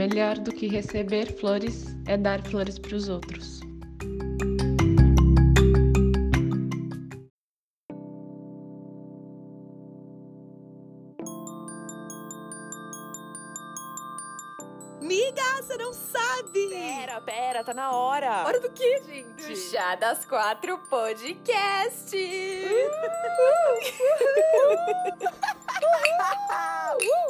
Melhor 0.00 0.38
do 0.38 0.50
que 0.50 0.66
receber 0.66 1.36
flores 1.36 1.94
é 2.06 2.16
dar 2.16 2.42
flores 2.42 2.78
para 2.78 2.96
os 2.96 3.10
outros. 3.10 3.60
Miga, 15.02 15.42
você 15.60 15.76
não 15.76 15.92
sabe! 15.92 16.70
Pera, 16.70 17.20
pera, 17.20 17.62
tá 17.62 17.74
na 17.74 17.92
hora. 17.92 18.46
Hora 18.46 18.58
do 18.58 18.70
quê, 18.70 19.02
gente? 19.06 19.48
Do 19.48 19.54
Chá 19.54 19.96
das 19.96 20.24
Quatro 20.24 20.78
Podcast! 20.88 22.16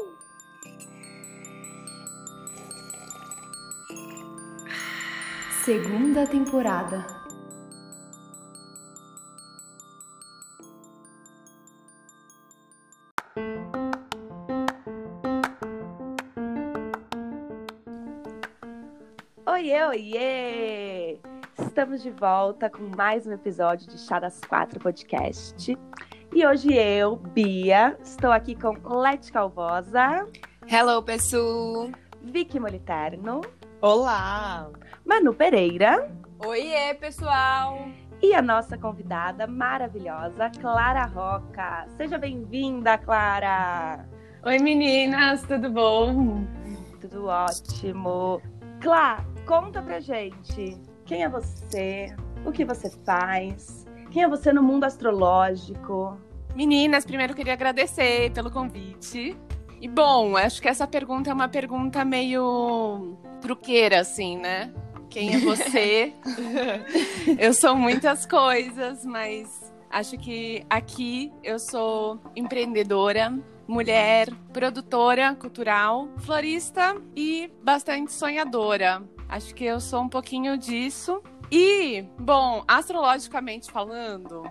Segunda 5.70 6.26
temporada. 6.26 7.06
Oiê, 19.46 19.84
oiê! 19.86 21.18
Estamos 21.56 22.02
de 22.02 22.10
volta 22.10 22.68
com 22.68 22.90
mais 22.96 23.28
um 23.28 23.32
episódio 23.32 23.86
de 23.86 23.96
Chá 23.96 24.18
das 24.18 24.40
Quatro 24.40 24.80
Podcast. 24.80 25.78
E 26.34 26.44
hoje 26.44 26.74
eu, 26.74 27.14
Bia, 27.14 27.96
estou 28.02 28.32
aqui 28.32 28.56
com 28.56 28.72
Leti 28.98 29.30
Calvosa, 29.30 30.26
Hello, 30.68 31.00
pessoal! 31.00 31.90
Vicky 32.20 32.58
Moliterno, 32.58 33.40
Olá! 33.80 34.68
Manu 35.10 35.34
Pereira 35.34 36.08
Oiê, 36.38 36.94
pessoal! 36.94 37.88
e 38.22 38.32
a 38.32 38.40
nossa 38.40 38.78
convidada 38.78 39.44
maravilhosa, 39.44 40.52
Clara 40.60 41.04
Roca. 41.04 41.84
Seja 41.96 42.16
bem-vinda, 42.16 42.96
Clara! 42.96 44.06
Oi 44.44 44.58
meninas, 44.60 45.42
tudo 45.42 45.68
bom? 45.68 46.46
Tudo 47.00 47.26
ótimo. 47.26 48.40
Clá, 48.80 49.24
conta 49.44 49.82
pra 49.82 49.98
gente. 49.98 50.80
Quem 51.04 51.24
é 51.24 51.28
você? 51.28 52.14
O 52.46 52.52
que 52.52 52.64
você 52.64 52.88
faz? 53.04 53.84
Quem 54.12 54.22
é 54.22 54.28
você 54.28 54.52
no 54.52 54.62
mundo 54.62 54.84
astrológico? 54.84 56.16
Meninas, 56.54 57.04
primeiro 57.04 57.34
queria 57.34 57.54
agradecer 57.54 58.30
pelo 58.30 58.48
convite. 58.48 59.36
E 59.80 59.88
bom, 59.88 60.36
acho 60.36 60.62
que 60.62 60.68
essa 60.68 60.86
pergunta 60.86 61.30
é 61.30 61.34
uma 61.34 61.48
pergunta 61.48 62.04
meio 62.04 63.18
truqueira, 63.40 63.98
assim, 63.98 64.38
né? 64.38 64.72
Quem 65.10 65.34
é 65.34 65.38
você? 65.38 66.14
eu 67.36 67.52
sou 67.52 67.74
muitas 67.74 68.24
coisas, 68.24 69.04
mas 69.04 69.72
acho 69.90 70.16
que 70.16 70.64
aqui 70.70 71.32
eu 71.42 71.58
sou 71.58 72.20
empreendedora, 72.36 73.36
mulher, 73.66 74.28
produtora 74.52 75.34
cultural, 75.34 76.08
florista 76.18 76.96
e 77.16 77.50
bastante 77.60 78.12
sonhadora. 78.12 79.02
Acho 79.28 79.52
que 79.52 79.64
eu 79.64 79.80
sou 79.80 80.02
um 80.02 80.08
pouquinho 80.08 80.56
disso. 80.56 81.20
E, 81.52 82.04
bom, 82.16 82.62
astrologicamente 82.68 83.72
falando, 83.72 84.44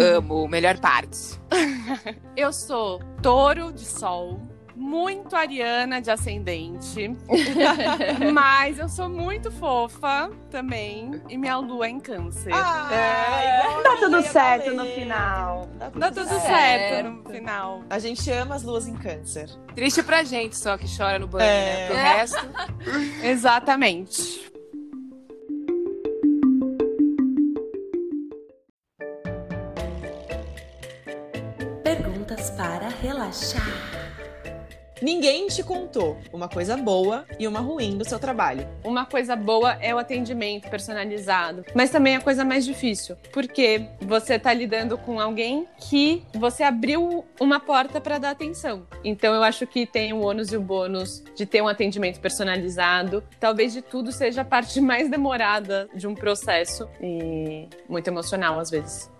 Amo, 0.00 0.48
melhor 0.48 0.80
parte. 0.80 1.40
eu 2.36 2.52
sou 2.52 2.98
touro 3.22 3.72
de 3.72 3.84
sol, 3.84 4.40
muito 4.80 5.36
ariana 5.36 6.00
de 6.00 6.10
ascendente, 6.10 7.14
mas 8.32 8.78
eu 8.78 8.88
sou 8.88 9.08
muito 9.08 9.50
fofa 9.52 10.30
também, 10.50 11.20
e 11.28 11.36
minha 11.36 11.58
lua 11.58 11.86
é 11.86 11.90
em 11.90 12.00
câncer. 12.00 12.50
Ai, 12.52 13.82
Tá 13.82 13.96
tudo 14.00 14.16
ia 14.16 14.22
certo 14.22 14.70
no 14.74 14.86
final. 14.86 15.68
Tá 15.78 15.86
tudo, 15.90 16.00
Dá 16.00 16.10
tudo 16.10 16.28
certo. 16.28 16.42
certo 16.42 17.10
no 17.10 17.28
final. 17.30 17.82
A 17.90 17.98
gente 17.98 18.30
ama 18.30 18.54
as 18.54 18.62
luas 18.62 18.88
em 18.88 18.94
câncer. 18.96 19.50
Triste 19.74 20.02
pra 20.02 20.22
gente 20.24 20.56
só 20.56 20.76
que 20.78 20.86
chora 20.96 21.18
no 21.18 21.26
banho, 21.26 21.44
É. 21.44 21.44
né? 21.44 21.86
Pro 21.88 21.96
resto. 21.96 22.46
Exatamente. 23.22 24.50
Perguntas 31.82 32.50
para 32.50 32.88
relaxar. 32.88 34.09
Ninguém 35.02 35.46
te 35.46 35.62
contou 35.62 36.18
uma 36.30 36.46
coisa 36.46 36.76
boa 36.76 37.24
e 37.38 37.48
uma 37.48 37.60
ruim 37.60 37.96
do 37.96 38.04
seu 38.04 38.18
trabalho. 38.18 38.68
Uma 38.84 39.06
coisa 39.06 39.34
boa 39.34 39.72
é 39.80 39.94
o 39.94 39.98
atendimento 39.98 40.68
personalizado, 40.68 41.64
mas 41.74 41.88
também 41.88 42.16
a 42.16 42.20
coisa 42.20 42.44
mais 42.44 42.66
difícil, 42.66 43.16
porque 43.32 43.86
você 44.02 44.38
tá 44.38 44.52
lidando 44.52 44.98
com 44.98 45.18
alguém 45.18 45.66
que 45.78 46.22
você 46.34 46.62
abriu 46.62 47.24
uma 47.40 47.58
porta 47.58 47.98
para 47.98 48.18
dar 48.18 48.30
atenção. 48.30 48.86
Então 49.02 49.34
eu 49.34 49.42
acho 49.42 49.66
que 49.66 49.86
tem 49.86 50.12
o 50.12 50.20
ônus 50.20 50.52
e 50.52 50.56
o 50.58 50.60
bônus 50.60 51.24
de 51.34 51.46
ter 51.46 51.62
um 51.62 51.68
atendimento 51.68 52.20
personalizado. 52.20 53.24
Talvez 53.38 53.72
de 53.72 53.80
tudo 53.80 54.12
seja 54.12 54.42
a 54.42 54.44
parte 54.44 54.80
mais 54.82 55.08
demorada 55.08 55.88
de 55.94 56.06
um 56.06 56.14
processo 56.14 56.86
e 57.00 57.66
muito 57.88 58.06
emocional 58.08 58.60
às 58.60 58.70
vezes. 58.70 59.10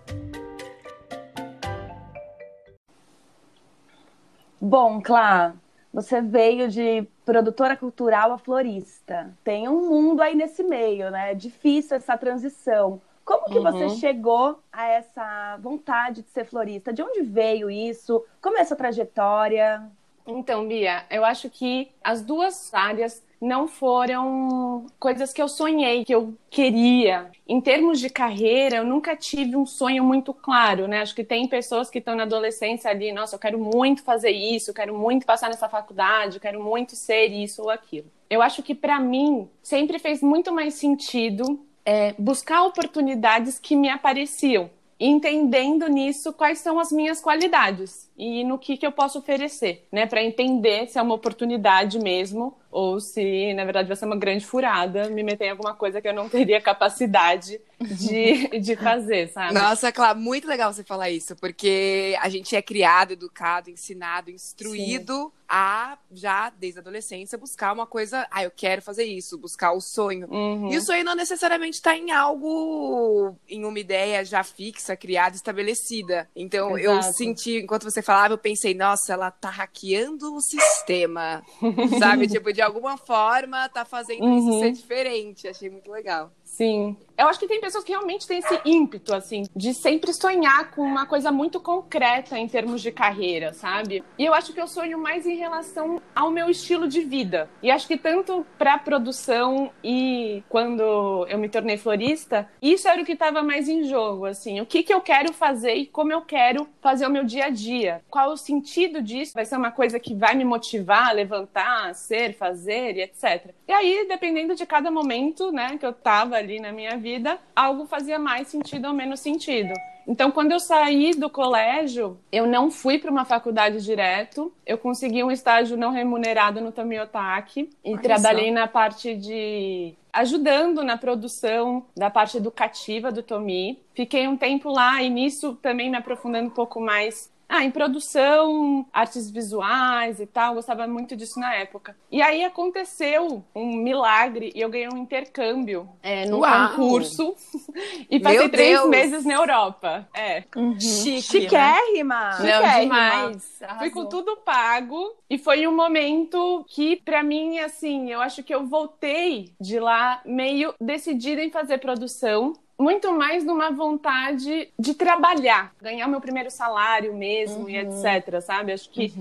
Bom, 4.63 5.01
Clá, 5.01 5.55
você 5.93 6.21
veio 6.21 6.69
de 6.69 7.03
produtora 7.25 7.75
cultural 7.77 8.31
a 8.31 8.37
florista. 8.37 9.35
Tem 9.43 9.67
um 9.67 9.89
mundo 9.89 10.21
aí 10.21 10.35
nesse 10.35 10.63
meio, 10.63 11.11
né? 11.11 11.31
É 11.31 11.35
difícil 11.35 11.97
essa 11.97 12.17
transição. 12.17 13.01
Como 13.25 13.49
que 13.49 13.59
você 13.59 13.83
Uhum. 13.83 13.89
chegou 13.89 14.59
a 14.71 14.87
essa 14.87 15.57
vontade 15.57 16.23
de 16.23 16.29
ser 16.31 16.45
florista? 16.45 16.91
De 16.93 17.01
onde 17.03 17.21
veio 17.21 17.69
isso? 17.69 18.25
Como 18.41 18.57
é 18.57 18.61
essa 18.61 18.75
trajetória? 18.75 19.91
Então, 20.25 20.67
Bia, 20.67 21.05
eu 21.09 21.25
acho 21.25 21.49
que 21.49 21.91
as 22.03 22.21
duas 22.21 22.73
áreas 22.73 23.23
não 23.41 23.67
foram 23.67 24.85
coisas 24.99 25.33
que 25.33 25.41
eu 25.41 25.47
sonhei, 25.47 26.05
que 26.05 26.13
eu 26.13 26.37
queria. 26.49 27.31
Em 27.47 27.59
termos 27.59 27.99
de 27.99 28.09
carreira, 28.09 28.77
eu 28.77 28.85
nunca 28.85 29.15
tive 29.15 29.55
um 29.55 29.65
sonho 29.65 30.03
muito 30.03 30.31
claro, 30.31 30.87
né? 30.87 31.01
Acho 31.01 31.15
que 31.15 31.23
tem 31.23 31.47
pessoas 31.47 31.89
que 31.89 31.97
estão 31.97 32.15
na 32.15 32.23
adolescência 32.23 32.91
ali, 32.91 33.11
nossa, 33.11 33.35
eu 33.35 33.39
quero 33.39 33.57
muito 33.57 34.03
fazer 34.03 34.29
isso, 34.29 34.69
eu 34.69 34.75
quero 34.75 34.95
muito 34.95 35.25
passar 35.25 35.49
nessa 35.49 35.67
faculdade, 35.67 36.35
eu 36.35 36.41
quero 36.41 36.63
muito 36.63 36.95
ser 36.95 37.27
isso 37.27 37.63
ou 37.63 37.71
aquilo. 37.71 38.05
Eu 38.29 38.41
acho 38.41 38.61
que 38.61 38.75
para 38.75 38.99
mim 38.99 39.49
sempre 39.63 39.97
fez 39.97 40.21
muito 40.21 40.53
mais 40.53 40.75
sentido 40.75 41.65
é, 41.83 42.13
buscar 42.19 42.63
oportunidades 42.63 43.57
que 43.57 43.75
me 43.75 43.89
apareciam 43.89 44.69
entendendo 45.03 45.87
nisso 45.87 46.31
quais 46.31 46.59
são 46.59 46.79
as 46.79 46.91
minhas 46.91 47.19
qualidades 47.19 48.07
e 48.15 48.43
no 48.43 48.59
que, 48.59 48.77
que 48.77 48.85
eu 48.85 48.91
posso 48.91 49.17
oferecer, 49.17 49.87
né? 49.91 50.05
Para 50.05 50.23
entender 50.23 50.87
se 50.87 50.99
é 50.99 51.01
uma 51.01 51.15
oportunidade 51.15 51.97
mesmo 51.97 52.55
ou 52.69 52.99
se, 52.99 53.51
na 53.55 53.65
verdade, 53.65 53.87
vai 53.87 53.97
ser 53.97 54.05
uma 54.05 54.15
grande 54.15 54.45
furada 54.45 55.09
me 55.09 55.23
meter 55.23 55.45
em 55.45 55.49
alguma 55.49 55.73
coisa 55.73 55.99
que 55.99 56.07
eu 56.07 56.13
não 56.13 56.29
teria 56.29 56.61
capacidade 56.61 57.59
de, 57.83 58.47
de 58.59 58.75
fazer, 58.75 59.29
sabe? 59.31 59.53
Nossa, 59.53 59.91
Clá, 59.91 60.13
muito 60.13 60.47
legal 60.47 60.73
você 60.73 60.83
falar 60.83 61.09
isso, 61.09 61.35
porque 61.35 62.15
a 62.21 62.29
gente 62.29 62.55
é 62.55 62.61
criado, 62.61 63.11
educado, 63.13 63.69
ensinado, 63.69 64.29
instruído 64.31 65.31
a, 65.47 65.97
já 66.11 66.49
desde 66.49 66.79
a 66.79 66.81
adolescência, 66.81 67.37
buscar 67.37 67.73
uma 67.73 67.85
coisa. 67.85 68.25
Ah, 68.31 68.43
eu 68.43 68.51
quero 68.51 68.81
fazer 68.81 69.03
isso, 69.03 69.37
buscar 69.37 69.73
o 69.73 69.81
sonho. 69.81 70.27
Uhum. 70.31 70.71
E 70.71 70.77
o 70.77 70.81
sonho 70.81 71.03
não 71.03 71.13
necessariamente 71.13 71.75
está 71.75 71.95
em 71.95 72.09
algo, 72.11 73.35
em 73.49 73.65
uma 73.65 73.77
ideia 73.77 74.23
já 74.23 74.43
fixa, 74.43 74.95
criada, 74.95 75.35
estabelecida. 75.35 76.29
Então, 76.33 76.77
eu 76.77 76.97
Exato. 76.97 77.17
senti, 77.17 77.57
enquanto 77.57 77.83
você 77.83 78.01
falava, 78.01 78.33
eu 78.33 78.37
pensei, 78.37 78.73
nossa, 78.73 79.11
ela 79.11 79.29
tá 79.29 79.49
hackeando 79.49 80.33
o 80.33 80.39
sistema. 80.39 81.43
Sabe? 81.99 82.27
Tipo, 82.27 82.53
de 82.53 82.61
alguma 82.61 82.95
forma, 82.95 83.67
tá 83.67 83.83
fazendo 83.83 84.23
isso 84.37 84.47
Uhum. 84.51 84.59
ser 84.59 84.71
diferente. 84.71 85.47
Achei 85.49 85.69
muito 85.69 85.91
legal. 85.91 86.31
Sim. 86.45 86.95
Eu 87.21 87.27
acho 87.27 87.39
que 87.39 87.47
tem 87.47 87.61
pessoas 87.61 87.83
que 87.83 87.91
realmente 87.91 88.25
têm 88.25 88.39
esse 88.39 88.59
ímpeto, 88.65 89.13
assim, 89.13 89.43
de 89.55 89.75
sempre 89.75 90.11
sonhar 90.11 90.71
com 90.71 90.81
uma 90.81 91.05
coisa 91.05 91.31
muito 91.31 91.59
concreta 91.59 92.35
em 92.35 92.47
termos 92.47 92.81
de 92.81 92.91
carreira, 92.91 93.53
sabe? 93.53 94.03
E 94.17 94.25
eu 94.25 94.33
acho 94.33 94.51
que 94.51 94.59
eu 94.59 94.65
sonho 94.67 94.97
mais 94.97 95.27
em 95.27 95.35
relação 95.35 96.01
ao 96.15 96.31
meu 96.31 96.49
estilo 96.49 96.87
de 96.87 97.01
vida. 97.01 97.47
E 97.61 97.69
acho 97.69 97.87
que 97.87 97.95
tanto 97.95 98.43
pra 98.57 98.79
produção 98.79 99.69
e 99.83 100.41
quando 100.49 100.81
eu 101.29 101.37
me 101.37 101.47
tornei 101.47 101.77
florista, 101.77 102.49
isso 102.59 102.87
era 102.87 102.99
o 102.99 103.05
que 103.05 103.11
estava 103.11 103.43
mais 103.43 103.69
em 103.69 103.83
jogo, 103.83 104.25
assim. 104.25 104.59
O 104.59 104.65
que, 104.65 104.81
que 104.81 104.91
eu 104.91 104.99
quero 104.99 105.31
fazer 105.31 105.75
e 105.75 105.85
como 105.85 106.11
eu 106.11 106.23
quero 106.23 106.67
fazer 106.81 107.05
o 107.05 107.11
meu 107.11 107.23
dia 107.23 107.45
a 107.45 107.49
dia. 107.51 108.01
Qual 108.09 108.31
o 108.31 108.37
sentido 108.37 108.99
disso? 108.99 109.33
Vai 109.35 109.45
ser 109.45 109.57
uma 109.57 109.69
coisa 109.69 109.99
que 109.99 110.15
vai 110.15 110.33
me 110.33 110.43
motivar 110.43 111.13
levantar, 111.13 111.93
ser, 111.93 112.33
fazer 112.33 112.97
e 112.97 113.03
etc. 113.03 113.53
E 113.67 113.71
aí, 113.71 114.07
dependendo 114.07 114.55
de 114.55 114.65
cada 114.65 114.89
momento, 114.89 115.51
né, 115.51 115.77
que 115.77 115.85
eu 115.85 115.93
tava 115.93 116.35
ali 116.35 116.59
na 116.59 116.71
minha 116.71 116.97
vida, 116.97 117.10
algo 117.55 117.85
fazia 117.85 118.19
mais 118.19 118.47
sentido 118.47 118.87
ou 118.87 118.93
menos 118.93 119.19
sentido. 119.19 119.73
Então, 120.07 120.31
quando 120.31 120.51
eu 120.51 120.59
saí 120.59 121.11
do 121.11 121.29
colégio, 121.29 122.17
eu 122.31 122.47
não 122.47 122.71
fui 122.71 122.97
para 122.97 123.11
uma 123.11 123.23
faculdade 123.23 123.83
direto. 123.83 124.51
Eu 124.65 124.77
consegui 124.77 125.23
um 125.23 125.31
estágio 125.31 125.77
não 125.77 125.91
remunerado 125.91 126.59
no 126.59 126.71
Tomiotaki 126.71 127.69
e 127.83 127.93
Olha 127.93 128.01
trabalhei 128.01 128.47
só. 128.47 128.53
na 128.53 128.67
parte 128.67 129.15
de 129.15 129.93
ajudando 130.11 130.83
na 130.83 130.97
produção 130.97 131.85
da 131.95 132.09
parte 132.09 132.37
educativa 132.37 133.11
do 133.11 133.23
Tomi. 133.23 133.81
Fiquei 133.93 134.27
um 134.27 134.35
tempo 134.35 134.69
lá 134.69 135.01
e 135.01 135.09
nisso 135.09 135.57
também 135.61 135.89
me 135.89 135.97
aprofundando 135.97 136.47
um 136.47 136.53
pouco 136.53 136.81
mais 136.81 137.30
ah, 137.53 137.65
em 137.65 137.69
produção, 137.69 138.85
artes 138.93 139.29
visuais 139.29 140.21
e 140.21 140.25
tal, 140.25 140.53
gostava 140.53 140.87
muito 140.87 141.17
disso 141.17 141.37
na 141.37 141.53
época. 141.53 141.97
E 142.09 142.21
aí 142.21 142.45
aconteceu 142.45 143.43
um 143.53 143.75
milagre 143.75 144.53
e 144.55 144.61
eu 144.61 144.69
ganhei 144.69 144.87
um 144.87 144.95
intercâmbio 144.95 145.89
é, 146.01 146.25
num 146.27 146.39
concurso 146.39 147.35
e 148.09 148.21
passei 148.21 148.39
Meu 148.39 148.49
três 148.49 148.77
Deus! 148.79 148.89
meses 148.89 149.25
na 149.25 149.33
Europa. 149.33 150.07
É. 150.13 150.43
Chique, 150.79 151.11
né? 151.11 151.21
Chiquérrima! 151.21 152.29
Não, 152.29 152.37
Chiquérrima. 152.37 152.79
demais. 152.79 153.61
Arrasou. 153.61 153.79
Fui 153.79 153.89
com 153.89 154.05
tudo 154.05 154.37
pago 154.37 155.13
e 155.29 155.37
foi 155.37 155.67
um 155.67 155.75
momento 155.75 156.63
que, 156.69 157.01
pra 157.03 157.21
mim, 157.21 157.59
assim, 157.59 158.11
eu 158.11 158.21
acho 158.21 158.43
que 158.43 158.55
eu 158.55 158.65
voltei 158.65 159.53
de 159.59 159.77
lá 159.77 160.21
meio 160.25 160.73
decidida 160.79 161.43
em 161.43 161.51
fazer 161.51 161.79
produção. 161.79 162.53
Muito 162.81 163.13
mais 163.13 163.43
numa 163.43 163.69
vontade 163.69 164.69
de 164.77 164.95
trabalhar, 164.95 165.71
ganhar 165.79 166.07
meu 166.07 166.19
primeiro 166.19 166.49
salário 166.49 167.13
mesmo 167.13 167.69
e 167.69 167.77
etc, 167.77 168.41
sabe? 168.41 168.71
Acho 168.71 168.89
que 168.89 169.13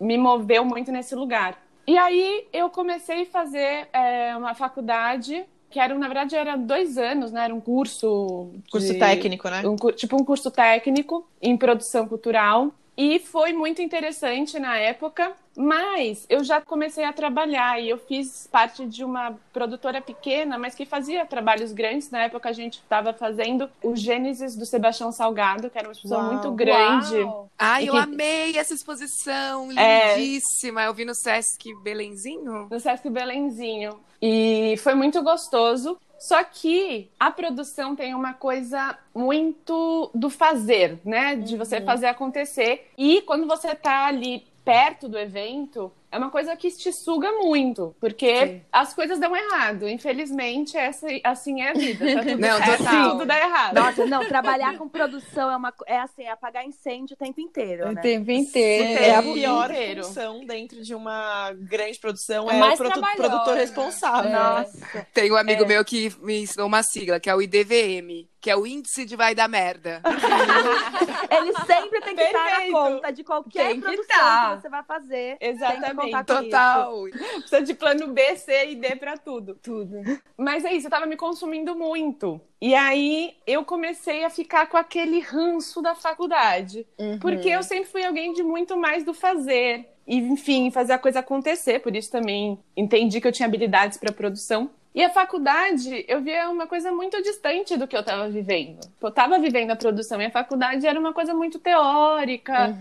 me 0.00 0.16
moveu 0.16 0.64
muito 0.64 0.90
nesse 0.90 1.14
lugar. 1.14 1.60
E 1.86 1.98
aí 1.98 2.46
eu 2.54 2.70
comecei 2.70 3.24
a 3.24 3.26
fazer 3.26 3.86
é, 3.92 4.34
uma 4.34 4.54
faculdade 4.54 5.44
que 5.68 5.78
era, 5.78 5.94
na 5.94 6.06
verdade, 6.06 6.34
era 6.36 6.56
dois 6.56 6.96
anos, 6.96 7.32
né? 7.32 7.44
Era 7.44 7.54
um 7.54 7.60
curso. 7.60 8.50
Curso 8.70 8.92
de- 8.94 8.98
técnico, 8.98 9.48
né? 9.50 9.62
um 9.66 9.76
tipo 9.92 10.16
um 10.16 10.24
curso 10.24 10.50
técnico 10.50 11.26
em 11.40 11.54
produção 11.54 12.08
cultural. 12.08 12.72
E 13.04 13.18
foi 13.18 13.52
muito 13.52 13.82
interessante 13.82 14.60
na 14.60 14.76
época, 14.78 15.32
mas 15.56 16.24
eu 16.28 16.44
já 16.44 16.60
comecei 16.60 17.02
a 17.04 17.12
trabalhar 17.12 17.80
e 17.82 17.88
eu 17.88 17.98
fiz 17.98 18.46
parte 18.46 18.86
de 18.86 19.02
uma 19.04 19.34
produtora 19.52 20.00
pequena, 20.00 20.56
mas 20.56 20.76
que 20.76 20.86
fazia 20.86 21.26
trabalhos 21.26 21.72
grandes. 21.72 22.12
Na 22.12 22.22
época 22.22 22.48
a 22.48 22.52
gente 22.52 22.74
estava 22.74 23.12
fazendo 23.12 23.68
o 23.82 23.96
Gênesis 23.96 24.54
do 24.54 24.64
Sebastião 24.64 25.10
Salgado, 25.10 25.68
que 25.68 25.76
era 25.76 25.88
uma 25.88 25.92
exposição 25.92 26.20
Uau. 26.20 26.32
muito 26.32 26.52
grande. 26.52 27.16
Uau. 27.24 27.50
Ai, 27.58 27.84
E 27.84 27.86
eu 27.88 27.94
que- 27.94 27.98
amei 28.06 28.56
essa 28.56 28.72
exposição, 28.72 29.68
É. 29.76 30.14
lindíssima. 30.16 30.84
Eu 30.84 30.94
vi 30.94 31.04
no 31.04 31.14
Sesc 31.14 31.74
Belenzinho. 31.82 32.68
no 32.70 32.78
Sesc 32.78 33.10
Belenzinho. 33.10 33.98
E 34.24 34.76
foi 34.78 34.94
muito 34.94 35.20
gostoso. 35.24 35.98
Só 36.22 36.44
que 36.44 37.10
a 37.18 37.32
produção 37.32 37.96
tem 37.96 38.14
uma 38.14 38.32
coisa 38.32 38.96
muito 39.12 40.08
do 40.14 40.30
fazer, 40.30 41.00
né? 41.04 41.34
De 41.34 41.56
você 41.56 41.80
fazer 41.80 42.06
acontecer. 42.06 42.92
E 42.96 43.22
quando 43.22 43.44
você 43.44 43.74
tá 43.74 44.06
ali 44.06 44.46
perto 44.64 45.08
do 45.08 45.18
evento, 45.18 45.90
é 46.12 46.18
uma 46.18 46.30
coisa 46.30 46.54
que 46.56 46.70
te 46.70 46.92
suga 46.92 47.32
muito, 47.32 47.96
porque 47.98 48.46
Sim. 48.46 48.62
as 48.70 48.92
coisas 48.94 49.18
dão 49.18 49.34
errado. 49.34 49.88
Infelizmente, 49.88 50.76
essa, 50.76 51.06
assim 51.24 51.62
é 51.62 51.70
a 51.70 51.72
vida. 51.72 52.04
Tá 52.14 52.22
tudo, 52.24 52.38
Não, 52.38 52.56
é, 52.62 52.76
total. 52.76 53.10
tudo 53.12 53.26
dá 53.26 53.38
errado. 53.38 53.74
Nossa, 53.74 54.06
não, 54.06 54.24
trabalhar 54.28 54.76
com 54.76 54.88
produção 54.88 55.50
é, 55.50 55.56
uma, 55.56 55.72
é 55.86 55.98
assim, 55.98 56.22
é 56.24 56.30
apagar 56.30 56.64
incêndio 56.66 57.14
o 57.14 57.16
tempo 57.16 57.40
inteiro, 57.40 57.88
O 57.88 57.92
né? 57.92 58.00
tempo 58.02 58.30
inteiro. 58.30 59.02
É 59.02 59.14
a 59.16 59.22
pior 59.22 59.70
inteiro. 59.70 60.04
função 60.04 60.44
dentro 60.44 60.82
de 60.82 60.94
uma 60.94 61.52
grande 61.54 61.98
produção. 61.98 62.50
É 62.50 62.56
É, 62.56 62.58
mais 62.60 62.78
o 62.78 62.84
produ- 62.84 63.00
produtor 63.16 63.54
responsável. 63.56 64.30
É. 64.30 64.34
Nossa. 64.34 65.06
Tem 65.14 65.32
um 65.32 65.36
amigo 65.36 65.66
meu 65.66 65.82
que 65.84 66.12
me 66.20 66.42
ensinou 66.42 66.66
uma 66.66 66.82
sigla, 66.82 67.18
que 67.18 67.30
é 67.30 67.34
o 67.34 67.40
IDVM, 67.40 68.28
que 68.40 68.50
é 68.50 68.56
o 68.56 68.66
Índice 68.66 69.04
de 69.06 69.16
Vai 69.16 69.34
da 69.34 69.48
Merda. 69.48 70.02
Ele 71.30 71.52
sempre 71.66 72.00
tem 72.02 72.14
que 72.14 72.22
estar 72.22 72.38
na 72.38 72.50
Perfeito. 72.50 72.72
conta 72.72 73.12
de 73.12 73.24
qualquer 73.24 73.66
Tem 73.68 73.76
que 73.76 73.86
produção 73.86 74.16
tá. 74.18 74.54
que 74.56 74.62
você 74.62 74.68
vai 74.68 74.82
fazer. 74.82 75.36
Exatamente. 75.40 76.01
Contar 76.04 76.24
com 76.24 76.42
Total. 76.42 77.02
Precisa 77.40 77.62
de 77.62 77.74
plano 77.74 78.08
B, 78.08 78.36
C 78.36 78.70
e 78.70 78.74
D 78.76 78.96
pra 78.96 79.16
tudo. 79.16 79.58
Tudo. 79.62 80.02
Mas 80.36 80.64
é 80.64 80.72
isso, 80.72 80.86
eu 80.86 80.90
tava 80.90 81.06
me 81.06 81.16
consumindo 81.16 81.74
muito. 81.74 82.40
E 82.60 82.74
aí 82.74 83.34
eu 83.46 83.64
comecei 83.64 84.24
a 84.24 84.30
ficar 84.30 84.66
com 84.66 84.76
aquele 84.76 85.20
ranço 85.20 85.82
da 85.82 85.94
faculdade. 85.94 86.86
Porque 87.20 87.48
eu 87.48 87.62
sempre 87.62 87.86
fui 87.86 88.04
alguém 88.04 88.32
de 88.32 88.42
muito 88.42 88.76
mais 88.76 89.04
do 89.04 89.12
fazer. 89.12 89.88
E, 90.06 90.16
enfim, 90.16 90.70
fazer 90.70 90.94
a 90.94 90.98
coisa 90.98 91.20
acontecer. 91.20 91.80
Por 91.80 91.94
isso 91.94 92.10
também 92.10 92.58
entendi 92.76 93.20
que 93.20 93.26
eu 93.26 93.32
tinha 93.32 93.46
habilidades 93.46 93.98
para 93.98 94.12
produção. 94.12 94.70
E 94.94 95.02
a 95.02 95.08
faculdade, 95.08 96.04
eu 96.06 96.20
via 96.20 96.50
uma 96.50 96.66
coisa 96.66 96.92
muito 96.92 97.20
distante 97.22 97.78
do 97.78 97.88
que 97.88 97.96
eu 97.96 98.00
estava 98.00 98.28
vivendo. 98.28 98.80
Eu 99.00 99.08
estava 99.08 99.38
vivendo 99.38 99.70
a 99.70 99.76
produção 99.76 100.20
e 100.20 100.26
a 100.26 100.30
faculdade 100.30 100.86
era 100.86 101.00
uma 101.00 101.14
coisa 101.14 101.32
muito 101.32 101.58
teórica. 101.58 102.76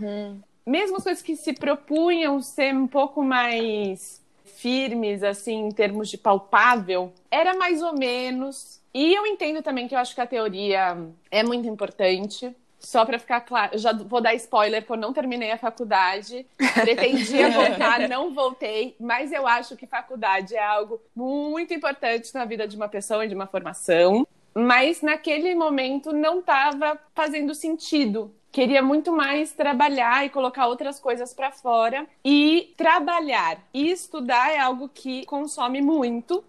Mesmo 0.65 0.97
as 0.97 1.03
coisas 1.03 1.23
que 1.23 1.35
se 1.35 1.53
propunham 1.53 2.41
ser 2.41 2.75
um 2.75 2.87
pouco 2.87 3.23
mais 3.23 4.21
firmes, 4.43 5.23
assim, 5.23 5.67
em 5.67 5.71
termos 5.71 6.09
de 6.09 6.17
palpável, 6.17 7.11
era 7.29 7.55
mais 7.55 7.81
ou 7.81 7.93
menos. 7.97 8.79
E 8.93 9.13
eu 9.13 9.25
entendo 9.25 9.61
também 9.63 9.87
que 9.87 9.95
eu 9.95 9.99
acho 9.99 10.13
que 10.13 10.21
a 10.21 10.27
teoria 10.27 10.97
é 11.31 11.43
muito 11.43 11.67
importante. 11.67 12.55
Só 12.79 13.05
para 13.05 13.19
ficar 13.19 13.41
claro, 13.41 13.75
eu 13.75 13.79
já 13.79 13.93
vou 13.93 14.19
dar 14.19 14.33
spoiler 14.33 14.83
que 14.83 14.91
eu 14.91 14.97
não 14.97 15.13
terminei 15.13 15.51
a 15.51 15.57
faculdade. 15.57 16.45
Pretendia 16.81 17.49
voltar, 17.51 18.09
não 18.09 18.33
voltei, 18.33 18.95
mas 18.99 19.31
eu 19.31 19.45
acho 19.45 19.77
que 19.77 19.85
faculdade 19.85 20.55
é 20.55 20.63
algo 20.63 20.99
muito 21.15 21.73
importante 21.73 22.33
na 22.33 22.43
vida 22.43 22.67
de 22.67 22.75
uma 22.75 22.89
pessoa 22.89 23.23
e 23.23 23.27
de 23.27 23.35
uma 23.35 23.45
formação. 23.45 24.27
Mas 24.53 25.01
naquele 25.01 25.53
momento 25.55 26.11
não 26.11 26.39
estava 26.39 26.99
fazendo 27.13 27.53
sentido. 27.53 28.33
Queria 28.51 28.81
muito 28.81 29.12
mais 29.12 29.53
trabalhar 29.53 30.25
e 30.25 30.30
colocar 30.30 30.68
outras 30.68 31.00
coisas 31.00 31.33
para 31.33 31.51
fora. 31.51 32.06
E 32.24 32.74
trabalhar 32.75 33.59
e 33.74 33.89
estudar 33.89 34.51
é 34.51 34.59
algo 34.59 34.89
que 34.94 35.25
consome 35.25 35.81
muito, 35.81 36.44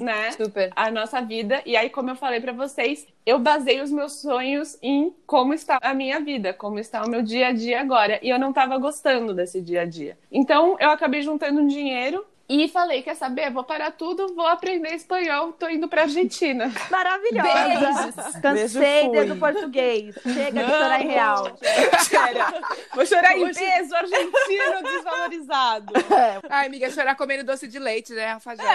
né? 0.00 0.30
Super. 0.32 0.72
a 0.74 0.90
nossa 0.90 1.20
vida. 1.20 1.62
E 1.66 1.76
aí, 1.76 1.90
como 1.90 2.10
eu 2.10 2.16
falei 2.16 2.40
pra 2.40 2.52
vocês, 2.52 3.06
eu 3.26 3.38
baseio 3.38 3.82
os 3.82 3.90
meus 3.90 4.20
sonhos 4.20 4.78
em 4.82 5.14
como 5.26 5.54
está 5.54 5.78
a 5.82 5.94
minha 5.94 6.20
vida, 6.20 6.52
como 6.52 6.78
está 6.78 7.04
o 7.04 7.08
meu 7.08 7.22
dia 7.22 7.48
a 7.48 7.52
dia 7.52 7.80
agora. 7.80 8.18
E 8.22 8.28
eu 8.30 8.38
não 8.38 8.52
tava 8.52 8.78
gostando 8.78 9.34
desse 9.34 9.60
dia 9.60 9.82
a 9.82 9.84
dia. 9.84 10.16
Então, 10.30 10.76
eu 10.80 10.90
acabei 10.90 11.22
juntando 11.22 11.60
um 11.60 11.66
dinheiro 11.66 12.24
e 12.48 12.68
falei: 12.68 13.02
quer 13.02 13.14
saber? 13.14 13.50
Vou 13.50 13.64
parar 13.64 13.90
tudo, 13.92 14.34
vou 14.34 14.46
aprender 14.46 14.94
espanhol, 14.94 15.52
tô 15.52 15.68
indo 15.68 15.88
pra 15.88 16.02
Argentina. 16.02 16.70
Maravilhosa. 16.90 18.40
Cansei 18.40 19.08
Beijo, 19.08 19.34
do 19.34 19.40
português. 19.40 20.14
Chega 20.22 20.64
de 20.64 20.70
chorar 20.70 21.00
em 21.00 21.08
real. 21.08 21.58
Sério. 22.02 22.44
Vou 22.94 23.06
chorar 23.06 23.36
em 23.36 23.52
peso, 23.52 23.94
argentino 23.94 24.82
desvalorizado. 24.82 25.92
Ai, 26.50 26.66
amiga, 26.66 26.90
chorar 26.90 27.14
comendo 27.14 27.44
doce 27.44 27.66
de 27.66 27.78
leite, 27.78 28.12
né, 28.12 28.32
Rafajada? 28.32 28.68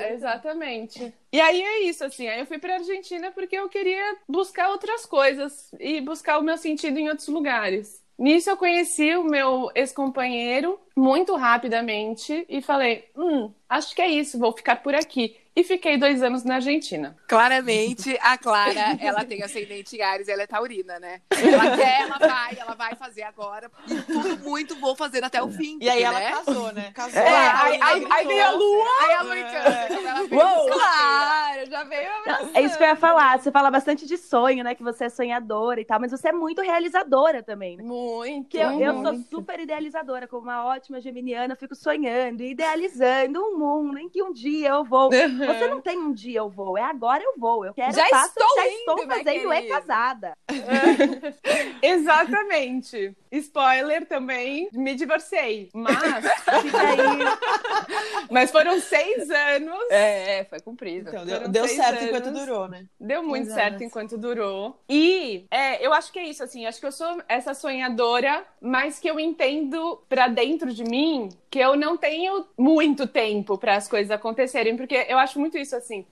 É, 0.00 0.14
exatamente. 0.14 1.14
E 1.32 1.40
aí 1.40 1.60
é 1.60 1.82
isso, 1.82 2.04
assim. 2.04 2.26
Aí 2.28 2.40
eu 2.40 2.46
fui 2.46 2.58
pra 2.58 2.74
Argentina 2.74 3.30
porque 3.32 3.56
eu 3.56 3.68
queria 3.68 4.16
buscar 4.26 4.70
outras 4.70 5.04
coisas 5.04 5.70
e 5.78 6.00
buscar 6.00 6.38
o 6.38 6.42
meu 6.42 6.56
sentido 6.56 6.98
em 6.98 7.08
outros 7.08 7.28
lugares. 7.28 8.05
Nisso 8.18 8.48
eu 8.48 8.56
conheci 8.56 9.14
o 9.14 9.24
meu 9.24 9.70
ex-companheiro 9.74 10.80
muito 10.96 11.36
rapidamente 11.36 12.46
e 12.48 12.62
falei: 12.62 13.04
hum, 13.16 13.52
acho 13.68 13.94
que 13.94 14.00
é 14.00 14.08
isso, 14.08 14.38
vou 14.38 14.52
ficar 14.52 14.76
por 14.76 14.94
aqui. 14.94 15.36
E 15.56 15.64
fiquei 15.64 15.96
dois 15.96 16.22
anos 16.22 16.44
na 16.44 16.56
Argentina. 16.56 17.16
Claramente, 17.26 18.14
a 18.20 18.36
Clara, 18.36 18.98
ela 19.00 19.24
tem 19.24 19.42
ascendente 19.42 19.96
em 19.96 20.02
Ares, 20.02 20.28
ela 20.28 20.42
é 20.42 20.46
taurina, 20.46 21.00
né? 21.00 21.22
Ela 21.30 21.72
quer, 21.74 22.02
ela 22.02 22.18
vai, 22.18 22.58
ela 22.60 22.74
vai 22.74 22.94
fazer 22.94 23.22
agora. 23.22 23.70
E 23.88 23.94
tudo 24.02 24.38
muito 24.40 24.78
vou 24.78 24.94
fazer 24.94 25.24
até 25.24 25.42
o 25.42 25.48
fim. 25.50 25.78
E 25.80 25.88
aí 25.88 26.02
ela 26.02 26.18
né? 26.18 26.30
casou, 26.30 26.72
né? 26.74 26.92
Casou. 26.92 27.22
É, 27.22 27.46
aí, 27.52 27.80
aí, 27.80 28.06
aí 28.10 28.26
veio 28.26 28.44
a 28.44 28.50
lua. 28.50 28.86
Aí 29.00 29.14
a 29.14 29.22
Lua 29.22 29.38
em 29.38 29.44
Câncer, 29.44 29.86
quando 29.88 30.06
ela 30.06 30.26
veio 30.26 30.42
Uou! 30.42 30.66
Claro, 30.66 31.70
já 31.70 31.84
veio 31.84 32.10
a 32.10 32.40
É 32.52 32.60
isso 32.60 32.76
que 32.76 32.82
eu 32.82 32.88
ia 32.88 32.96
falar. 32.96 33.38
Você 33.38 33.50
fala 33.50 33.70
bastante 33.70 34.06
de 34.06 34.18
sonho, 34.18 34.62
né? 34.62 34.74
Que 34.74 34.82
você 34.82 35.06
é 35.06 35.08
sonhadora 35.08 35.80
e 35.80 35.86
tal, 35.86 35.98
mas 35.98 36.10
você 36.10 36.28
é 36.28 36.32
muito 36.32 36.60
realizadora 36.60 37.42
também, 37.42 37.78
né? 37.78 37.82
Muito. 37.82 38.50
Que 38.50 38.58
eu, 38.58 38.78
eu 38.78 38.92
sou 38.92 39.12
muito. 39.14 39.30
super 39.30 39.58
idealizadora, 39.58 40.28
como 40.28 40.42
uma 40.42 40.66
ótima 40.66 41.00
geminiana, 41.00 41.54
eu 41.54 41.58
fico 41.58 41.74
sonhando, 41.74 42.42
idealizando 42.42 43.40
um 43.40 43.58
mundo 43.58 43.98
em 43.98 44.10
que 44.10 44.22
um 44.22 44.34
dia 44.34 44.68
eu 44.68 44.84
vou. 44.84 45.08
Você 45.46 45.66
não 45.68 45.80
tem 45.80 45.98
um 45.98 46.12
dia 46.12 46.38
eu 46.40 46.48
vou, 46.48 46.76
é 46.76 46.82
agora 46.82 47.22
eu 47.22 47.34
vou. 47.38 47.64
Eu 47.64 47.74
quero, 47.74 47.92
Já 47.92 48.06
faço, 48.08 48.28
estou 48.38 48.54
já 48.56 48.66
indo, 48.68 48.78
estou 48.78 48.98
fazendo 49.06 49.50
querida. 49.50 49.68
casada. 49.80 50.38
Exatamente. 51.82 53.16
Spoiler 53.38 54.06
também, 54.06 54.68
me 54.72 54.94
divorciei. 54.94 55.70
Mas, 55.72 55.96
Fica 56.62 56.80
aí. 56.80 56.96
mas 58.30 58.50
foram 58.50 58.80
seis 58.80 59.30
anos. 59.30 59.90
É, 59.90 60.40
é, 60.40 60.44
foi 60.44 60.60
cumprido. 60.60 61.08
Então, 61.08 61.24
deu, 61.24 61.48
deu 61.48 61.66
seis 61.66 61.76
certo 61.76 61.98
anos. 61.98 62.08
enquanto 62.08 62.32
durou, 62.32 62.68
né? 62.68 62.86
Deu 62.98 63.22
muito 63.22 63.46
Exato. 63.46 63.60
certo 63.60 63.84
enquanto 63.84 64.18
durou. 64.18 64.80
E 64.88 65.46
é, 65.50 65.84
eu 65.84 65.92
acho 65.92 66.12
que 66.12 66.18
é 66.18 66.28
isso, 66.28 66.42
assim. 66.42 66.66
Acho 66.66 66.80
que 66.80 66.86
eu 66.86 66.92
sou 66.92 67.22
essa 67.28 67.54
sonhadora, 67.54 68.44
mas 68.60 68.98
que 68.98 69.08
eu 69.08 69.18
entendo 69.20 70.02
pra 70.08 70.28
dentro 70.28 70.72
de 70.72 70.84
mim 70.84 71.28
que 71.50 71.58
eu 71.58 71.76
não 71.76 71.96
tenho 71.96 72.46
muito 72.58 73.06
tempo 73.06 73.56
para 73.56 73.76
as 73.76 73.88
coisas 73.88 74.10
acontecerem, 74.10 74.76
porque 74.76 75.06
eu 75.08 75.18
acho 75.18 75.38
muito 75.40 75.56
isso 75.56 75.74
assim. 75.74 76.04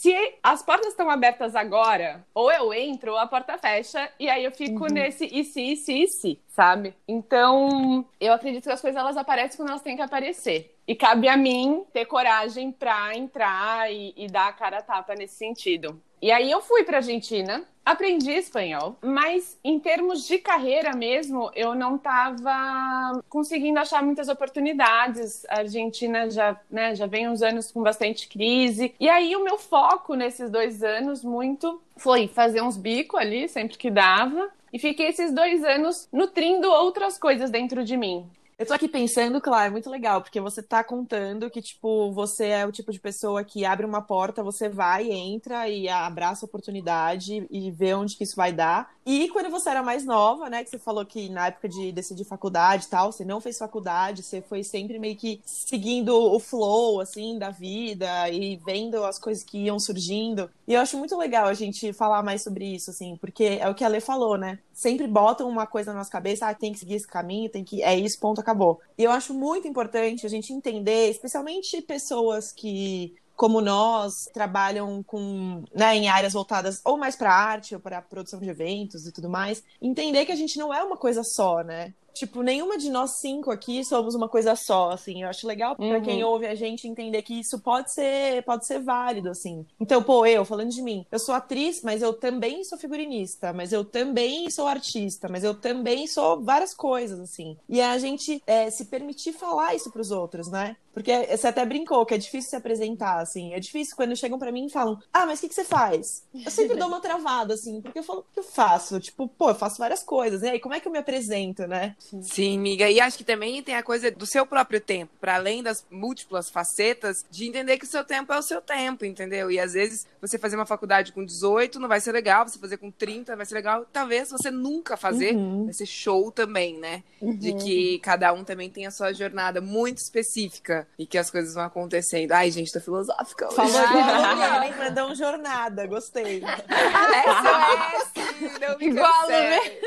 Se 0.00 0.16
as 0.42 0.62
portas 0.62 0.88
estão 0.88 1.10
abertas 1.10 1.54
agora, 1.54 2.24
ou 2.32 2.50
eu 2.50 2.72
entro 2.72 3.12
ou 3.12 3.18
a 3.18 3.26
porta 3.26 3.58
fecha, 3.58 4.10
e 4.18 4.30
aí 4.30 4.42
eu 4.42 4.50
fico 4.50 4.86
nesse 4.86 5.26
e 5.26 5.44
se, 5.44 5.60
e 5.60 5.76
se, 5.76 6.02
e 6.04 6.08
se, 6.08 6.40
sabe? 6.48 6.94
Então, 7.06 8.06
eu 8.18 8.32
acredito 8.32 8.62
que 8.62 8.72
as 8.72 8.80
coisas 8.80 8.98
elas 8.98 9.18
aparecem 9.18 9.58
quando 9.58 9.68
elas 9.68 9.82
têm 9.82 9.96
que 9.96 10.02
aparecer. 10.02 10.74
E 10.88 10.94
cabe 10.94 11.28
a 11.28 11.36
mim 11.36 11.84
ter 11.92 12.06
coragem 12.06 12.72
pra 12.72 13.14
entrar 13.14 13.92
e, 13.92 14.14
e 14.16 14.26
dar 14.26 14.48
a 14.48 14.52
cara 14.54 14.78
a 14.78 14.82
tapa 14.82 15.14
nesse 15.14 15.34
sentido. 15.34 16.00
E 16.22 16.30
aí 16.30 16.50
eu 16.50 16.60
fui 16.60 16.84
pra 16.84 16.98
Argentina, 16.98 17.64
aprendi 17.84 18.30
espanhol, 18.30 18.96
mas 19.00 19.58
em 19.64 19.80
termos 19.80 20.26
de 20.26 20.38
carreira 20.38 20.94
mesmo, 20.94 21.50
eu 21.54 21.74
não 21.74 21.96
estava 21.96 23.22
conseguindo 23.28 23.78
achar 23.78 24.02
muitas 24.02 24.28
oportunidades. 24.28 25.46
A 25.48 25.60
Argentina 25.60 26.28
já, 26.30 26.60
né, 26.70 26.94
já 26.94 27.06
vem 27.06 27.28
uns 27.28 27.42
anos 27.42 27.72
com 27.72 27.82
bastante 27.82 28.28
crise. 28.28 28.94
E 29.00 29.08
aí 29.08 29.34
o 29.34 29.42
meu 29.42 29.56
foco 29.56 30.14
nesses 30.14 30.50
dois 30.50 30.82
anos 30.82 31.24
muito 31.24 31.80
foi 31.96 32.28
fazer 32.28 32.62
uns 32.62 32.76
bico 32.76 33.16
ali 33.16 33.48
sempre 33.48 33.78
que 33.78 33.90
dava. 33.90 34.50
E 34.72 34.78
fiquei 34.78 35.08
esses 35.08 35.32
dois 35.32 35.64
anos 35.64 36.08
nutrindo 36.12 36.70
outras 36.70 37.18
coisas 37.18 37.50
dentro 37.50 37.82
de 37.82 37.96
mim. 37.96 38.24
Eu 38.60 38.66
tô 38.66 38.74
aqui 38.74 38.86
pensando, 38.86 39.40
claro, 39.40 39.68
é 39.68 39.70
muito 39.70 39.88
legal, 39.88 40.20
porque 40.20 40.38
você 40.38 40.62
tá 40.62 40.84
contando 40.84 41.48
que, 41.48 41.62
tipo, 41.62 42.12
você 42.12 42.48
é 42.48 42.66
o 42.66 42.70
tipo 42.70 42.92
de 42.92 43.00
pessoa 43.00 43.42
que 43.42 43.64
abre 43.64 43.86
uma 43.86 44.02
porta, 44.02 44.42
você 44.42 44.68
vai, 44.68 45.10
entra 45.10 45.66
e 45.66 45.88
abraça 45.88 46.44
a 46.44 46.46
oportunidade 46.46 47.46
e 47.50 47.70
vê 47.70 47.94
onde 47.94 48.14
que 48.18 48.24
isso 48.24 48.36
vai 48.36 48.52
dar. 48.52 48.90
E 49.06 49.30
quando 49.30 49.50
você 49.50 49.70
era 49.70 49.82
mais 49.82 50.04
nova, 50.04 50.50
né, 50.50 50.62
que 50.62 50.68
você 50.68 50.78
falou 50.78 51.06
que 51.06 51.30
na 51.30 51.46
época 51.46 51.70
de 51.70 51.90
decidir 51.90 52.24
faculdade 52.24 52.84
e 52.84 52.88
tal, 52.88 53.10
você 53.10 53.24
não 53.24 53.40
fez 53.40 53.56
faculdade, 53.56 54.22
você 54.22 54.42
foi 54.42 54.62
sempre 54.62 54.98
meio 54.98 55.16
que 55.16 55.40
seguindo 55.44 56.14
o 56.14 56.38
flow, 56.38 57.00
assim, 57.00 57.38
da 57.38 57.48
vida 57.48 58.28
e 58.28 58.56
vendo 58.58 59.02
as 59.04 59.18
coisas 59.18 59.42
que 59.42 59.56
iam 59.56 59.80
surgindo. 59.80 60.50
E 60.68 60.74
eu 60.74 60.80
acho 60.82 60.98
muito 60.98 61.16
legal 61.16 61.46
a 61.46 61.54
gente 61.54 61.94
falar 61.94 62.22
mais 62.22 62.42
sobre 62.42 62.66
isso, 62.66 62.90
assim, 62.90 63.16
porque 63.16 63.58
é 63.58 63.68
o 63.70 63.74
que 63.74 63.82
a 63.82 63.88
Lê 63.88 64.00
falou, 64.00 64.36
né? 64.36 64.58
Sempre 64.72 65.06
botam 65.06 65.48
uma 65.48 65.66
coisa 65.66 65.92
na 65.92 65.98
nossa 65.98 66.10
cabeça, 66.10 66.46
ah, 66.46 66.54
tem 66.54 66.72
que 66.72 66.78
seguir 66.78 66.94
esse 66.94 67.08
caminho, 67.08 67.50
tem 67.50 67.64
que. 67.64 67.82
É 67.82 67.98
isso, 67.98 68.18
ponto, 68.20 68.40
acabou. 68.40 68.49
E 68.96 69.04
eu 69.04 69.10
acho 69.10 69.34
muito 69.34 69.66
importante 69.66 70.26
a 70.26 70.28
gente 70.28 70.52
entender, 70.52 71.10
especialmente 71.10 71.80
pessoas 71.82 72.52
que 72.52 73.14
como 73.40 73.62
nós 73.62 74.28
trabalham 74.34 75.02
com 75.02 75.64
né, 75.74 75.96
em 75.96 76.10
áreas 76.10 76.34
voltadas 76.34 76.82
ou 76.84 76.98
mais 76.98 77.16
para 77.16 77.34
arte 77.34 77.74
ou 77.74 77.80
para 77.80 78.02
produção 78.02 78.38
de 78.38 78.50
eventos 78.50 79.06
e 79.06 79.12
tudo 79.12 79.30
mais, 79.30 79.64
entender 79.80 80.26
que 80.26 80.32
a 80.32 80.36
gente 80.36 80.58
não 80.58 80.74
é 80.74 80.82
uma 80.84 80.98
coisa 80.98 81.24
só, 81.24 81.62
né? 81.62 81.94
Tipo, 82.14 82.42
nenhuma 82.42 82.76
de 82.76 82.90
nós 82.90 83.18
cinco 83.20 83.50
aqui 83.50 83.84
somos 83.84 84.14
uma 84.14 84.28
coisa 84.28 84.54
só, 84.56 84.90
assim. 84.90 85.22
Eu 85.22 85.28
acho 85.28 85.46
legal 85.46 85.76
pra 85.76 85.84
Uhum. 85.86 86.02
quem 86.02 86.24
ouve 86.24 86.46
a 86.46 86.54
gente 86.54 86.86
entender 86.88 87.22
que 87.22 87.38
isso 87.38 87.58
pode 87.60 87.92
ser, 87.92 88.42
pode 88.44 88.66
ser 88.66 88.80
válido, 88.80 89.30
assim. 89.30 89.64
Então, 89.78 90.02
pô, 90.02 90.26
eu, 90.26 90.44
falando 90.44 90.70
de 90.70 90.82
mim, 90.82 91.06
eu 91.10 91.18
sou 91.18 91.34
atriz, 91.34 91.82
mas 91.82 92.02
eu 92.02 92.12
também 92.12 92.64
sou 92.64 92.76
figurinista, 92.78 93.52
mas 93.52 93.72
eu 93.72 93.84
também 93.84 94.50
sou 94.50 94.66
artista, 94.66 95.28
mas 95.28 95.44
eu 95.44 95.54
também 95.54 96.06
sou 96.06 96.40
várias 96.42 96.74
coisas, 96.74 97.18
assim. 97.20 97.56
E 97.68 97.80
a 97.80 97.96
gente 97.98 98.42
é, 98.46 98.70
se 98.70 98.86
permitir 98.86 99.32
falar 99.32 99.74
isso 99.74 99.90
pros 99.90 100.10
outros, 100.10 100.48
né? 100.50 100.76
Porque 100.92 101.12
você 101.36 101.46
até 101.46 101.64
brincou 101.64 102.04
que 102.04 102.14
é 102.14 102.18
difícil 102.18 102.50
se 102.50 102.56
apresentar, 102.56 103.20
assim. 103.20 103.54
É 103.54 103.60
difícil 103.60 103.94
quando 103.94 104.16
chegam 104.16 104.38
pra 104.40 104.50
mim 104.50 104.66
e 104.66 104.70
falam, 104.70 104.98
ah, 105.12 105.24
mas 105.24 105.38
o 105.38 105.42
que, 105.42 105.48
que 105.48 105.54
você 105.54 105.64
faz? 105.64 106.24
Eu 106.34 106.50
sempre 106.50 106.76
dou 106.76 106.88
uma 106.88 106.98
travada, 107.00 107.54
assim, 107.54 107.80
porque 107.80 108.00
eu 108.00 108.02
falo, 108.02 108.20
o 108.20 108.24
que 108.34 108.40
eu 108.40 108.44
faço? 108.44 108.98
Tipo, 108.98 109.28
pô, 109.28 109.50
eu 109.50 109.54
faço 109.54 109.78
várias 109.78 110.02
coisas. 110.02 110.42
E 110.42 110.48
aí, 110.48 110.58
como 110.58 110.74
é 110.74 110.80
que 110.80 110.88
eu 110.88 110.92
me 110.92 110.98
apresento, 110.98 111.64
né? 111.68 111.94
Sim, 112.22 112.58
amiga. 112.58 112.88
E 112.90 113.00
acho 113.00 113.16
que 113.18 113.24
também 113.24 113.62
tem 113.62 113.76
a 113.76 113.82
coisa 113.82 114.10
do 114.10 114.26
seu 114.26 114.44
próprio 114.46 114.80
tempo, 114.80 115.12
para 115.20 115.34
além 115.36 115.62
das 115.62 115.84
múltiplas 115.90 116.50
facetas, 116.50 117.24
de 117.30 117.46
entender 117.46 117.78
que 117.78 117.84
o 117.84 117.88
seu 117.88 118.04
tempo 118.04 118.32
é 118.32 118.38
o 118.38 118.42
seu 118.42 118.60
tempo, 118.60 119.04
entendeu? 119.04 119.50
E 119.50 119.60
às 119.60 119.74
vezes 119.74 120.06
você 120.20 120.38
fazer 120.38 120.56
uma 120.56 120.66
faculdade 120.66 121.12
com 121.12 121.24
18 121.24 121.78
não 121.78 121.88
vai 121.88 122.00
ser 122.00 122.12
legal, 122.12 122.46
você 122.48 122.58
fazer 122.58 122.78
com 122.78 122.90
30 122.90 123.36
vai 123.36 123.46
ser 123.46 123.54
legal. 123.54 123.86
Talvez 123.92 124.30
você 124.30 124.50
nunca 124.50 124.96
fazer, 124.96 125.34
Uhum. 125.34 125.64
vai 125.66 125.74
ser 125.74 125.86
show 125.86 126.30
também, 126.32 126.78
né? 126.78 127.02
De 127.20 127.52
que 127.54 127.98
cada 128.00 128.32
um 128.32 128.42
também 128.44 128.70
tem 128.70 128.86
a 128.86 128.90
sua 128.90 129.12
jornada 129.12 129.60
muito 129.60 129.98
específica 129.98 130.88
e 130.98 131.06
que 131.06 131.18
as 131.18 131.30
coisas 131.30 131.54
vão 131.54 131.64
acontecendo. 131.64 132.32
Ai, 132.32 132.50
gente, 132.50 132.72
tô 132.72 132.80
filosófica 132.80 133.46
hoje. 133.46 133.56
Falou 133.56 133.76
Ai, 133.76 134.00
igual 134.00 134.24
ai, 134.24 134.42
a 134.42 134.56
Ellen 134.56 134.72
Brandão 134.72 135.14
Jornada, 135.14 135.86
gostei. 135.86 136.40
SOS, 136.40 138.60
não 138.60 138.78
me 138.78 138.86
Igual, 138.86 139.20
cancele. 139.26 139.80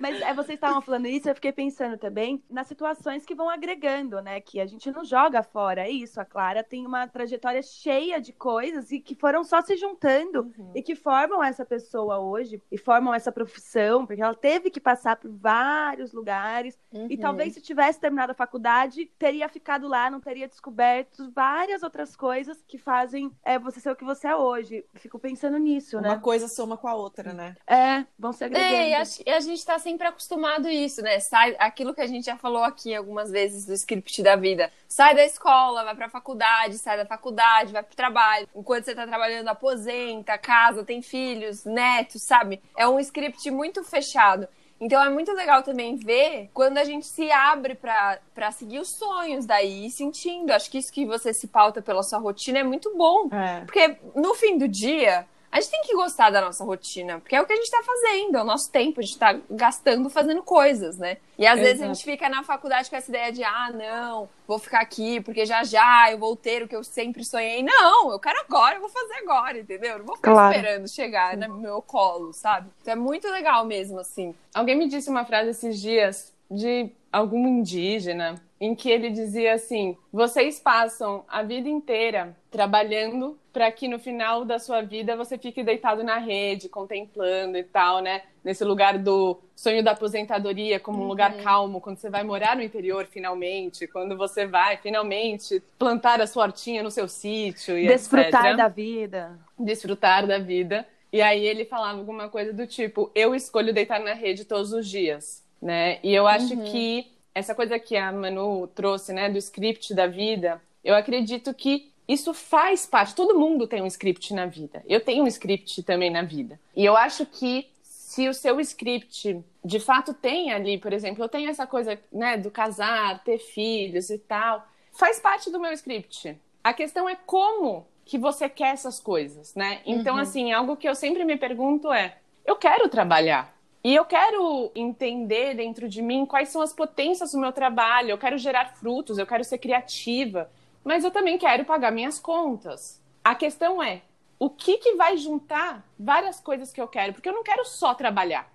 Mas 0.00 0.20
é, 0.20 0.34
vocês 0.34 0.56
estavam 0.56 0.80
falando 0.80 1.06
isso, 1.06 1.28
eu 1.28 1.34
fiquei 1.34 1.52
pensando 1.52 1.96
também 1.98 2.42
nas 2.50 2.66
situações 2.66 3.24
que 3.24 3.34
vão 3.34 3.48
agregando, 3.48 4.20
né? 4.20 4.40
Que 4.40 4.60
a 4.60 4.66
gente 4.66 4.90
não 4.90 5.04
joga 5.04 5.42
fora. 5.42 5.82
É 5.82 5.90
isso, 5.90 6.20
a 6.20 6.24
Clara 6.24 6.62
tem 6.62 6.86
uma 6.86 7.06
trajetória 7.06 7.62
cheia 7.62 8.20
de 8.20 8.32
coisas 8.32 8.90
e 8.90 9.00
que 9.00 9.14
foram 9.14 9.44
só 9.44 9.60
se 9.62 9.76
juntando 9.76 10.52
e 10.74 10.82
que 10.82 10.94
formam 10.94 11.42
essa 11.42 11.64
pessoa 11.64 12.18
hoje 12.18 12.60
e 12.70 12.78
formam 12.78 13.14
essa 13.14 13.32
profissão, 13.32 14.06
porque 14.06 14.22
ela 14.22 14.34
teve 14.34 14.70
que 14.70 14.80
passar 14.80 15.16
por 15.16 15.30
vários 15.30 16.12
lugares. 16.12 16.78
E 17.10 17.16
talvez 17.16 17.54
se 17.54 17.60
tivesse 17.60 18.00
terminado 18.00 18.32
a 18.32 18.34
faculdade, 18.34 19.06
teria 19.18 19.48
ficado 19.48 19.88
lá, 19.88 20.10
não 20.10 20.20
teria 20.20 20.48
descoberto 20.48 21.30
várias 21.32 21.82
outras 21.82 22.14
coisas 22.16 22.62
que 22.66 22.78
fazem 22.78 23.30
é, 23.44 23.58
você 23.58 23.80
ser 23.80 23.90
o 23.90 23.96
que 23.96 24.04
você 24.04 24.28
é 24.28 24.36
hoje. 24.36 24.84
Fico 24.94 25.18
pensando 25.18 25.58
nisso, 25.58 25.98
Uma 25.98 26.14
né? 26.14 26.18
coisa 26.18 26.48
soma 26.48 26.76
com 26.76 26.88
a 26.88 26.94
outra, 26.94 27.32
né? 27.32 27.54
É, 27.66 28.04
vão 28.18 28.32
se 28.32 28.44
agregando. 28.44 28.74
É, 28.74 28.90
e 28.90 28.94
a, 28.94 29.02
e 29.26 29.30
a 29.30 29.40
gente 29.40 29.64
tá 29.64 29.74
sempre 29.84 30.08
acostumado 30.08 30.66
a 30.66 30.72
isso, 30.72 31.02
né? 31.02 31.20
Sai 31.20 31.54
aquilo 31.58 31.94
que 31.94 32.00
a 32.00 32.06
gente 32.06 32.24
já 32.24 32.36
falou 32.36 32.64
aqui 32.64 32.94
algumas 32.94 33.30
vezes 33.30 33.66
do 33.66 33.74
script 33.74 34.22
da 34.22 34.34
vida. 34.34 34.72
Sai 34.88 35.14
da 35.14 35.24
escola, 35.24 35.84
vai 35.84 35.94
pra 35.94 36.08
faculdade, 36.08 36.78
sai 36.78 36.96
da 36.96 37.04
faculdade, 37.04 37.72
vai 37.72 37.82
pro 37.82 37.94
trabalho. 37.94 38.48
Enquanto 38.56 38.86
você 38.86 38.94
tá 38.94 39.06
trabalhando, 39.06 39.48
aposenta, 39.48 40.38
casa, 40.38 40.82
tem 40.82 41.02
filhos, 41.02 41.64
netos, 41.64 42.22
sabe? 42.22 42.62
É 42.76 42.88
um 42.88 42.98
script 42.98 43.48
muito 43.50 43.84
fechado. 43.84 44.48
Então 44.80 45.02
é 45.02 45.08
muito 45.08 45.32
legal 45.32 45.62
também 45.62 45.96
ver 45.96 46.50
quando 46.52 46.78
a 46.78 46.84
gente 46.84 47.06
se 47.06 47.30
abre 47.30 47.74
pra 47.74 48.18
pra 48.34 48.50
seguir 48.50 48.80
os 48.80 48.88
sonhos 48.88 49.46
daí 49.46 49.86
e 49.86 49.90
sentindo. 49.90 50.50
Acho 50.52 50.70
que 50.70 50.78
isso 50.78 50.92
que 50.92 51.06
você 51.06 51.32
se 51.32 51.46
pauta 51.46 51.80
pela 51.80 52.02
sua 52.02 52.18
rotina 52.18 52.58
é 52.58 52.64
muito 52.64 52.96
bom. 52.96 53.28
É. 53.32 53.60
Porque 53.60 53.96
no 54.14 54.34
fim 54.34 54.58
do 54.58 54.66
dia, 54.66 55.26
a 55.54 55.60
gente 55.60 55.70
tem 55.70 55.82
que 55.82 55.94
gostar 55.94 56.30
da 56.30 56.40
nossa 56.40 56.64
rotina, 56.64 57.20
porque 57.20 57.36
é 57.36 57.40
o 57.40 57.46
que 57.46 57.52
a 57.52 57.56
gente 57.56 57.70
tá 57.70 57.80
fazendo, 57.80 58.36
é 58.36 58.42
o 58.42 58.44
nosso 58.44 58.72
tempo, 58.72 58.98
a 58.98 59.02
gente 59.04 59.16
tá 59.16 59.38
gastando 59.48 60.10
fazendo 60.10 60.42
coisas, 60.42 60.98
né? 60.98 61.18
E 61.38 61.46
às 61.46 61.60
vezes 61.60 61.80
a 61.80 61.84
Exato. 61.84 61.94
gente 61.94 62.04
fica 62.04 62.28
na 62.28 62.42
faculdade 62.42 62.90
com 62.90 62.96
essa 62.96 63.08
ideia 63.08 63.30
de, 63.30 63.44
ah, 63.44 63.70
não, 63.72 64.28
vou 64.48 64.58
ficar 64.58 64.80
aqui, 64.80 65.20
porque 65.20 65.46
já 65.46 65.62
já 65.62 66.10
eu 66.10 66.18
vou 66.18 66.34
ter 66.34 66.64
o 66.64 66.68
que 66.68 66.74
eu 66.74 66.82
sempre 66.82 67.24
sonhei. 67.24 67.62
Não, 67.62 68.10
eu 68.10 68.18
quero 68.18 68.40
agora, 68.40 68.74
eu 68.74 68.80
vou 68.80 68.88
fazer 68.90 69.14
agora, 69.22 69.56
entendeu? 69.56 69.92
Eu 69.92 69.98
não 70.00 70.06
vou 70.06 70.16
ficar 70.16 70.32
Claro. 70.32 70.56
esperando 70.56 70.88
chegar 70.88 71.36
no 71.36 71.56
meu 71.58 71.80
colo, 71.80 72.32
sabe? 72.32 72.68
Então 72.82 72.90
é 72.92 72.96
muito 72.96 73.28
legal 73.28 73.64
mesmo, 73.64 74.00
assim. 74.00 74.34
Alguém 74.52 74.74
me 74.76 74.88
disse 74.88 75.08
uma 75.08 75.24
frase 75.24 75.50
esses 75.50 75.80
dias 75.80 76.34
de 76.50 76.90
algum 77.12 77.46
indígena 77.46 78.42
em 78.64 78.74
que 78.74 78.90
ele 78.90 79.10
dizia 79.10 79.54
assim: 79.54 79.96
vocês 80.10 80.58
passam 80.58 81.24
a 81.28 81.42
vida 81.42 81.68
inteira 81.68 82.34
trabalhando 82.50 83.38
para 83.52 83.70
que 83.70 83.86
no 83.86 83.98
final 83.98 84.44
da 84.44 84.58
sua 84.58 84.80
vida 84.80 85.16
você 85.16 85.36
fique 85.36 85.62
deitado 85.62 86.02
na 86.02 86.18
rede, 86.18 86.68
contemplando 86.68 87.58
e 87.58 87.62
tal, 87.62 88.00
né? 88.00 88.22
Nesse 88.42 88.64
lugar 88.64 88.98
do 88.98 89.38
sonho 89.54 89.82
da 89.84 89.92
aposentadoria 89.92 90.80
como 90.80 91.02
um 91.02 91.06
lugar 91.06 91.34
calmo, 91.42 91.80
quando 91.80 91.98
você 91.98 92.08
vai 92.08 92.24
morar 92.24 92.56
no 92.56 92.62
interior 92.62 93.06
finalmente, 93.06 93.86
quando 93.86 94.16
você 94.16 94.46
vai 94.46 94.78
finalmente 94.78 95.62
plantar 95.78 96.20
a 96.20 96.26
sua 96.26 96.44
hortinha 96.44 96.82
no 96.82 96.90
seu 96.90 97.06
sítio 97.06 97.78
e 97.78 97.86
Desfrutar 97.86 98.46
etc 98.46 98.56
da 98.56 98.68
vida. 98.68 99.38
desfrutar 99.58 100.26
da 100.26 100.38
vida. 100.38 100.86
E 101.12 101.20
aí 101.20 101.46
ele 101.46 101.64
falava 101.64 101.98
alguma 101.98 102.28
coisa 102.28 102.52
do 102.52 102.66
tipo: 102.66 103.10
eu 103.14 103.34
escolho 103.34 103.74
deitar 103.74 104.00
na 104.00 104.14
rede 104.14 104.44
todos 104.44 104.72
os 104.72 104.88
dias, 104.88 105.44
né? 105.60 105.98
E 106.02 106.14
eu 106.14 106.26
acho 106.26 106.56
que 106.64 107.13
essa 107.34 107.54
coisa 107.54 107.78
que 107.78 107.96
a 107.96 108.12
Manu 108.12 108.66
trouxe, 108.68 109.12
né, 109.12 109.28
do 109.28 109.38
script 109.38 109.92
da 109.94 110.06
vida, 110.06 110.62
eu 110.84 110.94
acredito 110.94 111.52
que 111.52 111.90
isso 112.06 112.32
faz 112.34 112.86
parte. 112.86 113.14
Todo 113.14 113.38
mundo 113.38 113.66
tem 113.66 113.82
um 113.82 113.86
script 113.86 114.32
na 114.34 114.46
vida. 114.46 114.82
Eu 114.86 115.00
tenho 115.00 115.24
um 115.24 115.26
script 115.26 115.82
também 115.82 116.10
na 116.10 116.22
vida. 116.22 116.60
E 116.76 116.84
eu 116.84 116.96
acho 116.96 117.26
que 117.26 117.66
se 117.82 118.28
o 118.28 118.34
seu 118.34 118.60
script 118.60 119.42
de 119.64 119.80
fato 119.80 120.14
tem 120.14 120.52
ali, 120.52 120.78
por 120.78 120.92
exemplo, 120.92 121.24
eu 121.24 121.28
tenho 121.28 121.50
essa 121.50 121.66
coisa, 121.66 121.98
né, 122.12 122.36
do 122.36 122.50
casar, 122.50 123.24
ter 123.24 123.38
filhos 123.38 124.10
e 124.10 124.18
tal, 124.18 124.66
faz 124.92 125.18
parte 125.18 125.50
do 125.50 125.58
meu 125.58 125.72
script. 125.72 126.38
A 126.62 126.72
questão 126.72 127.08
é 127.08 127.16
como 127.26 127.86
que 128.04 128.18
você 128.18 128.48
quer 128.48 128.74
essas 128.74 129.00
coisas, 129.00 129.54
né? 129.54 129.80
Então, 129.84 130.16
assim, 130.16 130.52
algo 130.52 130.76
que 130.76 130.88
eu 130.88 130.94
sempre 130.94 131.24
me 131.24 131.36
pergunto 131.36 131.92
é: 131.92 132.18
eu 132.44 132.56
quero 132.56 132.88
trabalhar. 132.88 133.53
E 133.84 133.94
eu 133.94 134.06
quero 134.06 134.72
entender 134.74 135.54
dentro 135.54 135.86
de 135.86 136.00
mim 136.00 136.24
quais 136.24 136.48
são 136.48 136.62
as 136.62 136.72
potências 136.72 137.32
do 137.32 137.38
meu 137.38 137.52
trabalho, 137.52 138.10
eu 138.10 138.18
quero 138.18 138.38
gerar 138.38 138.74
frutos, 138.76 139.18
eu 139.18 139.26
quero 139.26 139.44
ser 139.44 139.58
criativa, 139.58 140.50
mas 140.82 141.04
eu 141.04 141.10
também 141.10 141.36
quero 141.36 141.66
pagar 141.66 141.92
minhas 141.92 142.18
contas. 142.18 142.98
A 143.22 143.34
questão 143.34 143.82
é, 143.82 144.00
o 144.38 144.48
que, 144.48 144.78
que 144.78 144.94
vai 144.94 145.18
juntar 145.18 145.86
várias 145.98 146.40
coisas 146.40 146.72
que 146.72 146.80
eu 146.80 146.88
quero? 146.88 147.12
Porque 147.12 147.28
eu 147.28 147.34
não 147.34 147.42
quero 147.42 147.64
só 147.66 147.92
trabalhar. 147.92 148.50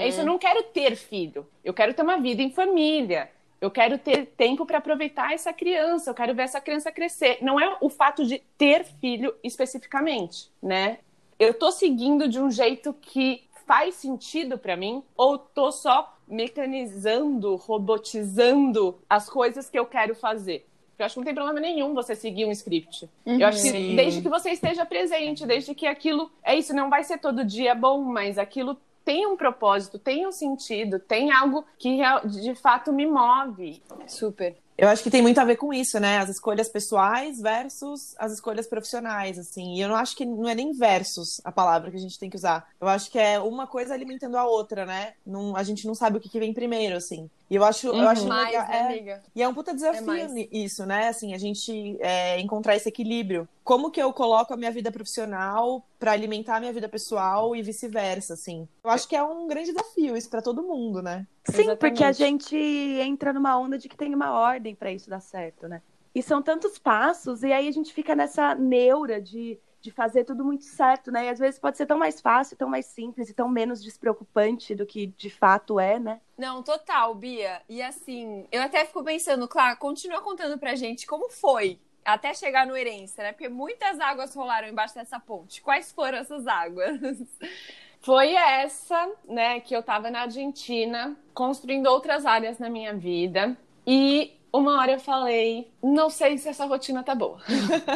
É 0.00 0.08
isso, 0.08 0.20
eu 0.20 0.26
não 0.26 0.38
quero 0.38 0.62
ter 0.62 0.96
filho. 0.96 1.46
Eu 1.62 1.74
quero 1.74 1.92
ter 1.92 2.02
uma 2.02 2.16
vida 2.16 2.40
em 2.40 2.50
família. 2.50 3.30
Eu 3.60 3.70
quero 3.70 3.98
ter 3.98 4.26
tempo 4.26 4.64
para 4.64 4.78
aproveitar 4.78 5.34
essa 5.34 5.52
criança, 5.52 6.10
eu 6.10 6.14
quero 6.14 6.34
ver 6.34 6.42
essa 6.44 6.60
criança 6.62 6.90
crescer. 6.90 7.38
Não 7.42 7.60
é 7.60 7.76
o 7.80 7.90
fato 7.90 8.24
de 8.24 8.38
ter 8.56 8.84
filho 8.84 9.34
especificamente, 9.44 10.50
né? 10.62 10.98
Eu 11.38 11.54
tô 11.54 11.70
seguindo 11.70 12.26
de 12.26 12.40
um 12.40 12.50
jeito 12.50 12.92
que 12.94 13.44
faz 13.72 13.94
sentido 13.94 14.58
para 14.58 14.76
mim 14.76 15.02
ou 15.16 15.38
tô 15.38 15.72
só 15.72 16.14
mecanizando, 16.28 17.56
robotizando 17.56 18.98
as 19.08 19.30
coisas 19.30 19.70
que 19.70 19.78
eu 19.78 19.86
quero 19.86 20.14
fazer? 20.14 20.68
Eu 20.98 21.06
acho 21.06 21.14
que 21.14 21.20
não 21.20 21.24
tem 21.24 21.34
problema 21.34 21.58
nenhum 21.58 21.94
você 21.94 22.14
seguir 22.14 22.44
um 22.44 22.50
script. 22.50 23.08
Uhum. 23.24 23.40
Eu 23.40 23.46
acho 23.46 23.62
que 23.62 23.96
desde 23.96 24.20
que 24.20 24.28
você 24.28 24.50
esteja 24.50 24.84
presente, 24.84 25.46
desde 25.46 25.74
que 25.74 25.86
aquilo. 25.86 26.30
É 26.42 26.54
isso, 26.54 26.74
não 26.74 26.90
vai 26.90 27.02
ser 27.02 27.16
todo 27.16 27.46
dia 27.46 27.74
bom, 27.74 28.02
mas 28.02 28.36
aquilo 28.36 28.76
tem 29.06 29.26
um 29.26 29.38
propósito, 29.38 29.98
tem 29.98 30.26
um 30.26 30.32
sentido, 30.32 30.98
tem 30.98 31.32
algo 31.32 31.64
que 31.78 31.98
de 32.26 32.54
fato 32.54 32.92
me 32.92 33.06
move. 33.06 33.82
Super. 34.06 34.54
Eu 34.76 34.88
acho 34.88 35.02
que 35.02 35.10
tem 35.10 35.22
muito 35.22 35.38
a 35.38 35.44
ver 35.44 35.56
com 35.56 35.72
isso, 35.72 36.00
né? 36.00 36.18
As 36.18 36.30
escolhas 36.30 36.68
pessoais 36.68 37.40
versus 37.40 38.14
as 38.18 38.32
escolhas 38.32 38.66
profissionais, 38.66 39.38
assim. 39.38 39.74
E 39.74 39.80
eu 39.80 39.88
não 39.88 39.96
acho 39.96 40.16
que 40.16 40.24
não 40.24 40.48
é 40.48 40.54
nem 40.54 40.72
versus 40.72 41.40
a 41.44 41.52
palavra 41.52 41.90
que 41.90 41.96
a 41.96 42.00
gente 42.00 42.18
tem 42.18 42.30
que 42.30 42.36
usar. 42.36 42.66
Eu 42.80 42.88
acho 42.88 43.10
que 43.10 43.18
é 43.18 43.38
uma 43.38 43.66
coisa 43.66 43.94
alimentando 43.94 44.36
a 44.36 44.46
outra, 44.46 44.86
né? 44.86 45.12
Não, 45.26 45.56
a 45.56 45.62
gente 45.62 45.86
não 45.86 45.94
sabe 45.94 46.16
o 46.16 46.20
que, 46.20 46.28
que 46.28 46.38
vem 46.38 46.54
primeiro, 46.54 46.96
assim. 46.96 47.30
E 47.50 47.54
eu 47.56 47.64
acho, 47.64 47.88
eu 47.88 48.08
acho 48.08 48.26
mais, 48.26 48.50
legal. 48.52 48.68
né, 48.68 48.76
é, 48.76 48.86
amiga? 48.86 49.22
e 49.34 49.42
é 49.42 49.48
um 49.48 49.52
puta 49.52 49.74
desafio 49.74 50.06
mais. 50.06 50.32
ni- 50.32 50.48
isso, 50.50 50.86
né? 50.86 51.08
Assim, 51.08 51.34
a 51.34 51.38
gente 51.38 51.96
é, 52.00 52.40
encontrar 52.40 52.74
esse 52.76 52.88
equilíbrio. 52.88 53.46
Como 53.62 53.90
que 53.90 54.02
eu 54.02 54.12
coloco 54.12 54.54
a 54.54 54.56
minha 54.56 54.70
vida 54.70 54.90
profissional 54.90 55.86
pra 55.98 56.12
alimentar 56.12 56.56
a 56.56 56.60
minha 56.60 56.72
vida 56.72 56.88
pessoal 56.88 57.54
e 57.54 57.62
vice-versa, 57.62 58.34
assim. 58.34 58.66
Eu 58.82 58.90
acho 58.90 59.06
que 59.06 59.14
é 59.14 59.22
um 59.22 59.46
grande 59.46 59.72
desafio 59.72 60.16
isso 60.16 60.30
pra 60.30 60.40
todo 60.42 60.62
mundo, 60.62 61.02
né? 61.02 61.26
Sim, 61.44 61.62
Exatamente. 61.62 61.78
porque 61.78 62.04
a 62.04 62.12
gente 62.12 62.56
entra 62.56 63.32
numa 63.32 63.58
onda 63.58 63.76
de 63.78 63.88
que 63.88 63.96
tem 63.96 64.14
uma 64.14 64.32
ordem 64.32 64.74
para 64.74 64.90
isso 64.90 65.10
dar 65.10 65.20
certo, 65.20 65.68
né? 65.68 65.82
E 66.14 66.22
são 66.22 66.42
tantos 66.42 66.78
passos, 66.78 67.42
e 67.42 67.52
aí 67.52 67.66
a 67.68 67.72
gente 67.72 67.92
fica 67.92 68.14
nessa 68.14 68.54
neura 68.54 69.20
de, 69.20 69.58
de 69.82 69.90
fazer 69.90 70.24
tudo 70.24 70.44
muito 70.44 70.64
certo, 70.64 71.10
né? 71.10 71.26
E 71.26 71.28
às 71.28 71.38
vezes 71.40 71.58
pode 71.58 71.76
ser 71.76 71.86
tão 71.86 71.98
mais 71.98 72.20
fácil, 72.20 72.56
tão 72.56 72.68
mais 72.68 72.86
simples 72.86 73.28
e 73.28 73.34
tão 73.34 73.48
menos 73.48 73.82
despreocupante 73.82 74.74
do 74.74 74.86
que 74.86 75.08
de 75.08 75.28
fato 75.28 75.80
é, 75.80 75.98
né? 75.98 76.20
Não, 76.38 76.62
total, 76.62 77.14
Bia. 77.14 77.60
E 77.68 77.82
assim, 77.82 78.46
eu 78.52 78.62
até 78.62 78.84
fico 78.84 79.02
pensando, 79.02 79.48
claro, 79.48 79.76
continua 79.78 80.22
contando 80.22 80.56
pra 80.56 80.76
gente 80.76 81.06
como 81.06 81.28
foi 81.28 81.80
até 82.04 82.32
chegar 82.32 82.66
no 82.66 82.76
Herência, 82.76 83.24
né? 83.24 83.32
Porque 83.32 83.48
muitas 83.48 83.98
águas 84.00 84.34
rolaram 84.34 84.68
embaixo 84.68 84.94
dessa 84.94 85.18
ponte. 85.18 85.60
Quais 85.60 85.90
foram 85.92 86.18
essas 86.18 86.46
águas? 86.46 86.98
Foi 88.00 88.34
essa, 88.34 89.08
né, 89.28 89.60
que 89.60 89.76
eu 89.76 89.80
tava 89.80 90.10
na 90.10 90.22
Argentina, 90.22 91.16
construindo 91.32 91.86
outras 91.86 92.26
áreas 92.26 92.58
na 92.58 92.68
minha 92.68 92.92
vida. 92.92 93.56
E 93.86 94.32
uma 94.52 94.78
hora 94.78 94.92
eu 94.92 95.00
falei, 95.00 95.70
não 95.82 96.10
sei 96.10 96.36
se 96.36 96.48
essa 96.48 96.66
rotina 96.66 97.02
tá 97.02 97.14
boa. 97.14 97.38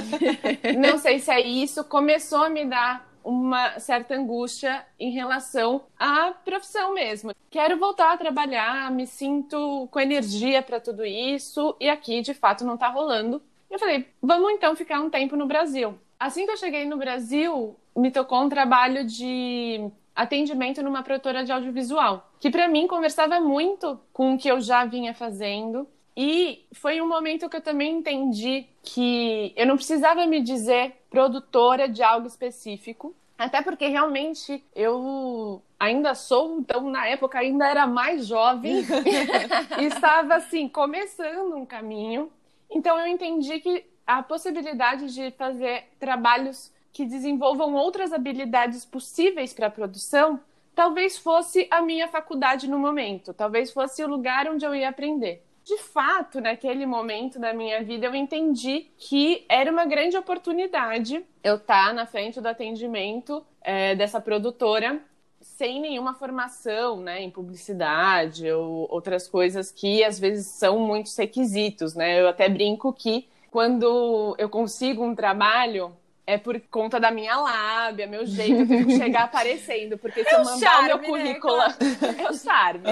não 0.79 0.99
sei 0.99 1.19
se 1.19 1.31
é 1.31 1.41
isso. 1.41 1.85
Começou 1.85 2.45
a 2.45 2.49
me 2.49 2.65
dar 2.65 3.07
uma 3.23 3.79
certa 3.81 4.15
angústia 4.15 4.87
em 4.99 5.11
relação 5.11 5.83
à 5.99 6.33
profissão 6.45 6.95
mesmo. 6.95 7.33
Quero 7.51 7.77
voltar 7.77 8.13
a 8.13 8.17
trabalhar, 8.17 8.91
me 8.91 9.07
sinto 9.07 9.89
com 9.91 9.99
energia 9.99 10.63
para 10.63 10.81
tudo 10.81 11.05
isso 11.05 11.77
e 11.81 11.91
aqui 11.91 12.23
de 12.23 12.33
fato 12.33 12.65
não 12.65 12.77
tá 12.77 12.89
rolando. 12.89 13.43
Eu 13.69 13.79
falei, 13.79 14.07
vamos 14.23 14.53
então 14.53 14.77
ficar 14.77 15.01
um 15.01 15.11
tempo 15.11 15.37
no 15.37 15.47
Brasil. 15.47 15.99
Assim 16.19 16.47
que 16.47 16.53
eu 16.53 16.57
cheguei 16.57 16.85
no 16.87 16.97
Brasil, 16.97 17.77
me 17.97 18.11
tocou 18.11 18.41
um 18.43 18.49
trabalho 18.49 19.05
de 19.05 19.91
atendimento 20.15 20.83
numa 20.83 21.03
produtora 21.03 21.45
de 21.45 21.53
audiovisual, 21.53 22.31
que 22.41 22.51
para 22.51 22.69
mim 22.69 22.87
conversava 22.87 23.39
muito 23.41 24.01
com 24.13 24.35
o 24.35 24.39
que 24.39 24.49
eu 24.49 24.61
já 24.61 24.85
vinha 24.87 25.13
fazendo. 25.13 25.87
E 26.17 26.65
foi 26.73 27.01
um 27.01 27.09
momento 27.09 27.49
que 27.49 27.57
eu 27.57 27.61
também 27.61 27.99
entendi 27.99 28.67
que 28.83 29.53
eu 29.55 29.67
não 29.67 29.77
precisava 29.77 30.27
me 30.27 30.41
dizer 30.41 30.95
produtora 31.11 31.89
de 31.89 32.03
algo 32.03 32.27
específico, 32.27 33.15
até 33.37 33.61
porque 33.61 33.87
realmente 33.87 34.65
eu 34.75 35.63
ainda 35.79 36.15
sou, 36.15 36.59
então 36.59 36.91
na 36.91 37.07
época 37.07 37.39
ainda 37.39 37.69
era 37.69 37.87
mais 37.87 38.27
jovem 38.27 38.83
e 39.79 39.85
estava 39.85 40.37
assim 40.37 40.67
começando 40.69 41.55
um 41.55 41.67
caminho. 41.67 42.33
Então 42.71 42.99
eu 42.99 43.07
entendi 43.07 43.61
que 43.61 43.85
a 44.07 44.23
possibilidade 44.23 45.13
de 45.13 45.31
fazer 45.33 45.85
trabalhos 45.99 46.73
que 46.93 47.05
desenvolvam 47.05 47.75
outras 47.75 48.11
habilidades 48.11 48.87
possíveis 48.87 49.53
para 49.53 49.67
a 49.67 49.71
produção, 49.71 50.41
talvez 50.75 51.19
fosse 51.19 51.67
a 51.71 51.83
minha 51.83 52.09
faculdade 52.09 52.71
no 52.71 52.79
momento, 52.79 53.35
talvez 53.35 53.71
fosse 53.71 54.03
o 54.03 54.09
lugar 54.09 54.49
onde 54.49 54.65
eu 54.65 54.75
ia 54.75 54.89
aprender. 54.89 55.46
De 55.67 55.79
fato, 55.79 56.41
naquele 56.41 56.87
momento 56.87 57.41
da 57.41 57.53
minha 57.53 57.83
vida, 57.83 58.07
eu 58.07 58.15
entendi 58.15 58.87
que 58.97 59.45
era 59.49 59.69
uma 59.69 59.85
grande 59.85 60.17
oportunidade 60.17 61.27
eu 61.43 61.57
estar 61.57 61.93
na 61.93 62.07
frente 62.07 62.41
do 62.41 62.47
atendimento 62.47 63.45
é, 63.61 63.93
dessa 63.97 64.21
produtora 64.21 65.01
sem 65.41 65.81
nenhuma 65.81 66.15
formação 66.15 67.01
né, 67.01 67.21
em 67.21 67.33
publicidade 67.33 68.49
ou 68.49 68.87
outras 68.89 69.27
coisas 69.27 69.73
que 69.73 70.05
às 70.05 70.21
vezes 70.21 70.47
são 70.47 70.79
muitos 70.79 71.17
requisitos. 71.17 71.97
Né? 71.97 72.21
Eu 72.21 72.29
até 72.29 72.49
brinco 72.49 72.93
que 72.93 73.27
quando 73.51 74.37
eu 74.39 74.49
consigo 74.49 75.05
um 75.05 75.17
trabalho 75.17 75.93
é 76.27 76.37
por 76.37 76.59
conta 76.71 76.99
da 76.99 77.11
minha 77.11 77.37
lábia, 77.37 78.07
meu 78.07 78.27
jeito, 78.27 78.63
eu 78.63 78.67
tenho 78.67 78.87
que 78.87 78.97
chegar 78.97 79.25
aparecendo, 79.31 79.97
porque 79.97 80.25
se 80.25 80.31
É 80.31 80.35
eu 80.37 80.43
o 80.43 80.45
mandar 80.45 80.59
charme, 80.73 80.93
o 80.93 80.99
meu 80.99 81.09
currículo, 81.09 81.57
é 81.63 82.31
o 82.31 82.35
charme. 82.35 82.83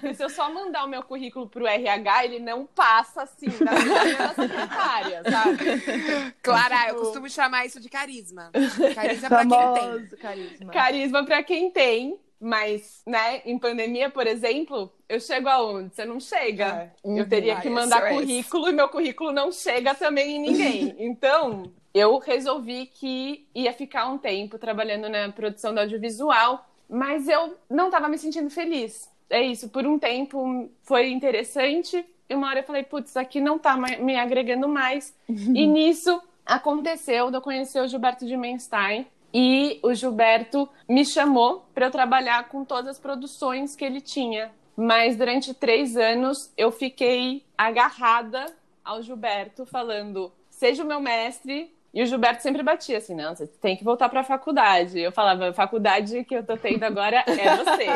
Porque 0.00 0.14
se 0.14 0.22
eu 0.22 0.28
só 0.28 0.52
mandar 0.52 0.84
o 0.84 0.88
meu 0.88 1.02
currículo 1.02 1.48
pro 1.48 1.66
RH, 1.66 2.24
ele 2.26 2.38
não 2.38 2.66
passa 2.66 3.22
assim 3.22 3.48
da 3.48 3.72
minha 3.72 4.34
secretária, 4.34 5.22
sabe? 5.30 6.32
Clara, 6.42 6.76
eu 6.82 6.86
Tipo- 6.94 7.00
costumo 7.00 7.30
chamar 7.30 7.64
isso 7.66 7.80
de 7.80 7.88
carisma. 7.88 8.50
Carisma 8.94 9.28
pra 9.28 9.46
quem 9.46 9.74
tem. 9.74 10.18
Carisma. 10.18 10.72
Carisma 10.72 11.24
pra 11.24 11.42
quem 11.42 11.70
tem, 11.70 12.18
mas, 12.38 13.00
né, 13.06 13.40
em 13.46 13.58
pandemia, 13.58 14.10
por 14.10 14.26
exemplo, 14.26 14.92
eu 15.08 15.18
chego 15.18 15.48
aonde? 15.48 15.94
Você 15.94 16.04
não 16.04 16.20
chega. 16.20 16.92
Eu 17.02 17.26
teria 17.28 17.56
Ah, 17.56 17.60
que 17.62 17.70
mandar 17.70 18.08
currículo 18.10 18.68
e 18.68 18.72
meu 18.72 18.88
currículo 18.90 19.32
não 19.32 19.50
chega 19.50 19.94
também 19.94 20.36
em 20.36 20.40
ninguém. 20.40 20.94
Então, 21.06 21.72
eu 21.96 22.18
resolvi 22.18 22.86
que 22.86 23.46
ia 23.54 23.72
ficar 23.72 24.06
um 24.06 24.18
tempo 24.18 24.58
trabalhando 24.58 25.08
na 25.08 25.32
produção 25.32 25.72
do 25.72 25.80
audiovisual, 25.80 26.68
mas 26.88 27.26
eu 27.26 27.56
não 27.70 27.86
estava 27.86 28.06
me 28.06 28.18
sentindo 28.18 28.50
feliz. 28.50 29.10
É 29.30 29.40
isso, 29.42 29.70
por 29.70 29.86
um 29.86 29.98
tempo 29.98 30.68
foi 30.82 31.08
interessante, 31.10 32.04
e 32.28 32.34
uma 32.34 32.48
hora 32.48 32.58
eu 32.60 32.64
falei, 32.64 32.82
putz, 32.82 33.16
aqui 33.16 33.40
não 33.40 33.58
tá 33.58 33.78
ma- 33.78 33.96
me 33.98 34.14
agregando 34.14 34.68
mais. 34.68 35.16
e 35.26 35.66
nisso 35.66 36.20
aconteceu 36.44 37.30
de 37.30 37.38
eu 37.38 37.40
conhecer 37.40 37.80
o 37.80 37.88
Gilberto 37.88 38.26
de 38.26 38.36
Menstein, 38.36 39.06
e 39.32 39.80
o 39.82 39.94
Gilberto 39.94 40.68
me 40.86 41.02
chamou 41.04 41.64
para 41.74 41.86
eu 41.86 41.90
trabalhar 41.90 42.48
com 42.50 42.62
todas 42.62 42.90
as 42.92 42.98
produções 42.98 43.74
que 43.74 43.84
ele 43.84 44.02
tinha. 44.02 44.52
Mas 44.76 45.16
durante 45.16 45.54
três 45.54 45.96
anos 45.96 46.52
eu 46.58 46.70
fiquei 46.70 47.42
agarrada 47.56 48.44
ao 48.84 49.00
Gilberto, 49.00 49.64
falando: 49.64 50.30
seja 50.50 50.84
o 50.84 50.86
meu 50.86 51.00
mestre. 51.00 51.74
E 51.96 52.02
o 52.02 52.06
Gilberto 52.06 52.42
sempre 52.42 52.62
batia 52.62 52.98
assim: 52.98 53.14
não, 53.14 53.34
você 53.34 53.46
tem 53.46 53.74
que 53.74 53.82
voltar 53.82 54.10
para 54.10 54.20
a 54.20 54.22
faculdade. 54.22 55.00
Eu 55.00 55.10
falava: 55.10 55.48
a 55.48 55.52
faculdade 55.54 56.24
que 56.24 56.36
eu 56.36 56.44
tô 56.44 56.54
tendo 56.54 56.84
agora 56.84 57.24
é 57.26 57.56
você. 57.56 57.86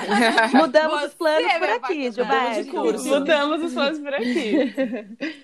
Mudamos 0.56 1.02
os 1.02 1.14
planos 1.14 1.52
Você 1.52 1.58
por 1.58 1.68
aqui. 1.68 2.10
Gilberto. 2.10 3.04
Mudamos 3.04 3.62
os 3.62 3.74
planos 3.74 3.98
por 3.98 4.14
aqui. 4.14 4.74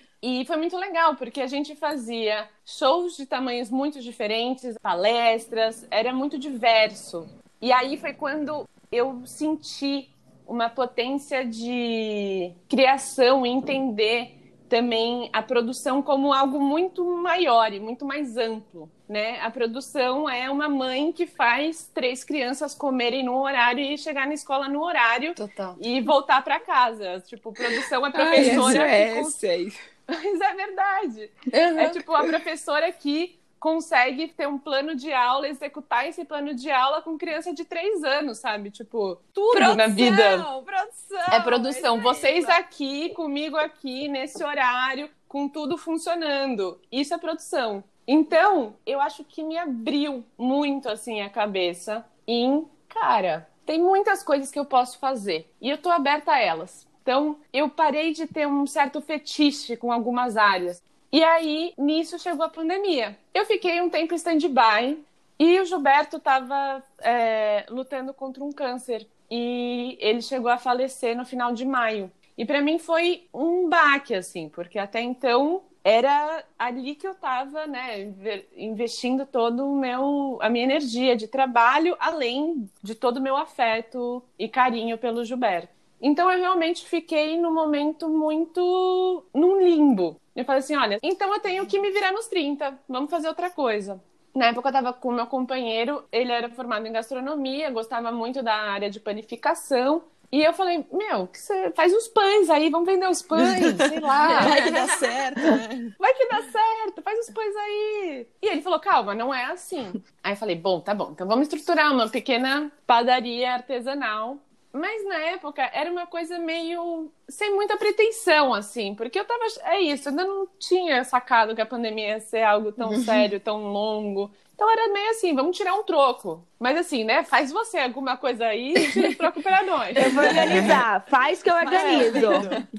E 0.23 0.45
foi 0.47 0.57
muito 0.57 0.77
legal, 0.79 1.15
porque 1.15 1.43
a 1.43 1.47
gente 1.47 1.77
fazia 1.77 2.49
shows 2.65 3.17
de 3.17 3.27
tamanhos 3.27 3.71
muito 3.71 4.01
diferentes, 4.01 4.75
palestras, 4.83 5.87
era 5.89 6.13
muito 6.13 6.39
diverso. 6.39 7.29
E 7.61 7.71
aí 7.71 7.99
foi 7.99 8.15
quando 8.15 8.67
eu 8.91 9.23
senti 9.25 10.09
uma 10.47 10.71
potência 10.71 11.45
de 11.45 12.51
criação 12.67 13.47
e 13.47 13.51
entender 13.51 14.36
também 14.69 15.31
a 15.33 15.43
produção 15.43 16.03
como 16.03 16.33
algo 16.33 16.61
muito 16.61 17.05
maior 17.05 17.73
e 17.73 17.81
muito 17.81 18.05
mais 18.05 18.37
amplo, 18.37 18.91
né? 19.09 19.41
A 19.41 19.51
produção 19.51 20.29
é 20.29 20.51
uma 20.51 20.69
mãe 20.69 21.13
que 21.13 21.27
faz 21.27 21.91
três 21.95 22.25
crianças 22.25 22.75
comerem 22.75 23.25
no 23.25 23.37
horário 23.43 23.81
e 23.85 23.97
chegar 23.97 24.27
na 24.27 24.35
escola 24.35 24.69
no 24.69 24.83
horário 24.83 25.35
Total. 25.35 25.77
e 25.81 26.01
voltar 26.01 26.43
para 26.43 26.59
casa. 26.61 27.21
Tipo, 27.27 27.53
produção 27.53 28.05
é 28.05 28.11
Ai, 28.13 28.13
professora 28.13 28.89
é, 28.89 29.15
que 29.15 29.21
cons- 29.23 29.35
sei. 29.35 29.73
Mas 30.09 30.41
é 30.41 30.55
verdade. 30.55 31.31
É 31.53 31.89
tipo 31.91 32.15
a 32.15 32.25
professora 32.25 32.91
que 32.93 33.39
consegue 33.59 34.29
ter 34.29 34.47
um 34.47 34.59
plano 34.59 34.95
de 34.95 35.13
aula, 35.13 35.49
executar 35.49 36.07
esse 36.09 36.25
plano 36.25 36.55
de 36.55 36.71
aula 36.71 37.03
com 37.03 37.19
criança 37.19 37.53
de 37.53 37.65
três 37.65 38.05
anos, 38.05 38.39
sabe? 38.39 38.71
Tipo, 38.71 39.19
tudo 39.33 39.75
na 39.75 39.87
vida. 39.87 40.45
Produção! 40.65 41.35
É 41.35 41.41
produção. 41.41 41.95
aí, 41.97 42.01
Vocês 42.01 42.49
aqui, 42.49 43.11
comigo 43.11 43.57
aqui, 43.57 44.09
nesse 44.09 44.43
horário, 44.45 45.11
com 45.29 45.49
tudo 45.49 45.77
funcionando. 45.77 46.81
Isso 46.91 47.15
é 47.15 47.19
produção. 47.19 47.83
Então, 48.07 48.77
eu 48.87 49.01
acho 49.01 49.25
que 49.25 49.43
me 49.43 49.59
abriu 49.59 50.25
muito, 50.39 50.89
assim, 50.89 51.23
a 51.23 51.29
cabeça 51.29 52.07
em, 52.27 52.65
cara, 52.89 53.49
tem 53.65 53.81
muitas 53.83 54.23
coisas 54.23 54.51
que 54.51 54.59
eu 54.59 54.65
posso 54.65 54.99
fazer. 54.99 55.53
E 55.61 55.69
eu 55.69 55.77
tô 55.77 55.91
aberta 55.91 56.33
a 56.33 56.41
elas. 56.41 56.87
Então, 57.03 57.39
eu 57.53 57.69
parei 57.69 58.13
de 58.13 58.27
ter 58.27 58.47
um 58.47 58.67
certo 58.67 59.01
fetiche 59.01 59.77
com 59.77 59.93
algumas 59.93 60.37
áreas. 60.37 60.83
E 61.13 61.23
aí, 61.23 61.73
nisso 61.79 62.19
chegou 62.19 62.45
a 62.45 62.49
pandemia. 62.49 63.17
Eu 63.33 63.47
fiquei 63.47 63.81
um 63.81 63.89
tempo 63.89 64.13
em 64.13 64.17
stand-by 64.17 64.99
e 65.39 65.61
o 65.61 65.65
Gilberto 65.65 66.17
estava 66.17 66.83
é, 66.99 67.65
lutando 67.69 68.13
contra 68.13 68.43
um 68.43 68.53
câncer. 68.53 69.07
E 69.31 69.97
ele 70.01 70.23
chegou 70.23 70.51
a 70.51 70.59
falecer 70.59 71.17
no 71.17 71.25
final 71.25 71.53
de 71.53 71.65
maio. 71.65 72.11
E 72.37 72.45
para 72.45 72.61
mim 72.61 72.79
foi 72.79 73.27
um 73.33 73.69
baque, 73.69 74.15
assim, 74.15 74.49
porque 74.49 74.79
até 74.79 75.01
então 75.01 75.63
era 75.83 76.45
ali 76.59 76.97
que 76.97 77.07
eu 77.07 77.13
estava, 77.13 77.67
né, 77.67 78.13
investindo 78.57 79.25
todo 79.25 79.65
o 79.65 79.77
meu 79.77 80.37
a 80.43 80.51
minha 80.51 80.65
energia 80.65 81.17
de 81.17 81.29
trabalho, 81.29 81.97
além 82.01 82.69
de 82.83 82.95
todo 82.95 83.19
o 83.19 83.23
meu 83.23 83.37
afeto 83.37 84.23
e 84.39 84.49
carinho 84.49 84.99
pelo 84.99 85.25
Gilberto. 85.25 85.69
Então 86.01 86.31
eu 86.31 86.39
realmente 86.39 86.87
fiquei 86.87 87.39
num 87.39 87.53
momento 87.53 88.09
muito 88.09 89.25
num 89.35 89.61
limbo. 89.61 90.21
Eu 90.35 90.45
falei 90.45 90.59
assim, 90.59 90.77
olha, 90.77 90.99
então 91.03 91.33
eu 91.33 91.41
tenho 91.41 91.67
que 91.67 91.79
me 91.79 91.91
virar 91.91 92.13
nos 92.13 92.27
30, 92.27 92.79
vamos 92.89 93.11
fazer 93.11 93.29
outra 93.29 93.51
coisa. 93.51 94.03
Na 94.35 94.49
época 94.49 94.69
eu 94.69 94.71
estava 94.71 94.93
com 94.93 95.11
meu 95.11 95.27
companheiro, 95.27 96.05
ele 96.13 96.31
era 96.31 96.51
formado 96.51 96.87
em 96.87 96.93
gastronomia, 96.93 97.71
gostava 97.71 98.13
muito 98.13 98.43
da 98.43 98.55
área 98.55 98.91
de 98.91 99.01
panificação. 99.01 100.03
E 100.31 100.43
eu 100.43 100.53
falei, 100.53 100.85
meu, 100.93 101.27
que 101.29 101.39
você 101.39 101.71
faz 101.71 101.95
os 101.95 102.09
pães 102.09 102.51
aí, 102.51 102.69
vamos 102.69 102.87
vender 102.87 103.09
os 103.09 103.23
pães, 103.23 103.77
sei 103.89 104.01
lá. 104.01 104.41
Vai 104.41 104.63
que 104.63 104.71
dá 104.71 104.89
certo, 104.89 105.41
né? 105.41 105.95
Vai 105.99 106.13
que 106.13 106.29
dá 106.29 106.43
certo, 106.43 107.03
faz 107.03 107.19
os 107.21 107.31
pães 107.33 107.57
aí. 107.57 108.27
E 108.43 108.47
ele 108.47 108.61
falou, 108.61 108.79
calma, 108.79 109.15
não 109.15 109.33
é 109.33 109.47
assim. 109.47 110.03
Aí 110.23 110.33
eu 110.33 110.37
falei, 110.37 110.57
bom, 110.57 110.81
tá 110.81 110.95
bom, 110.95 111.13
então 111.13 111.27
vamos 111.27 111.49
estruturar 111.49 111.91
uma 111.93 112.09
pequena 112.11 112.71
padaria 112.87 113.55
artesanal 113.55 114.37
mas 114.77 115.05
na 115.05 115.19
época 115.19 115.69
era 115.73 115.91
uma 115.91 116.07
coisa 116.07 116.39
meio 116.39 117.11
sem 117.29 117.55
muita 117.55 117.77
pretensão, 117.77 118.55
assim, 118.55 118.95
porque 118.95 119.19
eu 119.19 119.25
tava. 119.25 119.45
É 119.65 119.81
isso, 119.81 120.09
eu 120.09 120.11
ainda 120.11 120.25
não 120.25 120.47
tinha 120.59 121.03
sacado 121.03 121.55
que 121.55 121.61
a 121.61 121.67
pandemia 121.67 122.09
ia 122.09 122.21
ser 122.21 122.43
algo 122.43 122.71
tão 122.71 122.91
uhum. 122.91 123.03
sério, 123.03 123.41
tão 123.41 123.73
longo. 123.73 124.31
Então 124.55 124.71
era 124.71 124.91
meio 124.91 125.11
assim, 125.11 125.35
vamos 125.35 125.55
tirar 125.55 125.75
um 125.75 125.83
troco. 125.83 126.47
Mas 126.59 126.79
assim, 126.79 127.05
né? 127.05 127.23
Faz 127.25 127.53
você 127.53 127.79
alguma 127.79 128.17
coisa 128.17 128.47
aí 128.47 128.73
e 128.75 128.91
tira 128.91 129.11
o 129.11 129.15
troco 129.15 129.43
pra 129.43 129.63
nós. 129.63 129.95
Eu 129.97 130.11
vou 130.13 130.25
organizar, 130.25 131.05
faz 131.09 131.43
que 131.43 131.51
eu 131.51 131.55
organizo. 131.55 132.31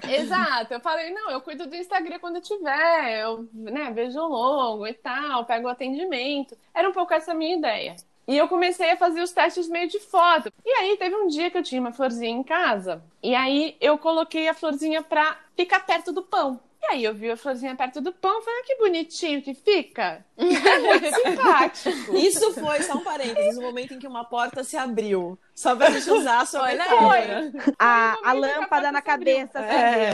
Exato. 0.10 0.74
Eu 0.74 0.80
falei, 0.80 1.12
não, 1.12 1.30
eu 1.30 1.40
cuido 1.40 1.68
do 1.68 1.76
Instagram 1.76 2.18
quando 2.18 2.42
tiver, 2.42 3.22
eu 3.22 3.48
né, 3.54 3.92
vejo 3.94 4.20
o 4.20 4.28
logo 4.28 4.88
e 4.88 4.94
tal, 4.94 5.46
pego 5.46 5.68
o 5.68 5.70
atendimento. 5.70 6.58
Era 6.74 6.90
um 6.90 6.94
pouco 6.94 7.14
essa 7.14 7.34
minha 7.34 7.56
ideia. 7.56 7.96
E 8.28 8.38
eu 8.38 8.48
comecei 8.48 8.92
a 8.92 8.98
fazer 8.98 9.22
os 9.22 9.32
testes 9.32 9.70
meio 9.70 9.88
de 9.88 10.00
foto. 10.00 10.52
E 10.66 10.70
aí 10.70 10.98
teve 10.98 11.16
um 11.16 11.28
dia 11.28 11.50
que 11.50 11.58
eu 11.58 11.64
tinha 11.64 11.80
uma 11.80 11.94
florzinha 11.94 12.30
em 12.30 12.44
casa. 12.44 13.02
E 13.24 13.34
aí 13.34 13.78
eu 13.80 13.98
coloquei 13.98 14.50
a 14.50 14.54
florzinha 14.54 15.02
pra 15.02 15.38
ficar 15.56 15.80
perto 15.86 16.12
do 16.12 16.22
pão. 16.22 16.60
E 16.82 16.94
aí 16.94 17.04
eu 17.04 17.14
vi 17.14 17.30
a 17.30 17.36
florzinha 17.36 17.76
perto 17.76 18.00
do 18.00 18.14
pão 18.14 18.40
e 18.40 18.44
falei, 18.44 18.60
ah, 18.60 18.64
que 18.66 18.76
bonitinho 18.76 19.42
que 19.42 19.54
fica. 19.54 20.26
É 20.38 20.80
muito 20.80 21.16
simpático. 21.16 22.16
Isso 22.16 22.54
foi, 22.54 22.84
só 22.84 22.96
um 22.96 23.04
parênteses, 23.04 23.58
o 23.58 23.62
momento 23.62 23.94
em 23.94 24.00
que 24.00 24.08
uma 24.08 24.24
porta 24.24 24.64
se 24.64 24.78
abriu. 24.78 25.38
Só 25.56 25.76
pra 25.76 25.90
gente 25.90 26.10
usar 26.12 26.42
a 26.42 26.46
sua 26.46 26.62
Olha, 26.62 27.52
A, 27.80 28.18
a 28.24 28.34
lâmpada 28.34 28.92
na 28.92 29.02
cabeça. 29.02 29.60
É. 29.60 30.14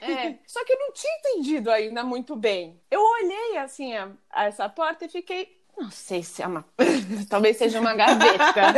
é. 0.00 0.38
Só 0.46 0.64
que 0.64 0.72
eu 0.72 0.78
não 0.78 0.92
tinha 0.92 1.12
entendido 1.18 1.70
ainda 1.70 2.04
muito 2.04 2.36
bem. 2.36 2.80
Eu 2.90 3.00
olhei 3.02 3.56
assim 3.58 3.96
a, 3.96 4.08
a 4.30 4.44
essa 4.44 4.68
porta 4.68 5.06
e 5.06 5.08
fiquei, 5.08 5.57
não 5.78 5.90
sei 5.90 6.22
se 6.22 6.42
é 6.42 6.46
uma. 6.46 6.64
Talvez 7.30 7.56
seja 7.56 7.80
uma 7.80 7.94
gaveta. 7.94 8.72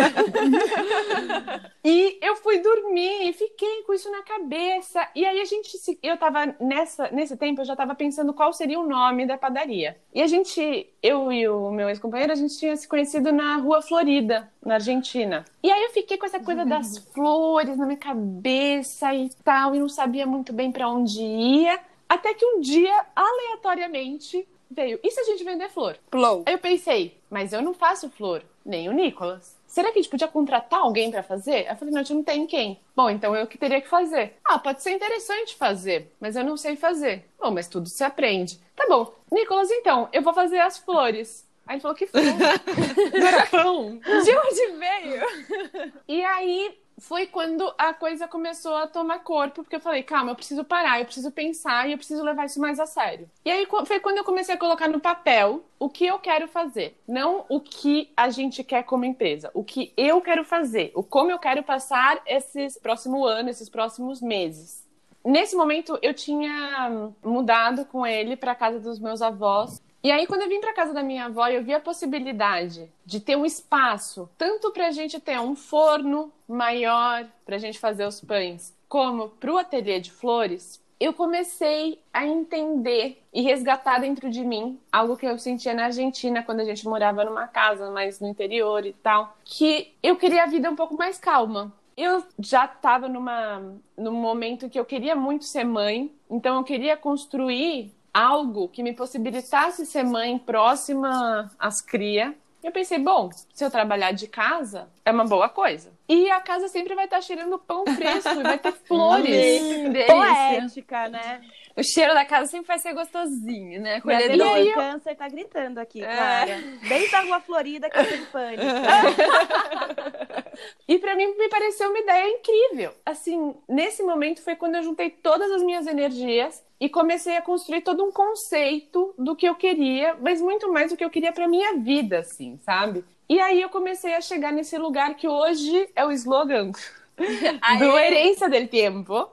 e 1.85 2.19
eu 2.21 2.37
fui 2.37 2.59
dormir 2.59 3.29
e 3.29 3.33
fiquei 3.33 3.83
com 3.83 3.95
isso 3.95 4.11
na 4.11 4.23
cabeça. 4.23 5.09
E 5.15 5.25
aí 5.25 5.41
a 5.41 5.45
gente. 5.45 5.77
Se... 5.79 5.99
Eu 6.03 6.17
tava 6.19 6.55
nessa... 6.61 7.11
nesse 7.11 7.37
tempo, 7.37 7.63
eu 7.63 7.65
já 7.65 7.75
tava 7.75 7.95
pensando 7.95 8.35
qual 8.35 8.53
seria 8.53 8.79
o 8.79 8.87
nome 8.87 9.27
da 9.27 9.39
padaria. 9.39 9.97
E 10.15 10.23
a 10.23 10.27
gente, 10.27 10.89
eu 11.03 11.33
e 11.33 11.49
o 11.49 11.71
meu 11.71 11.89
ex-companheiro, 11.89 12.33
a 12.33 12.37
gente 12.37 12.59
tinha 12.59 12.77
se 12.77 12.87
conhecido 12.87 13.33
na 13.33 13.57
Rua 13.57 13.81
Florida, 13.81 14.51
na 14.65 14.75
Argentina. 14.75 15.45
E 15.63 15.71
aí 15.71 15.83
eu 15.85 15.91
fiquei 15.91 16.19
com 16.19 16.27
essa 16.27 16.41
coisa 16.41 16.65
das 16.65 16.99
flores 16.99 17.79
na 17.79 17.87
minha 17.87 17.99
cabeça 17.99 19.15
e 19.15 19.31
tal, 19.43 19.75
e 19.75 19.79
não 19.79 19.89
sabia 19.89 20.27
muito 20.27 20.53
bem 20.53 20.71
para 20.71 20.89
onde 20.89 21.23
ia. 21.23 21.81
Até 22.09 22.35
que 22.35 22.45
um 22.45 22.61
dia, 22.61 23.07
aleatoriamente, 23.15 24.47
veio, 24.71 25.01
e 25.03 25.11
se 25.11 25.21
a 25.21 25.25
gente 25.25 25.45
vender 25.45 25.69
flor? 25.69 25.99
Plou. 26.11 26.43
Aí 26.47 26.55
eu 26.55 26.59
pensei, 26.59 27.19
mas 27.29 27.53
eu 27.53 27.63
não 27.63 27.75
faço 27.75 28.11
flor, 28.11 28.43
nem 28.65 28.89
o 28.89 28.93
Nicolas. 28.93 29.59
Será 29.67 29.93
que 29.93 29.99
a 29.99 30.03
gente 30.03 30.11
podia 30.11 30.27
contratar 30.27 30.81
alguém 30.81 31.11
para 31.11 31.23
fazer? 31.23 31.67
Eu 31.71 31.77
falei, 31.77 31.95
não, 31.95 32.01
a 32.01 32.03
gente 32.03 32.15
não 32.15 32.25
tem 32.25 32.47
quem. 32.47 32.81
Bom, 32.95 33.09
então 33.09 33.37
eu 33.37 33.47
que 33.47 33.57
teria 33.57 33.81
que 33.81 33.89
fazer. 33.89 34.35
Ah, 34.45 34.59
pode 34.59 34.83
ser 34.83 34.91
interessante 34.91 35.55
fazer, 35.55 36.13
mas 36.21 36.35
eu 36.35 36.45
não 36.45 36.57
sei 36.57 36.75
fazer. 36.75 37.25
Bom, 37.39 37.53
mas 37.53 37.69
tudo 37.69 37.89
se 37.89 38.03
aprende. 38.03 38.59
Tá 38.75 38.87
bom. 38.89 39.15
Nicolas, 39.31 39.71
então, 39.71 40.09
eu 40.13 40.23
vou 40.23 40.35
fazer 40.35 40.59
as 40.59 40.79
flores. 40.79 41.49
Aí 41.67 41.77
ele 41.77 41.83
falou 41.83 41.97
que 41.97 42.09
flor. 42.09 42.25
pão. 43.53 44.01
De 44.03 44.37
onde 44.37 44.77
veio? 44.77 45.93
E 46.09 46.25
aí 46.25 46.77
foi 47.01 47.27
quando 47.27 47.73
a 47.79 47.93
coisa 47.95 48.29
começou 48.29 48.77
a 48.77 48.87
tomar 48.87 49.21
corpo, 49.21 49.63
porque 49.63 49.77
eu 49.77 49.81
falei, 49.81 50.03
calma, 50.03 50.33
eu 50.33 50.37
preciso 50.37 50.63
parar, 50.63 51.01
eu 51.01 51.07
preciso 51.07 51.31
pensar 51.33 51.89
e 51.89 51.93
eu 51.93 51.99
preciso 51.99 52.23
levar 52.23 52.45
isso 52.45 52.61
mais 52.61 52.79
a 52.79 52.87
sério. 52.87 53.29
E 53.45 53.51
aí 53.51 53.67
foi 53.87 53.99
quando 54.01 54.19
eu 54.19 54.25
comecei 54.25 54.55
a 54.55 54.59
colocar 54.59 54.89
no 54.89 55.01
papel 55.01 55.65
o 55.79 55.89
que 55.89 56.07
eu 56.07 56.19
quero 56.19 56.47
fazer, 56.47 57.01
não 57.09 57.45
o 57.49 57.61
que 57.61 58.13
a 58.17 58.29
gente 58.29 58.63
quer 58.63 58.85
como 58.85 59.05
empresa, 59.05 59.51
o 59.55 59.65
que 59.65 59.93
eu 59.97 60.21
quero 60.21 60.45
fazer, 60.45 60.93
o 60.95 61.03
como 61.03 61.31
eu 61.31 61.39
quero 61.39 61.63
passar 61.63 62.21
esses 62.27 62.79
próximo 62.79 63.25
ano, 63.25 63.49
esses 63.49 63.69
próximos 63.69 64.21
meses. 64.21 64.87
Nesse 65.25 65.57
momento 65.57 65.99
eu 66.03 66.15
tinha 66.15 67.11
mudado 67.23 67.85
com 67.87 68.07
ele 68.07 68.37
para 68.37 68.55
casa 68.55 68.79
dos 68.79 68.99
meus 68.99 69.21
avós 69.21 69.81
e 70.03 70.11
aí, 70.11 70.27
quando 70.27 70.43
eu 70.43 70.49
vim 70.49 70.61
para 70.61 70.73
casa 70.73 70.95
da 70.95 71.03
minha 71.03 71.27
avó, 71.27 71.47
eu 71.49 71.63
vi 71.63 71.75
a 71.75 71.81
possibilidade 71.81 72.91
de 73.05 73.21
ter 73.21 73.37
um 73.37 73.45
espaço, 73.45 74.31
tanto 74.39 74.71
para 74.73 74.87
a 74.87 74.91
gente 74.91 75.21
ter 75.21 75.39
um 75.39 75.55
forno 75.55 76.33
maior 76.49 77.27
para 77.45 77.57
a 77.57 77.59
gente 77.59 77.79
fazer 77.79 78.07
os 78.07 78.19
pães, 78.19 78.75
como 78.89 79.29
para 79.29 79.53
o 79.53 79.59
ateliê 79.59 80.01
de 80.01 80.11
flores. 80.11 80.83
Eu 80.99 81.13
comecei 81.13 82.01
a 82.13 82.27
entender 82.27 83.23
e 83.33 83.43
resgatar 83.43 84.01
dentro 84.01 84.31
de 84.31 84.43
mim 84.43 84.81
algo 84.91 85.17
que 85.17 85.27
eu 85.27 85.39
sentia 85.39 85.75
na 85.75 85.85
Argentina 85.87 86.43
quando 86.43 86.61
a 86.61 86.65
gente 86.65 86.87
morava 86.87 87.25
numa 87.25 87.47
casa 87.47 87.91
mais 87.91 88.21
no 88.21 88.29
interior 88.29 88.87
e 88.87 88.95
tal, 88.95 89.37
que 89.45 89.95
eu 90.03 90.17
queria 90.17 90.45
a 90.45 90.47
vida 90.47 90.71
um 90.71 90.77
pouco 90.77 90.97
mais 90.97 91.19
calma. 91.19 91.73
Eu 91.97 92.25
já 92.39 92.65
estava 92.65 93.07
numa 93.07 93.63
num 93.97 94.13
momento 94.13 94.71
que 94.71 94.81
eu 94.81 94.85
queria 94.85 95.15
muito 95.15 95.45
ser 95.45 95.65
mãe, 95.65 96.11
então 96.31 96.57
eu 96.57 96.65
queria 96.65 96.97
construir 96.97 97.93
algo 98.13 98.69
que 98.69 98.83
me 98.83 98.93
possibilitasse 98.93 99.87
ser 99.87 100.05
mãe 100.05 100.39
próxima 100.39 101.51
às 101.59 101.81
cria. 101.81 102.35
Eu 102.63 102.73
pensei, 102.73 102.99
bom, 102.99 103.31
se 103.55 103.65
eu 103.65 103.71
trabalhar 103.71 104.13
de 104.13 104.27
casa, 104.27 104.89
é 105.05 105.11
uma 105.11 105.25
boa 105.25 105.49
coisa. 105.49 105.93
E 106.11 106.29
a 106.29 106.41
casa 106.41 106.67
sempre 106.67 106.97
vai 106.97 107.05
estar 107.05 107.21
cheirando 107.21 107.57
pão 107.57 107.85
fresco, 107.87 108.43
vai 108.43 108.59
ter 108.59 108.73
flores. 108.85 109.63
Poética, 110.09 111.09
né? 111.09 111.41
O 111.77 111.85
cheiro 111.85 112.13
da 112.15 112.25
casa 112.25 112.51
sempre 112.51 112.67
vai 112.67 112.81
ser 112.81 112.93
gostosinho, 112.95 113.81
né? 113.81 114.01
Colhedor. 114.01 114.37
E 114.37 114.43
aí, 114.43 114.71
o 114.71 114.75
câncer 114.75 115.15
tá 115.15 115.29
gritando 115.29 115.79
aqui, 115.79 116.03
é. 116.03 116.13
Clara. 116.13 116.59
Desde 116.89 117.15
a 117.15 117.21
Rua 117.21 117.41
Florida, 117.41 117.89
que 117.89 118.05
tem 118.05 118.25
pânico. 118.25 118.65
e 120.89 120.99
para 120.99 121.15
mim 121.15 121.33
me 121.39 121.49
pareceu 121.49 121.89
uma 121.89 122.01
ideia 122.01 122.29
incrível. 122.29 122.93
Assim, 123.07 123.55
nesse 123.69 124.03
momento 124.03 124.43
foi 124.43 124.57
quando 124.57 124.75
eu 124.75 124.83
juntei 124.83 125.11
todas 125.11 125.49
as 125.53 125.63
minhas 125.63 125.87
energias 125.87 126.61
e 126.81 126.89
comecei 126.89 127.37
a 127.37 127.43
construir 127.43 127.83
todo 127.83 128.05
um 128.05 128.11
conceito 128.11 129.15
do 129.17 129.37
que 129.37 129.47
eu 129.47 129.55
queria, 129.55 130.17
mas 130.21 130.41
muito 130.41 130.73
mais 130.73 130.91
do 130.91 130.97
que 130.97 131.05
eu 131.05 131.11
queria 131.11 131.33
para 131.33 131.47
minha 131.47 131.77
vida, 131.77 132.19
assim, 132.19 132.59
sabe? 132.65 133.05
E 133.31 133.39
aí 133.39 133.63
eu 133.63 133.69
comecei 133.69 134.13
a 134.17 134.21
chegar 134.21 134.53
nesse 134.53 134.77
lugar 134.77 135.15
que 135.15 135.29
hoje 135.29 135.89
é 135.95 136.05
o 136.05 136.11
slogan 136.11 136.73
do 137.79 137.97
Herência 137.97 138.49
del 138.49 138.67
Tempo. 138.67 139.31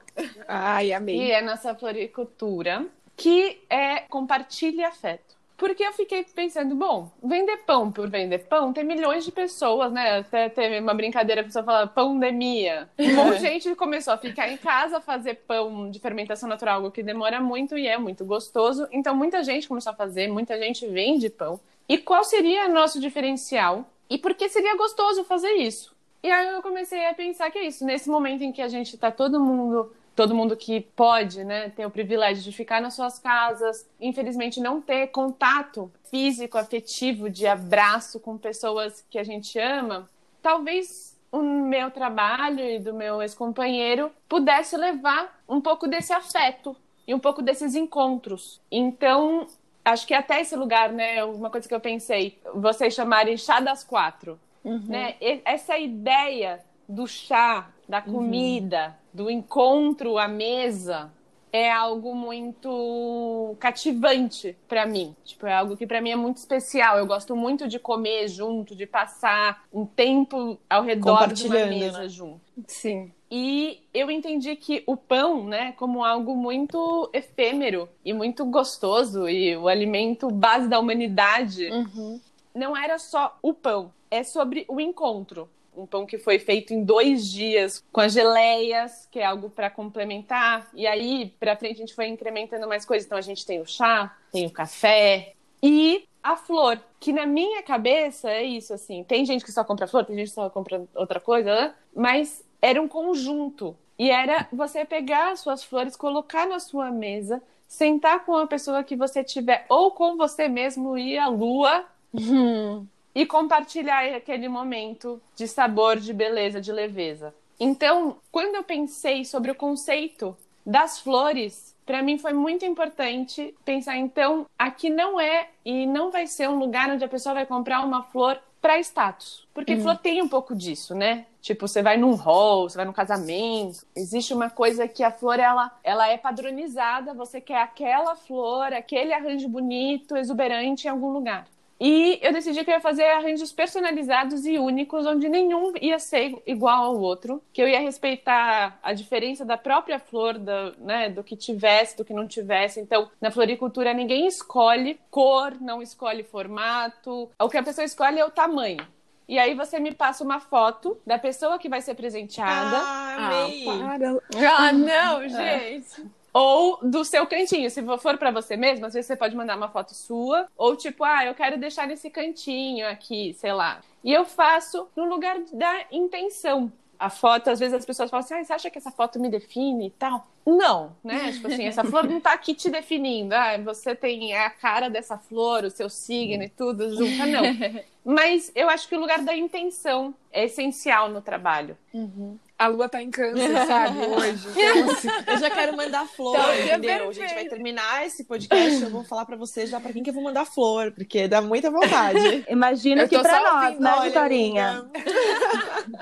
Ai, 0.48 0.94
amei. 0.94 1.18
Que 1.18 1.32
é 1.32 1.42
nossa 1.42 1.74
floricultura, 1.74 2.86
que 3.16 3.60
é 3.68 4.02
compartilhe 4.02 4.84
afeto. 4.84 5.36
Porque 5.58 5.82
eu 5.82 5.92
fiquei 5.94 6.24
pensando, 6.24 6.76
bom, 6.76 7.10
vender 7.24 7.58
pão 7.66 7.92
por 7.92 8.08
vender 8.08 8.46
pão, 8.46 8.72
tem 8.72 8.84
milhões 8.84 9.26
de 9.26 9.32
pessoas, 9.32 9.92
né? 9.92 10.20
Até 10.20 10.48
teve 10.48 10.80
uma 10.80 10.94
brincadeira, 10.94 11.42
a 11.42 11.44
pessoa 11.44 11.66
fala 11.66 11.88
pandemia. 11.88 12.88
Um 13.00 13.16
monte 13.16 13.38
de 13.38 13.42
gente 13.50 13.76
começou 13.76 14.14
a 14.14 14.18
ficar 14.20 14.48
em 14.48 14.58
casa, 14.58 15.02
fazer 15.02 15.34
pão 15.48 15.90
de 15.90 16.00
fermentação 16.00 16.48
natural, 16.48 16.76
algo 16.76 16.92
que 16.92 17.02
demora 17.02 17.42
muito 17.42 17.76
e 17.76 17.88
é 17.88 17.98
muito 17.98 18.24
gostoso. 18.24 18.88
Então, 18.92 19.16
muita 19.16 19.44
gente 19.44 19.68
começou 19.68 19.92
a 19.92 19.96
fazer, 19.96 20.28
muita 20.28 20.56
gente 20.60 20.86
vende 20.86 21.32
pão. 21.32 21.60
E 21.88 21.98
qual 21.98 22.24
seria 22.24 22.68
nosso 22.68 23.00
diferencial? 23.00 23.86
E 24.10 24.18
por 24.18 24.34
que 24.34 24.50
seria 24.50 24.76
gostoso 24.76 25.24
fazer 25.24 25.54
isso? 25.54 25.96
E 26.24 26.30
aí 26.30 26.48
eu 26.48 26.62
comecei 26.62 27.06
a 27.06 27.14
pensar 27.14 27.52
que 27.52 27.58
é 27.58 27.66
isso. 27.66 27.86
Nesse 27.86 28.10
momento 28.10 28.44
em 28.44 28.52
que 28.52 28.62
a 28.62 28.68
gente 28.68 28.96
está 28.96 29.12
todo 29.12 29.40
mundo 29.40 29.92
todo 30.18 30.34
mundo 30.34 30.58
que 30.58 30.82
pode, 30.82 31.44
né, 31.44 31.70
ter 31.70 31.86
o 31.86 31.92
privilégio 31.92 32.44
de 32.44 32.52
ficar 32.52 32.82
nas 32.82 32.96
suas 32.96 33.20
casas, 33.20 33.88
infelizmente 34.02 34.60
não 34.60 34.82
ter 34.82 35.08
contato 35.10 35.92
físico, 36.10 36.58
afetivo, 36.58 37.30
de 37.30 37.46
abraço 37.46 38.20
com 38.20 38.36
pessoas 38.36 39.06
que 39.12 39.20
a 39.20 39.24
gente 39.24 39.60
ama, 39.60 40.10
talvez 40.42 41.16
o 41.32 41.40
meu 41.44 41.92
trabalho 41.92 42.60
e 42.62 42.80
do 42.80 42.96
meu 42.96 43.22
ex-companheiro 43.22 44.12
pudesse 44.28 44.76
levar 44.76 45.40
um 45.48 45.62
pouco 45.62 45.88
desse 45.88 46.12
afeto 46.12 46.76
e 47.08 47.14
um 47.14 47.20
pouco 47.20 47.44
desses 47.44 47.76
encontros. 47.76 48.60
Então, 48.72 49.46
acho 49.92 50.06
que 50.06 50.14
até 50.14 50.42
esse 50.42 50.56
lugar, 50.56 50.92
né, 50.92 51.24
uma 51.24 51.50
coisa 51.50 51.68
que 51.68 51.74
eu 51.74 51.80
pensei, 51.80 52.38
vocês 52.54 52.94
chamarem 52.94 53.38
chá 53.38 53.60
das 53.60 53.84
quatro, 53.84 54.40
uhum. 54.64 54.84
né? 54.88 55.16
Essa 55.46 55.78
ideia 55.78 56.60
do 56.88 57.08
chá, 57.08 57.70
da 57.88 58.00
uhum. 58.00 58.14
comida, 58.14 58.88
uhum. 58.88 58.94
do 59.14 59.32
encontro 59.32 60.18
à 60.18 60.28
mesa, 60.28 61.12
é 61.58 61.72
algo 61.72 62.14
muito 62.14 63.56
cativante 63.60 64.56
para 64.68 64.86
mim. 64.86 65.16
Tipo, 65.26 65.48
é 65.48 65.54
algo 65.54 65.76
que 65.76 65.88
para 65.88 66.00
mim 66.00 66.12
é 66.12 66.16
muito 66.16 66.38
especial. 66.38 66.98
Eu 66.98 67.08
gosto 67.08 67.36
muito 67.36 67.68
de 67.68 67.80
comer 67.80 68.28
junto, 68.28 68.76
de 68.76 68.86
passar 68.86 69.64
um 69.74 69.86
tempo 69.86 70.60
ao 70.70 70.84
redor 70.84 71.34
de 71.34 71.48
uma 71.48 71.66
mesa 71.66 72.02
né? 72.02 72.10
junto. 72.10 72.42
Sim. 72.68 73.12
E 73.30 73.82
eu 73.94 74.10
entendi 74.12 74.56
que 74.56 74.84
o 74.86 74.96
pão, 74.96 75.46
né, 75.46 75.74
como 75.74 76.04
algo 76.04 76.36
muito 76.36 77.10
efêmero 77.12 77.90
e 78.06 78.14
muito 78.14 78.46
gostoso 78.46 79.28
e 79.28 79.58
o 79.58 79.68
alimento 79.68 80.30
base 80.30 80.70
da 80.70 80.80
humanidade, 80.80 81.70
uhum. 81.70 82.22
não 82.56 82.78
era 82.78 82.98
só 82.98 83.38
o 83.42 83.54
pão, 83.54 83.92
é 84.10 84.24
sobre 84.24 84.64
o 84.70 84.80
encontro 84.80 85.50
um 85.78 85.86
pão 85.86 86.06
que 86.06 86.18
foi 86.18 86.40
feito 86.40 86.74
em 86.74 86.84
dois 86.84 87.32
dias 87.32 87.84
com 87.92 88.02
as 88.02 88.14
geleias, 88.14 89.08
que 89.12 89.20
é 89.20 89.26
algo 89.26 89.50
para 89.50 89.70
complementar. 89.70 90.70
E 90.74 90.88
aí, 90.88 91.34
para 91.40 91.56
frente, 91.56 91.76
a 91.76 91.80
gente 91.80 91.94
foi 91.94 92.08
incrementando 92.08 92.68
mais 92.68 92.86
coisas. 92.86 93.06
Então, 93.06 93.18
a 93.18 93.22
gente 93.22 93.46
tem 93.46 93.62
o 93.62 93.66
chá, 93.66 94.18
tem 94.32 94.46
o 94.46 94.52
café 94.52 95.34
e 95.62 96.06
a 96.22 96.36
flor, 96.36 96.80
que 97.00 97.14
na 97.14 97.26
minha 97.26 97.64
cabeça 97.64 98.30
é 98.30 98.44
isso, 98.44 98.74
assim. 98.74 99.04
Tem 99.04 99.26
gente 99.26 99.46
que 99.46 99.52
só 99.52 99.64
compra 99.64 99.88
flor, 99.88 100.04
tem 100.04 100.16
gente 100.16 100.30
que 100.30 100.34
só 100.36 100.50
compra 100.50 100.84
outra 100.94 101.20
coisa, 101.20 101.74
mas 101.96 102.44
era 102.62 102.82
um 102.82 102.88
conjunto. 102.88 103.76
E 103.98 104.10
era 104.10 104.48
você 104.52 104.84
pegar 104.84 105.32
as 105.32 105.40
suas 105.40 105.64
flores, 105.64 105.96
colocar 105.96 106.46
na 106.46 106.60
sua 106.60 106.92
mesa, 106.92 107.42
sentar 107.68 108.26
com 108.26 108.36
a 108.36 108.46
pessoa 108.46 108.84
que 108.84 108.96
você 108.96 109.24
tiver, 109.24 109.66
ou 109.70 109.92
com 109.92 110.18
você 110.18 110.48
mesmo 110.48 110.98
e 110.98 111.18
a 111.18 111.28
lua. 111.28 111.86
Hum 112.14 112.86
e 113.18 113.26
compartilhar 113.26 114.06
aquele 114.14 114.48
momento 114.48 115.20
de 115.36 115.48
sabor, 115.48 115.98
de 115.98 116.14
beleza, 116.14 116.62
de 116.62 116.72
leveza. 116.72 117.34
Então, 117.60 118.18
quando 118.32 118.54
eu 118.54 118.64
pensei 118.64 119.26
sobre 119.26 119.50
o 119.50 119.56
conceito 119.56 120.38
das 120.64 121.00
flores, 121.00 121.76
para 121.84 122.04
mim 122.04 122.20
foi 122.20 122.32
muito 122.32 122.64
importante 122.64 123.56
pensar 123.66 123.98
então, 123.98 124.46
aqui 124.56 124.92
não 124.92 125.20
é 125.20 125.48
e 125.66 125.88
não 125.88 126.12
vai 126.12 126.28
ser 126.28 126.48
um 126.48 126.60
lugar 126.60 126.92
onde 126.92 127.04
a 127.04 127.08
pessoa 127.08 127.34
vai 127.34 127.48
comprar 127.48 127.84
uma 127.84 128.04
flor 128.04 128.40
para 128.62 128.80
status. 128.82 129.48
Porque 129.52 129.74
uhum. 129.74 129.82
flor 129.82 129.98
tem 129.98 130.22
um 130.22 130.30
pouco 130.30 130.56
disso, 130.56 130.94
né? 130.94 131.26
Tipo, 131.42 131.68
você 131.68 131.82
vai 131.82 131.98
num 131.98 132.14
hall, 132.14 132.70
você 132.70 132.78
vai 132.78 132.86
num 132.86 132.94
casamento. 132.94 133.84
Existe 133.96 134.32
uma 134.32 134.52
coisa 134.52 134.88
que 134.88 135.04
a 135.04 135.10
flor 135.10 135.40
ela, 135.40 135.76
ela 135.84 136.08
é 136.08 136.20
padronizada, 136.20 137.16
você 137.16 137.42
quer 137.42 137.64
aquela 137.64 138.16
flor, 138.16 138.74
aquele 138.74 139.12
arranjo 139.12 139.50
bonito, 139.50 140.16
exuberante 140.16 140.86
em 140.86 140.92
algum 140.92 141.10
lugar. 141.10 141.48
E 141.80 142.20
eu 142.22 142.34
decidi 142.34 142.64
que 142.64 142.72
eu 142.72 142.76
ia 142.76 142.82
fazer 142.82 143.06
arranjos 143.06 143.52
personalizados 143.52 144.46
e 144.46 144.58
únicos, 144.58 145.06
onde 145.06 145.30
nenhum 145.30 145.74
ia 145.80 146.00
ser 146.00 146.42
igual 146.46 146.86
ao 146.86 147.00
outro, 147.00 147.42
que 147.54 147.62
eu 147.62 147.68
ia 147.68 147.80
respeitar 147.80 148.80
a 148.82 148.94
diferença 148.94 149.46
da 149.46 149.58
própria 149.58 150.00
flor, 150.00 150.38
do, 150.38 150.76
né, 150.80 151.10
do 151.10 151.24
que 151.24 151.36
tivesse, 151.36 151.96
do 151.96 152.04
que 152.04 152.14
não 152.14 152.28
tivesse. 152.28 152.80
Então, 152.80 153.10
na 153.22 153.30
floricultura, 153.30 153.94
ninguém 153.94 154.28
escolhe 154.28 155.00
cor, 155.12 155.56
não 155.62 155.82
escolhe 155.82 156.24
formato. 156.24 157.30
O 157.40 157.50
que 157.50 157.58
a 157.58 157.64
pessoa 157.64 157.86
escolhe 157.86 158.20
é 158.20 158.26
o 158.26 158.32
tamanho. 158.32 158.86
E 159.28 159.38
aí 159.38 159.54
você 159.54 159.78
me 159.78 159.94
passa 159.94 160.24
uma 160.24 160.40
foto 160.40 160.98
da 161.06 161.20
pessoa 161.20 161.60
que 161.60 161.68
vai 161.68 161.82
ser 161.82 161.96
presenteada. 161.96 162.78
Ah, 162.78 163.28
amei. 163.28 163.66
Ah, 163.68 164.58
ah 164.58 164.72
não, 164.72 165.22
é. 165.22 165.30
gente. 165.30 166.17
Ou 166.40 166.78
do 166.84 167.04
seu 167.04 167.26
cantinho. 167.26 167.68
Se 167.72 167.82
for 167.98 168.16
para 168.16 168.30
você 168.30 168.56
mesmo, 168.56 168.86
às 168.86 168.94
vezes 168.94 169.08
você 169.08 169.16
pode 169.16 169.36
mandar 169.36 169.58
uma 169.58 169.70
foto 169.70 169.96
sua, 169.96 170.48
ou 170.56 170.76
tipo, 170.76 171.04
ah, 171.04 171.26
eu 171.26 171.34
quero 171.34 171.58
deixar 171.58 171.88
nesse 171.88 172.12
cantinho 172.12 172.88
aqui, 172.88 173.34
sei 173.40 173.52
lá. 173.54 173.82
E 174.04 174.14
eu 174.14 174.24
faço 174.24 174.88
no 174.96 175.06
lugar 175.06 175.40
da 175.52 175.86
intenção. 175.92 176.72
A 177.00 177.10
foto, 177.10 177.50
às 177.50 177.60
vezes 177.60 177.74
as 177.74 177.86
pessoas 177.86 178.12
falam 178.12 178.24
assim, 178.24 178.36
ah, 178.36 178.44
você 178.44 178.54
acha 178.54 178.70
que 178.70 178.78
essa 178.78 178.92
foto 178.92 179.20
me 179.20 179.30
define 179.30 179.88
e 179.88 179.90
tal? 179.90 180.28
Não, 180.46 180.96
né? 181.04 181.32
Tipo 181.34 181.48
assim, 181.48 181.66
essa 181.66 181.84
flor 181.84 182.08
não 182.08 182.22
tá 182.22 182.34
aqui 182.34 182.54
te 182.54 182.70
definindo. 182.70 183.34
Ah, 183.34 183.58
você 183.58 183.96
tem 183.96 184.36
a 184.36 184.52
cara 184.52 184.90
dessa 184.92 185.18
flor, 185.18 185.64
o 185.64 185.72
seu 185.72 185.90
signo 185.90 186.44
e 186.44 186.50
tudo 186.50 186.96
junto. 186.96 187.26
Não. 187.26 187.44
Mas 188.06 188.52
eu 188.56 188.70
acho 188.70 188.88
que 188.88 188.96
o 188.96 189.00
lugar 189.00 189.24
da 189.24 189.36
intenção 189.36 190.14
é 190.32 190.46
essencial 190.46 191.10
no 191.10 191.20
trabalho. 191.20 191.76
Uhum 191.92 192.38
a 192.58 192.68
lua 192.68 192.90
tá 192.90 193.02
em 193.02 193.12
câncer, 193.12 193.66
sabe, 193.68 194.00
hoje. 194.00 194.48
Então, 194.58 194.92
assim, 194.92 195.08
eu 195.28 195.38
já 195.38 195.50
quero 195.50 195.78
mandar 195.78 196.08
flor, 196.08 196.36
então, 196.36 196.78
entendeu? 196.78 197.10
A 197.10 197.14
gente 197.14 197.34
vai 197.34 197.46
terminar 197.46 198.06
esse 198.06 198.24
podcast, 198.24 198.82
eu 198.82 198.90
vou 198.90 199.04
falar 199.04 199.26
pra 199.26 199.36
vocês 199.36 199.70
já 199.70 199.80
pra 199.80 199.94
quem 199.94 200.02
que 200.02 200.10
eu 200.10 200.14
vou 200.14 200.24
mandar 200.24 200.46
flor, 200.46 200.92
porque 200.92 201.28
dá 201.28 201.42
muita 201.42 201.70
vontade. 201.70 202.46
Imagino 202.50 203.08
que 203.08 203.20
pra 203.20 203.40
nós, 203.42 203.64
ouvindo, 203.66 203.82
né, 203.82 204.02
Vitorinha? 204.04 204.90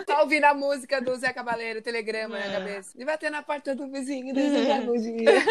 tá 0.05 0.21
ouvindo 0.21 0.45
a 0.45 0.53
música 0.53 1.01
do 1.01 1.15
Zé 1.15 1.33
Cabaleiro, 1.33 1.81
telegrama 1.81 2.37
é. 2.37 2.47
na 2.47 2.59
cabeça. 2.59 2.91
E 2.95 3.03
bater 3.03 3.29
na 3.29 3.43
porta 3.43 3.75
do 3.75 3.87
vizinho, 3.87 4.33
desejar 4.33 4.81
bom 4.81 4.95
dia. 4.95 5.43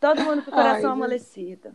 Todo 0.00 0.22
mundo 0.22 0.42
com 0.42 0.50
o 0.50 0.54
coração 0.54 0.90
Ai, 0.90 0.96
amolecido. 0.96 1.74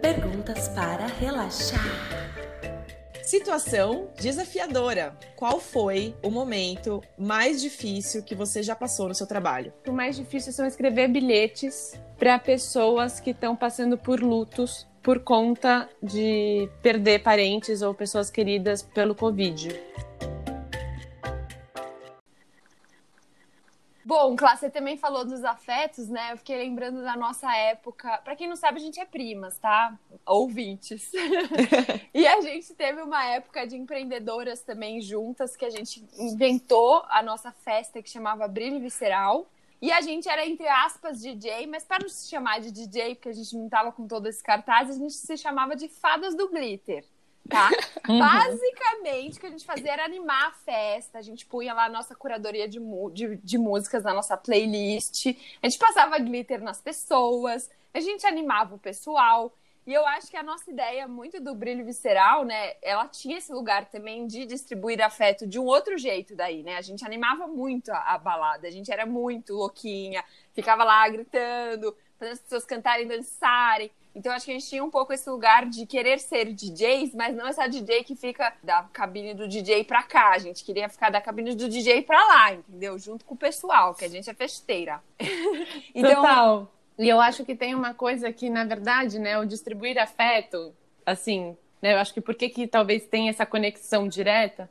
Perguntas 0.00 0.68
para 0.68 1.06
relaxar. 1.06 2.27
Situação 3.28 4.08
desafiadora. 4.18 5.14
Qual 5.36 5.60
foi 5.60 6.16
o 6.22 6.30
momento 6.30 7.02
mais 7.18 7.60
difícil 7.60 8.22
que 8.22 8.34
você 8.34 8.62
já 8.62 8.74
passou 8.74 9.06
no 9.06 9.14
seu 9.14 9.26
trabalho? 9.26 9.70
O 9.86 9.92
mais 9.92 10.16
difícil 10.16 10.50
são 10.50 10.64
escrever 10.64 11.08
bilhetes 11.08 11.92
para 12.18 12.38
pessoas 12.38 13.20
que 13.20 13.32
estão 13.32 13.54
passando 13.54 13.98
por 13.98 14.22
lutos 14.22 14.86
por 15.02 15.20
conta 15.20 15.90
de 16.02 16.70
perder 16.80 17.22
parentes 17.22 17.82
ou 17.82 17.92
pessoas 17.92 18.30
queridas 18.30 18.80
pelo 18.80 19.14
Covid. 19.14 19.78
Bom, 24.08 24.34
Cláudia, 24.36 24.60
você 24.60 24.70
também 24.70 24.96
falou 24.96 25.22
dos 25.22 25.44
afetos, 25.44 26.08
né? 26.08 26.32
Eu 26.32 26.38
fiquei 26.38 26.56
lembrando 26.56 27.02
da 27.02 27.14
nossa 27.14 27.54
época. 27.54 28.16
Para 28.24 28.34
quem 28.34 28.48
não 28.48 28.56
sabe, 28.56 28.78
a 28.78 28.82
gente 28.82 28.98
é 28.98 29.04
primas, 29.04 29.58
tá? 29.58 29.98
Ouvintes. 30.24 31.12
e 32.14 32.26
a 32.26 32.40
gente 32.40 32.72
teve 32.72 33.02
uma 33.02 33.22
época 33.26 33.66
de 33.66 33.76
empreendedoras 33.76 34.62
também 34.62 35.02
juntas, 35.02 35.54
que 35.54 35.64
a 35.66 35.68
gente 35.68 36.08
inventou 36.16 37.02
a 37.10 37.22
nossa 37.22 37.52
festa 37.52 38.02
que 38.02 38.08
chamava 38.08 38.48
Brilho 38.48 38.80
Visceral. 38.80 39.46
E 39.78 39.92
a 39.92 40.00
gente 40.00 40.26
era, 40.26 40.46
entre 40.46 40.66
aspas, 40.66 41.20
DJ, 41.20 41.66
mas 41.66 41.84
para 41.84 41.98
não 42.02 42.08
se 42.08 42.30
chamar 42.30 42.62
de 42.62 42.72
DJ, 42.72 43.14
porque 43.14 43.28
a 43.28 43.34
gente 43.34 43.54
não 43.54 43.68
tava 43.68 43.92
com 43.92 44.08
todo 44.08 44.26
esse 44.26 44.42
cartaz, 44.42 44.88
a 44.88 44.94
gente 44.94 45.12
se 45.12 45.36
chamava 45.36 45.76
de 45.76 45.86
Fadas 45.86 46.34
do 46.34 46.48
Glitter 46.48 47.04
tá? 47.48 47.70
Uhum. 48.08 48.20
Basicamente, 48.20 49.36
o 49.36 49.40
que 49.40 49.46
a 49.46 49.50
gente 49.50 49.66
fazia 49.66 49.92
era 49.92 50.04
animar 50.06 50.46
a 50.46 50.52
festa. 50.52 51.18
A 51.18 51.20
gente 51.20 51.44
punha 51.44 51.74
lá 51.74 51.84
a 51.84 51.88
nossa 51.90 52.14
curadoria 52.14 52.66
de, 52.66 52.78
de, 53.12 53.36
de, 53.36 53.58
músicas 53.58 54.02
na 54.02 54.14
nossa 54.14 54.34
playlist. 54.34 55.26
A 55.62 55.68
gente 55.68 55.78
passava 55.78 56.18
glitter 56.18 56.62
nas 56.62 56.80
pessoas. 56.80 57.68
A 57.92 58.00
gente 58.00 58.26
animava 58.26 58.76
o 58.76 58.78
pessoal. 58.78 59.54
E 59.86 59.92
eu 59.92 60.06
acho 60.06 60.30
que 60.30 60.38
a 60.38 60.42
nossa 60.42 60.70
ideia 60.70 61.06
muito 61.06 61.38
do 61.38 61.54
brilho 61.54 61.84
visceral, 61.84 62.46
né? 62.46 62.76
Ela 62.80 63.06
tinha 63.08 63.36
esse 63.36 63.52
lugar 63.52 63.90
também 63.90 64.26
de 64.26 64.46
distribuir 64.46 65.02
afeto 65.02 65.46
de 65.46 65.58
um 65.58 65.64
outro 65.64 65.98
jeito 65.98 66.34
daí, 66.34 66.62
né? 66.62 66.76
A 66.78 66.82
gente 66.82 67.04
animava 67.04 67.46
muito 67.46 67.90
a, 67.90 68.14
a 68.14 68.18
balada. 68.18 68.66
A 68.66 68.70
gente 68.70 68.90
era 68.90 69.04
muito 69.04 69.52
louquinha. 69.52 70.24
Ficava 70.54 70.82
lá 70.82 71.06
gritando, 71.10 71.94
fazendo 72.18 72.32
as 72.32 72.40
pessoas 72.40 72.64
cantarem, 72.64 73.06
dançarem. 73.06 73.90
Então 74.18 74.32
acho 74.32 74.46
que 74.46 74.50
a 74.50 74.54
gente 74.54 74.68
tinha 74.68 74.82
um 74.82 74.90
pouco 74.90 75.12
esse 75.12 75.30
lugar 75.30 75.64
de 75.66 75.86
querer 75.86 76.18
ser 76.18 76.52
DJs, 76.52 77.14
mas 77.14 77.36
não 77.36 77.46
essa 77.46 77.68
DJ 77.68 78.02
que 78.02 78.16
fica 78.16 78.52
da 78.64 78.82
cabine 78.92 79.32
do 79.32 79.46
DJ 79.46 79.84
pra 79.84 80.02
cá. 80.02 80.30
A 80.30 80.38
gente 80.38 80.64
queria 80.64 80.88
ficar 80.88 81.08
da 81.08 81.20
cabine 81.20 81.54
do 81.54 81.68
DJ 81.68 82.02
pra 82.02 82.18
lá, 82.26 82.52
entendeu? 82.52 82.98
Junto 82.98 83.24
com 83.24 83.34
o 83.34 83.38
pessoal, 83.38 83.94
que 83.94 84.04
a 84.04 84.08
gente 84.08 84.28
é 84.28 84.34
festeira. 84.34 85.00
então, 85.94 86.16
Total. 86.16 86.72
E 86.98 87.08
eu 87.08 87.20
acho 87.20 87.44
que 87.44 87.54
tem 87.54 87.76
uma 87.76 87.94
coisa 87.94 88.32
que, 88.32 88.50
na 88.50 88.64
verdade, 88.64 89.20
né, 89.20 89.38
o 89.38 89.46
distribuir 89.46 89.96
afeto, 89.96 90.74
assim, 91.06 91.56
né, 91.80 91.94
eu 91.94 91.98
acho 91.98 92.12
que 92.12 92.20
por 92.20 92.34
que 92.34 92.48
que 92.48 92.66
talvez 92.66 93.06
tenha 93.06 93.30
essa 93.30 93.46
conexão 93.46 94.08
direta, 94.08 94.68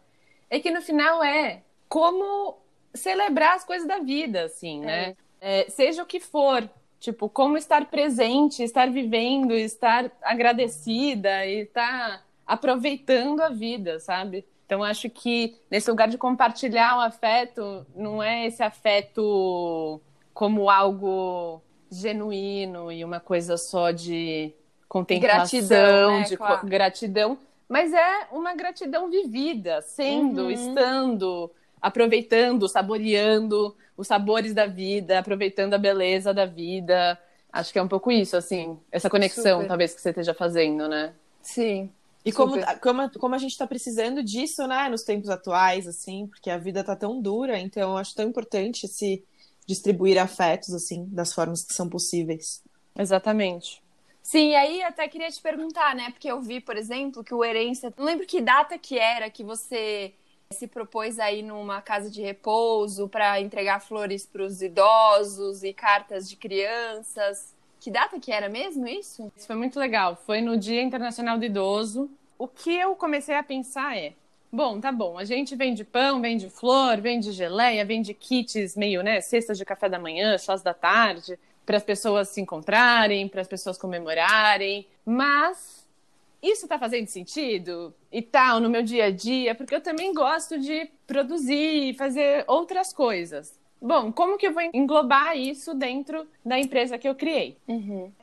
é 0.49 0.59
que 0.59 0.69
no 0.69 0.81
final 0.81 1.23
é 1.23 1.61
como 1.87 2.57
celebrar 2.93 3.55
as 3.55 3.63
coisas 3.63 3.87
da 3.87 3.99
vida, 3.99 4.43
assim, 4.43 4.81
né? 4.81 5.15
É. 5.39 5.61
É, 5.61 5.69
seja 5.69 6.03
o 6.03 6.05
que 6.05 6.19
for, 6.19 6.67
Tipo, 6.99 7.29
como 7.29 7.57
estar 7.57 7.85
presente, 7.85 8.63
estar 8.63 8.89
vivendo, 8.89 9.53
estar 9.53 10.11
agradecida 10.21 11.45
e 11.45 11.61
estar 11.61 12.25
aproveitando 12.45 13.41
a 13.41 13.49
vida, 13.49 13.99
sabe? 13.99 14.45
Então, 14.65 14.83
acho 14.83 15.09
que 15.09 15.55
nesse 15.69 15.89
lugar 15.89 16.07
de 16.09 16.17
compartilhar 16.17 16.97
o 16.97 17.01
afeto, 17.01 17.85
não 17.95 18.21
é 18.21 18.47
esse 18.47 18.61
afeto 18.63 20.01
como 20.33 20.69
algo 20.69 21.61
genuíno 21.89 22.91
e 22.91 23.03
uma 23.05 23.19
coisa 23.19 23.57
só 23.57 23.91
de 23.91 24.53
contemplação, 24.89 25.59
gratidão, 25.59 26.19
né? 26.19 26.23
de 26.23 26.37
claro. 26.37 26.67
gratidão, 26.67 27.37
mas 27.69 27.93
é 27.93 28.27
uma 28.31 28.55
gratidão 28.55 29.09
vivida, 29.09 29.81
sendo, 29.81 30.43
Uhum. 30.43 30.51
estando, 30.51 31.51
aproveitando, 31.81 32.67
saboreando 32.67 33.75
os 33.95 34.07
sabores 34.07 34.53
da 34.53 34.65
vida, 34.65 35.19
aproveitando 35.19 35.73
a 35.73 35.77
beleza 35.77 36.33
da 36.33 36.45
vida. 36.45 37.19
Acho 37.51 37.73
que 37.73 37.79
é 37.79 37.83
um 37.83 37.87
pouco 37.87 38.11
isso, 38.11 38.37
assim, 38.37 38.77
essa 38.91 39.09
conexão, 39.09 39.57
Super. 39.57 39.67
talvez, 39.67 39.93
que 39.93 40.01
você 40.01 40.09
esteja 40.09 40.33
fazendo, 40.33 40.87
né? 40.87 41.13
Sim. 41.41 41.89
E 42.23 42.31
como, 42.31 42.55
Super. 42.55 42.79
como, 42.79 43.09
como 43.11 43.35
a 43.35 43.37
gente 43.37 43.57
tá 43.57 43.65
precisando 43.65 44.21
disso, 44.21 44.67
né, 44.67 44.89
nos 44.89 45.03
tempos 45.03 45.29
atuais, 45.29 45.87
assim, 45.87 46.27
porque 46.27 46.49
a 46.49 46.57
vida 46.57 46.83
tá 46.83 46.95
tão 46.95 47.21
dura, 47.21 47.57
então 47.57 47.91
eu 47.91 47.97
acho 47.97 48.13
tão 48.13 48.27
importante 48.27 48.87
se 48.87 49.23
distribuir 49.65 50.17
afetos, 50.17 50.73
assim, 50.73 51.05
das 51.05 51.33
formas 51.33 51.63
que 51.63 51.73
são 51.73 51.89
possíveis. 51.89 52.61
Exatamente. 52.97 53.81
Sim, 54.21 54.55
aí 54.55 54.83
até 54.83 55.07
queria 55.07 55.31
te 55.31 55.41
perguntar, 55.41 55.95
né? 55.95 56.09
Porque 56.11 56.29
eu 56.29 56.41
vi, 56.41 56.59
por 56.59 56.75
exemplo, 56.75 57.23
que 57.23 57.33
o 57.33 57.45
Herência. 57.45 57.93
Não 57.97 58.05
lembro 58.05 58.27
que 58.27 58.41
data 58.41 58.77
que 58.77 58.99
era 58.99 59.29
que 59.29 59.41
você 59.41 60.13
se 60.51 60.67
propôs 60.67 61.19
aí 61.19 61.43
numa 61.43 61.81
casa 61.81 62.09
de 62.09 62.21
repouso 62.21 63.07
para 63.09 63.39
entregar 63.41 63.81
flores 63.81 64.25
para 64.25 64.43
os 64.43 64.61
idosos 64.61 65.63
e 65.63 65.73
cartas 65.73 66.29
de 66.29 66.35
crianças. 66.35 67.53
Que 67.79 67.91
data 67.91 68.19
que 68.19 68.31
era 68.31 68.47
mesmo 68.47 68.87
isso? 68.87 69.31
Isso 69.35 69.45
foi 69.45 69.55
muito 69.55 69.79
legal. 69.79 70.15
Foi 70.25 70.41
no 70.41 70.57
Dia 70.57 70.81
Internacional 70.81 71.37
do 71.37 71.45
Idoso. 71.45 72.09
O 72.37 72.47
que 72.47 72.73
eu 72.73 72.95
comecei 72.95 73.35
a 73.35 73.43
pensar 73.43 73.97
é: 73.97 74.13
bom, 74.51 74.79
tá 74.79 74.91
bom, 74.91 75.17
a 75.17 75.25
gente 75.25 75.55
vende 75.55 75.83
pão, 75.83 76.21
vende 76.21 76.49
flor, 76.49 76.99
vende 77.01 77.31
geleia, 77.31 77.85
vende 77.85 78.13
kits 78.13 78.75
meio, 78.75 79.03
né, 79.03 79.19
cestas 79.21 79.57
de 79.57 79.65
café 79.65 79.89
da 79.89 79.99
manhã, 79.99 80.37
chás 80.37 80.61
da 80.61 80.73
tarde, 80.73 81.37
para 81.65 81.77
as 81.77 81.83
pessoas 81.83 82.29
se 82.29 82.39
encontrarem, 82.39 83.27
para 83.27 83.41
as 83.41 83.47
pessoas 83.47 83.77
comemorarem, 83.77 84.87
mas 85.05 85.76
isso 86.41 86.67
tá 86.67 86.77
fazendo 86.77 87.07
sentido 87.07 87.93
e 88.11 88.21
tal 88.21 88.59
no 88.59 88.69
meu 88.69 88.83
dia 88.83 89.05
a 89.05 89.11
dia, 89.11 89.53
porque 89.55 89.73
eu 89.75 89.81
também 89.81 90.13
gosto 90.13 90.57
de 90.59 90.89
produzir 91.05 91.89
e 91.89 91.93
fazer 91.93 92.43
outras 92.47 92.93
coisas. 92.93 93.57
Bom, 93.79 94.11
como 94.11 94.39
que 94.39 94.47
eu 94.47 94.53
vou 94.53 94.63
englobar 94.73 95.37
isso 95.37 95.75
dentro 95.75 96.27
da 96.43 96.57
empresa 96.57 96.97
que 96.97 97.07
eu 97.07 97.13
criei? 97.13 97.57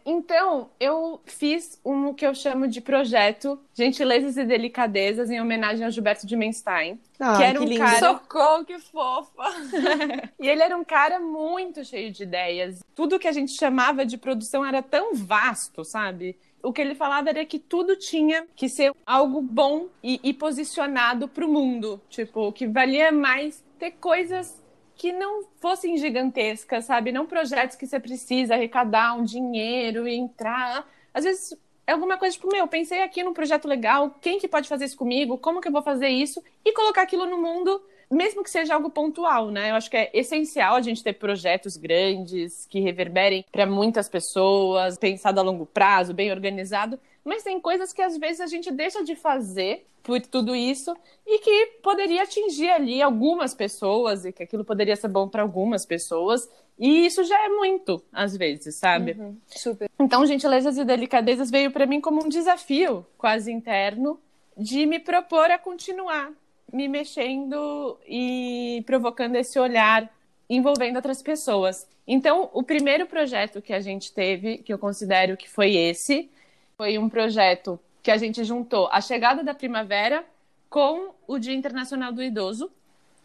Então, 0.04 0.68
eu 0.80 1.20
fiz 1.24 1.80
um 1.84 2.12
que 2.12 2.26
eu 2.26 2.34
chamo 2.34 2.66
de 2.66 2.80
projeto 2.80 3.58
Gentilezas 3.72 4.36
e 4.36 4.44
Delicadezas 4.44 5.30
em 5.30 5.40
homenagem 5.40 5.84
ao 5.84 5.92
Gilberto 5.92 6.26
de 6.26 6.34
Menstein. 6.34 6.98
Ah, 7.20 7.36
Que 7.36 7.44
era 7.44 7.60
um 7.60 7.64
lindo. 7.64 7.78
cara- 7.78 7.98
Socorro, 8.00 8.64
que 8.64 8.78
fofa! 8.80 9.44
E 10.40 10.48
ele 10.48 10.62
era 10.62 10.76
um 10.76 10.84
cara 10.84 11.20
muito 11.20 11.84
cheio 11.84 12.10
de 12.10 12.24
ideias. 12.24 12.80
Tudo 12.94 13.18
que 13.18 13.28
a 13.28 13.32
gente 13.32 13.52
chamava 13.52 14.04
de 14.04 14.18
produção 14.18 14.64
era 14.66 14.82
tão 14.82 15.14
vasto, 15.14 15.84
sabe? 15.84 16.36
O 16.64 16.72
que 16.72 16.80
ele 16.80 16.94
falava 16.94 17.28
era 17.28 17.44
que 17.44 17.58
tudo 17.58 17.94
tinha 17.94 18.46
que 18.56 18.68
ser 18.68 18.92
algo 19.06 19.40
bom 19.40 19.88
e, 20.02 20.18
e 20.22 20.32
posicionado 20.32 21.28
para 21.28 21.44
o 21.44 21.48
mundo. 21.48 22.00
Tipo, 22.08 22.50
que 22.52 22.66
valia 22.66 23.12
mais 23.12 23.62
ter 23.78 23.92
coisas 23.92 24.62
que 24.96 25.12
não 25.12 25.44
fossem 25.60 25.96
gigantescas, 25.98 26.86
sabe? 26.86 27.12
Não 27.12 27.26
projetos 27.26 27.76
que 27.76 27.86
você 27.86 28.00
precisa 28.00 28.54
arrecadar 28.54 29.14
um 29.14 29.24
dinheiro 29.24 30.08
e 30.08 30.14
entrar. 30.14 30.88
Às 31.12 31.24
vezes 31.24 31.58
é 31.86 31.92
alguma 31.92 32.16
coisa 32.16 32.34
tipo, 32.34 32.50
meu, 32.50 32.66
pensei 32.66 33.02
aqui 33.02 33.22
num 33.22 33.34
projeto 33.34 33.68
legal, 33.68 34.16
quem 34.20 34.38
que 34.38 34.48
pode 34.48 34.68
fazer 34.68 34.86
isso 34.86 34.96
comigo? 34.96 35.36
Como 35.36 35.60
que 35.60 35.68
eu 35.68 35.72
vou 35.72 35.82
fazer 35.82 36.08
isso? 36.08 36.42
E 36.64 36.72
colocar 36.72 37.02
aquilo 37.02 37.26
no 37.26 37.40
mundo 37.40 37.82
mesmo 38.14 38.42
que 38.42 38.50
seja 38.50 38.74
algo 38.74 38.90
pontual, 38.90 39.50
né? 39.50 39.70
Eu 39.70 39.74
acho 39.74 39.90
que 39.90 39.96
é 39.96 40.10
essencial 40.14 40.76
a 40.76 40.80
gente 40.80 41.02
ter 41.02 41.14
projetos 41.14 41.76
grandes 41.76 42.66
que 42.66 42.80
reverberem 42.80 43.44
para 43.50 43.66
muitas 43.66 44.08
pessoas, 44.08 44.96
pensado 44.96 45.40
a 45.40 45.42
longo 45.42 45.66
prazo, 45.66 46.14
bem 46.14 46.30
organizado, 46.30 46.98
mas 47.24 47.42
tem 47.42 47.60
coisas 47.60 47.92
que 47.92 48.02
às 48.02 48.16
vezes 48.16 48.40
a 48.40 48.46
gente 48.46 48.70
deixa 48.70 49.02
de 49.02 49.14
fazer 49.14 49.86
por 50.02 50.20
tudo 50.20 50.54
isso 50.54 50.94
e 51.26 51.38
que 51.38 51.66
poderia 51.82 52.22
atingir 52.22 52.70
ali 52.70 53.00
algumas 53.02 53.54
pessoas 53.54 54.24
e 54.24 54.32
que 54.32 54.42
aquilo 54.42 54.64
poderia 54.64 54.94
ser 54.94 55.08
bom 55.08 55.28
para 55.28 55.42
algumas 55.42 55.86
pessoas. 55.86 56.48
E 56.78 57.06
isso 57.06 57.24
já 57.24 57.42
é 57.44 57.48
muito, 57.48 58.02
às 58.12 58.36
vezes, 58.36 58.76
sabe? 58.76 59.16
Super. 59.46 59.90
Então, 59.98 60.26
Gentilezas 60.26 60.76
e 60.76 60.84
Delicadezas 60.84 61.50
veio 61.50 61.70
para 61.70 61.86
mim 61.86 62.00
como 62.00 62.22
um 62.22 62.28
desafio 62.28 63.06
quase 63.16 63.50
interno 63.50 64.20
de 64.56 64.84
me 64.84 64.98
propor 64.98 65.50
a 65.50 65.58
continuar 65.58 66.32
me 66.74 66.88
mexendo 66.88 67.96
e 68.06 68.82
provocando 68.84 69.36
esse 69.36 69.58
olhar 69.58 70.12
envolvendo 70.50 70.96
outras 70.96 71.22
pessoas. 71.22 71.86
Então, 72.06 72.50
o 72.52 72.62
primeiro 72.62 73.06
projeto 73.06 73.62
que 73.62 73.72
a 73.72 73.80
gente 73.80 74.12
teve, 74.12 74.58
que 74.58 74.72
eu 74.72 74.78
considero 74.78 75.36
que 75.36 75.48
foi 75.48 75.76
esse, 75.76 76.28
foi 76.76 76.98
um 76.98 77.08
projeto 77.08 77.78
que 78.02 78.10
a 78.10 78.16
gente 78.16 78.42
juntou 78.42 78.88
a 78.90 79.00
chegada 79.00 79.44
da 79.44 79.54
primavera 79.54 80.24
com 80.68 81.10
o 81.28 81.38
Dia 81.38 81.54
Internacional 81.54 82.12
do 82.12 82.22
Idoso. 82.22 82.68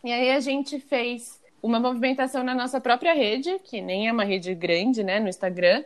E 0.03 0.11
aí 0.11 0.31
a 0.31 0.39
gente 0.39 0.79
fez 0.79 1.41
uma 1.61 1.79
movimentação 1.79 2.43
na 2.43 2.53
nossa 2.53 2.79
própria 2.79 3.13
rede, 3.13 3.59
que 3.65 3.81
nem 3.81 4.07
é 4.07 4.11
uma 4.11 4.23
rede 4.23 4.53
grande, 4.53 5.03
né, 5.03 5.19
no 5.19 5.27
Instagram, 5.27 5.83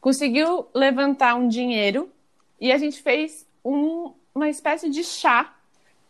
conseguiu 0.00 0.66
levantar 0.74 1.34
um 1.34 1.46
dinheiro 1.46 2.10
e 2.58 2.72
a 2.72 2.78
gente 2.78 3.00
fez 3.02 3.46
um- 3.62 4.12
uma 4.34 4.48
espécie 4.48 4.88
de 4.88 5.04
chá 5.04 5.54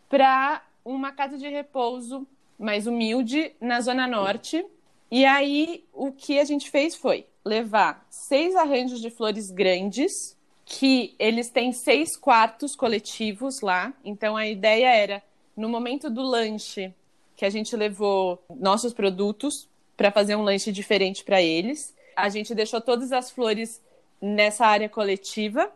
para 0.09 0.62
uma 0.85 1.12
casa 1.12 1.37
de 1.38 1.49
repouso 1.49 2.27
mais 2.59 2.87
humilde 2.87 3.53
na 3.61 3.81
Zona 3.81 4.07
Norte. 4.07 4.64
E 5.11 5.25
aí 5.25 5.85
o 5.92 6.12
que 6.12 6.38
a 6.38 6.45
gente 6.45 6.71
fez 6.71 6.95
foi 6.95 7.27
levar 7.45 8.07
seis 8.09 8.55
arranjos 8.55 9.01
de 9.01 9.11
flores 9.11 9.51
grandes, 9.51 10.37
que 10.64 11.14
eles 11.18 11.51
têm 11.51 11.73
seis 11.73 12.16
quartos 12.16 12.75
coletivos 12.75 13.61
lá. 13.61 13.92
Então 14.05 14.37
a 14.37 14.47
ideia 14.47 14.95
era, 14.95 15.23
no 15.57 15.68
momento 15.68 16.09
do 16.09 16.23
lanche, 16.23 16.95
que 17.37 17.45
a 17.45 17.51
gente 17.51 17.75
levou 17.77 18.42
nossos 18.49 18.92
produtos 18.92 19.68
para 19.97 20.11
fazer 20.11 20.37
um 20.37 20.42
lanche 20.42 20.71
diferente 20.73 21.25
para 21.25 21.42
eles. 21.42 21.95
A 22.16 22.29
gente 22.29 22.55
deixou 22.55 22.81
todas 22.81 23.12
as 23.12 23.31
flores 23.31 23.81
nessa 24.21 24.64
área 24.64 24.88
coletiva. 24.88 25.71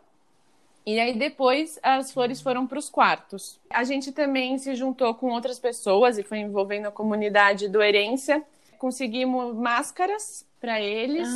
E 0.89 1.01
aí 1.01 1.11
depois 1.13 1.77
as 1.83 2.13
flores 2.13 2.39
foram 2.41 2.65
para 2.65 2.79
os 2.79 2.89
quartos. 2.89 3.59
A 3.69 3.83
gente 3.83 4.13
também 4.13 4.57
se 4.57 4.73
juntou 4.73 5.13
com 5.13 5.27
outras 5.31 5.59
pessoas 5.59 6.17
e 6.17 6.23
foi 6.23 6.37
envolvendo 6.37 6.87
a 6.87 6.91
comunidade 6.91 7.67
do 7.67 7.81
Herência. 7.83 8.41
Conseguimos 8.79 9.53
máscaras 9.53 10.45
para 10.61 10.79
eles. 10.79 11.27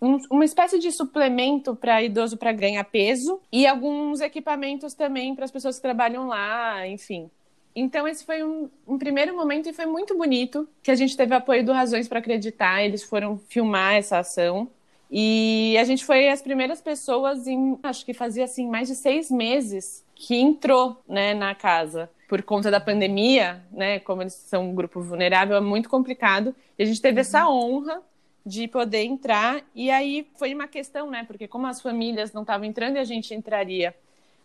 Um- 0.00 0.18
uma 0.30 0.44
espécie 0.44 0.78
de 0.78 0.92
suplemento 0.92 1.74
para 1.74 2.02
idoso 2.04 2.36
para 2.36 2.52
ganhar 2.52 2.84
peso 2.84 3.40
e 3.50 3.66
alguns 3.66 4.20
equipamentos 4.20 4.94
também 4.94 5.34
para 5.34 5.44
as 5.44 5.50
pessoas 5.50 5.74
que 5.76 5.82
trabalham 5.82 6.28
lá, 6.28 6.86
enfim. 6.86 7.28
Então 7.74 8.06
esse 8.06 8.24
foi 8.24 8.44
um, 8.44 8.70
um 8.86 8.96
primeiro 8.96 9.34
momento 9.34 9.68
e 9.68 9.72
foi 9.72 9.86
muito 9.86 10.16
bonito 10.16 10.68
que 10.84 10.90
a 10.92 10.94
gente 10.94 11.16
teve 11.16 11.34
apoio 11.34 11.64
do 11.64 11.72
Razões 11.72 12.06
para 12.06 12.20
Acreditar. 12.20 12.84
Eles 12.84 13.02
foram 13.02 13.38
filmar 13.48 13.94
essa 13.94 14.18
ação 14.18 14.68
e 15.16 15.78
a 15.78 15.84
gente 15.84 16.04
foi 16.04 16.28
as 16.28 16.42
primeiras 16.42 16.80
pessoas 16.80 17.46
em, 17.46 17.78
acho 17.84 18.04
que 18.04 18.12
fazia 18.12 18.42
assim 18.42 18.68
mais 18.68 18.88
de 18.88 18.96
seis 18.96 19.30
meses 19.30 20.04
que 20.12 20.34
entrou, 20.34 21.00
né, 21.08 21.32
na 21.32 21.54
casa 21.54 22.10
por 22.28 22.42
conta 22.42 22.68
da 22.68 22.80
pandemia, 22.80 23.62
né? 23.70 24.00
Como 24.00 24.22
eles 24.22 24.32
são 24.32 24.70
um 24.70 24.74
grupo 24.74 25.00
vulnerável, 25.00 25.56
é 25.56 25.60
muito 25.60 25.88
complicado. 25.88 26.52
E 26.76 26.82
a 26.82 26.86
gente 26.86 27.00
teve 27.00 27.20
essa 27.20 27.48
honra 27.48 28.02
de 28.44 28.66
poder 28.66 29.04
entrar. 29.04 29.62
E 29.72 29.88
aí 29.88 30.26
foi 30.34 30.52
uma 30.52 30.66
questão, 30.66 31.08
né? 31.08 31.22
Porque 31.22 31.46
como 31.46 31.68
as 31.68 31.80
famílias 31.80 32.32
não 32.32 32.42
estavam 32.42 32.66
entrando 32.66 32.96
e 32.96 32.98
a 32.98 33.04
gente 33.04 33.32
entraria. 33.32 33.94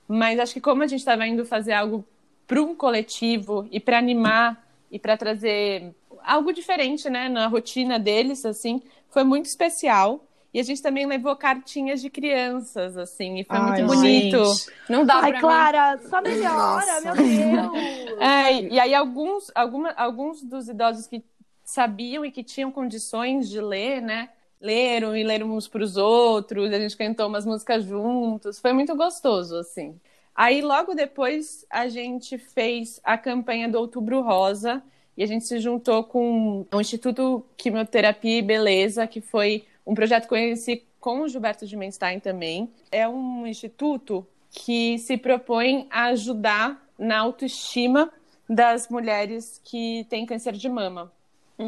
Mas 0.07 0.39
acho 0.39 0.53
que 0.53 0.61
como 0.61 0.83
a 0.83 0.87
gente 0.87 0.99
estava 0.99 1.25
indo 1.25 1.43
fazer 1.47 1.73
algo 1.73 2.05
para 2.45 2.61
um 2.61 2.75
coletivo 2.75 3.67
e 3.71 3.79
para 3.79 3.97
animar 3.97 4.63
e 4.91 4.99
para 4.99 5.17
trazer 5.17 5.95
algo 6.23 6.53
diferente, 6.53 7.09
né, 7.09 7.27
na 7.27 7.47
rotina 7.47 7.97
deles, 7.97 8.45
assim, 8.45 8.83
foi 9.09 9.23
muito 9.23 9.45
especial. 9.45 10.23
E 10.53 10.59
a 10.59 10.63
gente 10.63 10.81
também 10.81 11.05
levou 11.05 11.35
cartinhas 11.35 12.01
de 12.01 12.09
crianças, 12.09 12.97
assim, 12.97 13.39
e 13.39 13.43
foi 13.43 13.57
Ai, 13.57 13.83
muito 13.83 13.85
bonito. 13.85 14.45
gente. 14.45 14.71
Não 14.89 15.05
dá 15.05 15.19
Ai, 15.19 15.31
pra 15.31 15.39
Clara, 15.41 15.99
só 16.09 16.21
melhora, 16.21 17.01
Nossa. 17.01 17.01
meu 17.01 17.15
Deus. 17.15 18.19
É, 18.19 18.61
e 18.61 18.79
aí 18.79 18.93
alguns, 18.95 19.51
alguma, 19.53 19.91
alguns 19.91 20.41
dos 20.41 20.67
idosos 20.67 21.05
que 21.05 21.23
sabiam 21.63 22.25
e 22.25 22.31
que 22.31 22.43
tinham 22.43 22.71
condições 22.71 23.47
de 23.47 23.61
ler, 23.61 24.01
né? 24.01 24.29
Leram 24.59 25.15
e 25.15 25.23
leram 25.23 25.51
uns 25.55 25.67
para 25.67 25.83
os 25.83 25.95
outros, 25.95 26.73
a 26.73 26.79
gente 26.79 26.97
cantou 26.97 27.27
umas 27.27 27.45
músicas 27.45 27.85
juntos, 27.85 28.59
foi 28.59 28.73
muito 28.73 28.95
gostoso, 28.95 29.55
assim. 29.55 29.95
Aí 30.35 30.61
logo 30.61 30.95
depois 30.95 31.65
a 31.69 31.87
gente 31.87 32.37
fez 32.37 32.99
a 33.03 33.17
campanha 33.17 33.69
do 33.69 33.77
Outubro 33.77 34.21
Rosa 34.21 34.81
e 35.15 35.23
a 35.23 35.27
gente 35.27 35.45
se 35.45 35.59
juntou 35.59 36.03
com 36.03 36.65
o 36.73 36.81
Instituto 36.81 37.45
Quimioterapia 37.55 38.39
e 38.39 38.41
Beleza, 38.41 39.05
que 39.05 39.21
foi 39.21 39.65
um 39.89 39.95
projeto 39.95 40.27
que 40.27 40.33
eu 40.33 40.37
conheci 40.37 40.83
com 40.99 41.21
o 41.21 41.27
Gilberto 41.27 41.65
de 41.65 41.75
Menstein 41.75 42.19
também. 42.19 42.69
É 42.91 43.07
um 43.07 43.47
instituto 43.47 44.25
que 44.51 44.97
se 44.99 45.17
propõe 45.17 45.87
a 45.89 46.05
ajudar 46.05 46.81
na 46.97 47.19
autoestima 47.19 48.11
das 48.47 48.89
mulheres 48.89 49.61
que 49.63 50.05
têm 50.09 50.25
câncer 50.25 50.53
de 50.53 50.69
mama. 50.69 51.11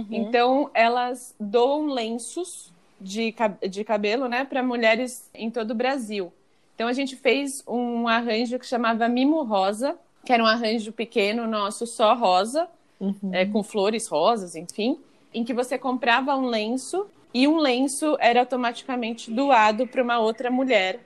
Então, 0.10 0.70
elas 0.74 1.36
doam 1.40 1.88
lenços 1.88 2.72
de, 3.00 3.34
de 3.70 3.84
cabelo 3.84 4.28
né, 4.28 4.46
para 4.46 4.64
mulheres 4.64 5.30
em 5.34 5.50
todo 5.52 5.72
o 5.72 5.76
Brasil. 5.76 6.32
Então 6.76 6.88
a 6.88 6.94
gente 6.94 7.16
fez 7.16 7.64
um 7.68 8.08
arranjo 8.08 8.58
que 8.58 8.66
chamava 8.66 9.08
Mimo 9.10 9.44
Rosa, 9.44 9.98
que 10.26 10.32
era 10.32 10.42
um 10.42 10.48
arranjo 10.48 10.92
pequeno 10.92 11.46
nosso 11.46 11.86
só 11.86 12.16
rosa, 12.16 12.68
Uhum. 13.00 13.34
é, 13.34 13.48
com 13.48 13.64
flores 13.64 14.06
rosas, 14.06 14.56
enfim, 14.56 15.00
em 15.34 15.44
que 15.44 15.56
você 15.56 15.76
comprava 15.76 16.36
um 16.36 16.46
lenço 16.46 17.08
e 17.34 17.48
um 17.48 17.58
lenço 17.58 18.18
era 18.20 18.40
automaticamente 18.42 19.32
doado 19.32 19.88
para 19.88 20.04
uma 20.04 20.20
outra 20.20 20.50
mulher 20.52 21.00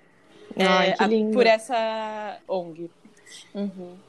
Ai, 0.58 0.90
é, 0.90 0.94
que 0.94 1.04
a- 1.04 1.34
por 1.34 1.46
essa 1.46 2.40
ONG. 2.48 2.90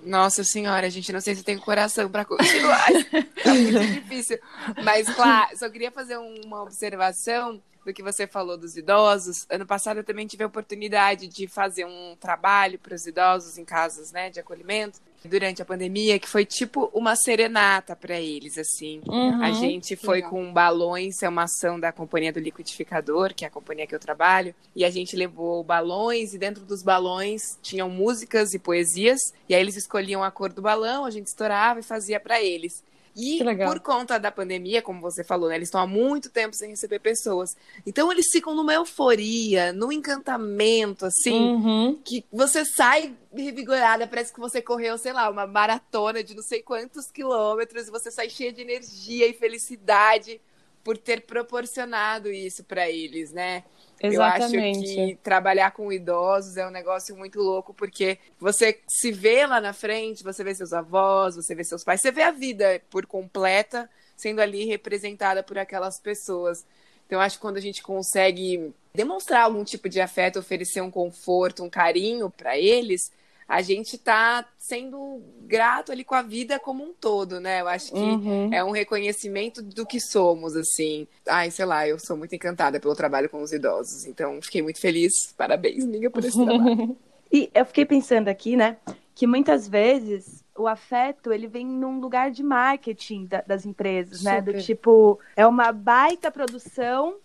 Nossa 0.05 0.45
senhora, 0.45 0.89
gente, 0.91 1.13
não 1.13 1.21
sei 1.21 1.35
se 1.35 1.43
tem 1.43 1.59
coração 1.59 2.09
pra 2.11 2.25
continuar. 2.25 2.87
tá 3.43 3.55
muito 3.55 3.81
difícil. 3.93 4.39
Mas, 4.85 5.09
claro, 5.09 5.57
só 5.57 5.69
queria 5.69 5.91
fazer 5.91 6.17
uma 6.17 6.63
observação 6.63 7.61
do 7.85 7.93
que 7.93 8.03
você 8.03 8.27
falou 8.27 8.57
dos 8.57 8.77
idosos. 8.77 9.47
Ano 9.49 9.65
passado 9.67 9.99
eu 9.99 10.05
também 10.05 10.27
tive 10.27 10.45
a 10.45 10.47
oportunidade 10.49 11.29
de 11.29 11.47
fazer 11.49 11.85
um 11.87 12.17
trabalho 12.21 12.79
para 12.79 12.95
os 12.95 13.07
idosos 13.07 13.59
em 13.59 13.65
casas, 13.65 14.11
né, 14.13 14.29
de 14.31 14.41
acolhimento, 14.41 15.01
durante 15.25 15.63
a 15.63 15.65
pandemia, 15.65 16.19
que 16.19 16.29
foi 16.29 16.45
tipo 16.45 16.91
uma 16.95 17.17
serenata 17.17 17.97
para 17.97 18.21
eles, 18.21 18.59
assim. 18.59 19.01
A 19.43 19.53
gente 19.53 19.97
foi 19.97 20.17
legal. 20.17 20.31
com 20.31 20.53
balões, 20.53 21.23
é 21.23 21.29
uma 21.29 21.45
ação 21.45 21.79
da 21.79 21.93
companhia 21.93 22.33
do 22.33 22.41
liquidificador, 22.41 23.35
que 23.35 23.45
é 23.45 23.49
a 23.49 23.51
companhia 23.51 23.87
que 23.87 23.95
eu 23.95 23.99
trabalho, 23.99 24.55
e 24.75 24.85
a 24.85 24.91
gente 24.91 25.17
levou 25.17 25.63
balões 25.63 26.35
e 26.35 26.39
dentro 26.39 26.65
dos 26.65 26.83
balões 26.83 27.59
tinham 27.63 27.89
músicas 27.89 28.55
e 28.55 28.59
poesias, 28.59 29.21
e 29.49 29.55
aí 29.55 29.61
eles 29.61 29.77
escolhiam 29.77 30.23
a 30.23 30.31
cor 30.31 30.53
do 30.53 30.63
balão, 30.63 31.05
a 31.05 31.11
gente 31.11 31.27
estourava 31.27 31.81
e 31.81 31.83
fazia 31.83 32.21
para 32.21 32.43
eles. 32.43 32.85
E 33.17 33.39
por 33.65 33.81
conta 33.81 34.19
da 34.19 34.31
pandemia, 34.31 34.83
como 34.83 35.01
você 35.01 35.25
falou, 35.25 35.49
né, 35.49 35.57
eles 35.57 35.69
estão 35.69 35.81
há 35.81 35.87
muito 35.87 36.29
tempo 36.31 36.55
sem 36.55 36.69
receber 36.69 36.99
pessoas. 36.99 37.57
Então 37.87 38.13
eles 38.13 38.27
ficam 38.31 38.55
numa 38.55 38.75
euforia, 38.75 39.73
num 39.73 39.91
encantamento, 39.91 41.07
assim, 41.07 41.33
Uhum. 41.55 41.99
que 42.05 42.25
você 42.31 42.63
sai 42.65 43.15
revigorada, 43.35 44.07
parece 44.07 44.33
que 44.35 44.39
você 44.41 44.61
correu, 44.61 44.99
sei 44.99 45.15
lá, 45.15 45.31
uma 45.31 45.47
maratona 45.47 46.23
de 46.23 46.35
não 46.35 46.43
sei 46.43 46.63
quantos 46.63 47.11
quilômetros 47.11 47.89
e 47.89 47.91
você 47.91 48.11
sai 48.11 48.29
cheia 48.29 48.53
de 48.53 48.61
energia 48.61 49.27
e 49.27 49.33
felicidade 49.33 50.39
por 50.85 50.97
ter 50.99 51.23
proporcionado 51.23 52.31
isso 52.31 52.63
para 52.65 52.89
eles, 52.91 53.33
né? 53.33 53.65
Eu 53.99 54.23
acho 54.23 54.45
Exatamente. 54.45 54.95
que 54.95 55.19
trabalhar 55.23 55.71
com 55.71 55.91
idosos 55.91 56.57
é 56.57 56.67
um 56.67 56.71
negócio 56.71 57.17
muito 57.17 57.41
louco, 57.41 57.73
porque 57.73 58.19
você 58.39 58.79
se 58.87 59.11
vê 59.11 59.47
lá 59.47 59.61
na 59.61 59.73
frente, 59.73 60.23
você 60.23 60.45
vê 60.45 60.55
seus 60.55 60.73
avós, 60.73 61.35
você 61.37 61.55
vê 61.55 61.65
seus 61.65 61.83
pais, 61.83 62.03
você 62.03 62.13
vê 62.13 62.23
a 62.23 62.31
vida 62.31 62.81
por 62.91 63.07
completa 63.07 63.89
sendo 64.17 64.41
ali 64.41 64.65
representada 64.65 65.43
por 65.43 65.59
aquelas 65.59 66.01
pessoas. 66.01 66.65
Então, 67.07 67.19
eu 67.19 67.21
acho 67.21 67.37
que 67.37 67.43
quando 67.43 67.59
a 67.59 67.61
gente 67.61 67.83
consegue 67.83 68.73
demonstrar 68.95 69.43
algum 69.43 69.63
tipo 69.63 69.89
de 69.89 70.01
afeto, 70.01 70.39
oferecer 70.39 70.81
um 70.81 70.91
conforto, 70.91 71.63
um 71.63 71.71
carinho 71.71 72.31
para 72.31 72.59
eles, 72.59 73.13
a 73.49 73.63
gente 73.63 73.97
tá 73.97 74.45
sendo 74.59 75.23
grato 75.43 75.93
ali 75.93 76.03
com 76.05 76.15
a 76.15 76.23
vida 76.23 76.59
como 76.59 76.83
um 76.85 76.93
todo, 76.93 77.39
né? 77.41 77.61
Eu 77.61 77.69
acho 77.69 77.93
que 77.93 77.99
Uhum. 77.99 78.53
é 78.53 78.65
um 78.65 78.71
reconhecimento 78.73 79.63
do 79.63 79.87
que 79.87 80.01
somos, 80.01 80.57
assim. 80.57 81.07
Ai, 81.29 81.51
sei 81.51 81.65
lá, 81.65 81.87
eu 81.87 81.99
sou 81.99 82.17
muito 82.17 82.35
encantada 82.35 82.81
pelo 82.81 82.95
trabalho 82.97 83.29
com 83.29 83.41
os 83.43 83.53
idosos, 83.53 84.05
então 84.05 84.41
fiquei 84.43 84.63
muito 84.63 84.81
feliz. 84.81 85.13
Parabéns, 85.37 85.85
amiga, 85.85 86.11
por 86.11 86.25
esse 86.25 86.43
trabalho. 86.43 86.97
E 87.33 87.51
eu 87.53 87.67
fiquei 87.67 87.85
pensando 87.85 88.29
aqui, 88.29 88.55
né, 88.57 88.77
que 89.13 89.27
muitas 89.27 89.67
vezes 89.67 90.45
o 90.57 90.69
afeto 90.69 91.33
ele 91.33 91.49
vem 91.49 91.67
num 91.67 91.99
lugar 91.99 92.31
de 92.31 92.41
marketing 92.41 93.27
da- 93.27 93.41
das 93.41 93.67
empresas, 93.67 94.23
né? 94.23 94.41
Do 94.41 94.53
Super. 94.53 94.63
tipo, 94.63 95.19
é 95.35 95.45
uma 95.45 95.73
baita 95.73 96.31
produção, 96.31 97.17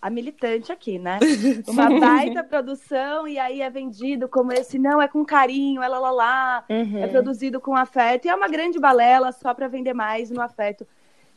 a 0.00 0.10
militante 0.10 0.72
aqui, 0.72 0.98
né? 0.98 1.24
Uma 1.66 1.90
baita 1.90 2.42
produção 2.44 3.26
e 3.28 3.38
aí 3.38 3.60
é 3.60 3.70
vendido 3.70 4.28
como 4.28 4.52
esse, 4.52 4.78
não, 4.78 5.00
é 5.02 5.08
com 5.08 5.24
carinho, 5.24 5.82
é 5.82 5.88
lá 5.88 5.98
lá 5.98 6.10
lá, 6.10 6.64
Uhum. 6.68 6.98
é 7.00 7.06
produzido 7.06 7.60
com 7.60 7.74
afeto 7.76 8.26
e 8.26 8.28
é 8.28 8.34
uma 8.34 8.48
grande 8.48 8.78
balela 8.78 9.32
só 9.32 9.52
para 9.54 9.68
vender 9.68 9.94
mais 9.94 10.30
no 10.30 10.40
afeto. 10.40 10.86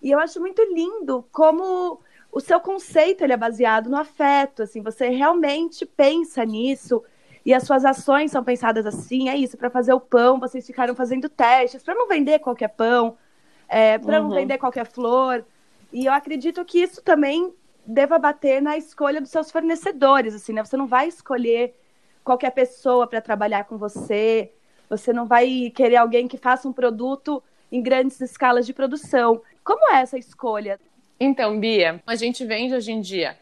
E 0.01 0.09
eu 0.11 0.19
acho 0.19 0.39
muito 0.39 0.61
lindo 0.73 1.25
como 1.31 2.01
o 2.31 2.39
seu 2.39 2.59
conceito 2.59 3.23
ele 3.23 3.33
é 3.33 3.37
baseado 3.37 3.89
no 3.89 3.97
afeto, 3.97 4.63
assim, 4.63 4.81
você 4.81 5.09
realmente 5.09 5.85
pensa 5.85 6.43
nisso 6.45 7.03
e 7.45 7.53
as 7.53 7.63
suas 7.63 7.83
ações 7.85 8.31
são 8.31 8.43
pensadas 8.43 8.85
assim, 8.85 9.29
é 9.29 9.35
isso, 9.35 9.57
para 9.57 9.69
fazer 9.69 9.93
o 9.93 9.99
pão, 9.99 10.39
vocês 10.39 10.65
ficaram 10.65 10.95
fazendo 10.95 11.27
testes 11.29 11.83
para 11.83 11.95
não 11.95 12.07
vender 12.07 12.39
qualquer 12.39 12.69
pão, 12.69 13.17
é, 13.67 13.97
para 13.97 14.19
não 14.19 14.29
Uhum. 14.29 14.35
vender 14.35 14.57
qualquer 14.57 14.85
flor. 14.85 15.45
E 15.91 16.05
eu 16.05 16.13
acredito 16.13 16.63
que 16.65 16.79
isso 16.81 17.01
também 17.03 17.53
deva 17.85 18.19
bater 18.19 18.61
na 18.61 18.77
escolha 18.77 19.21
dos 19.21 19.31
seus 19.31 19.51
fornecedores, 19.51 20.35
assim, 20.35 20.53
né? 20.53 20.63
Você 20.63 20.77
não 20.77 20.87
vai 20.87 21.07
escolher 21.07 21.75
qualquer 22.23 22.51
pessoa 22.51 23.07
para 23.07 23.21
trabalhar 23.21 23.65
com 23.65 23.77
você, 23.77 24.51
você 24.89 25.11
não 25.11 25.25
vai 25.25 25.71
querer 25.73 25.97
alguém 25.97 26.27
que 26.27 26.37
faça 26.37 26.67
um 26.67 26.73
produto 26.73 27.41
em 27.71 27.81
grandes 27.81 28.19
escalas 28.21 28.65
de 28.65 28.73
produção. 28.73 29.41
Como 29.63 29.93
é 29.93 30.01
essa 30.01 30.17
escolha? 30.17 30.79
Então, 31.19 31.59
Bia, 31.59 32.01
a 32.05 32.15
gente 32.15 32.45
vende 32.45 32.75
hoje 32.75 32.91
em 32.91 33.01
dia 33.01 33.37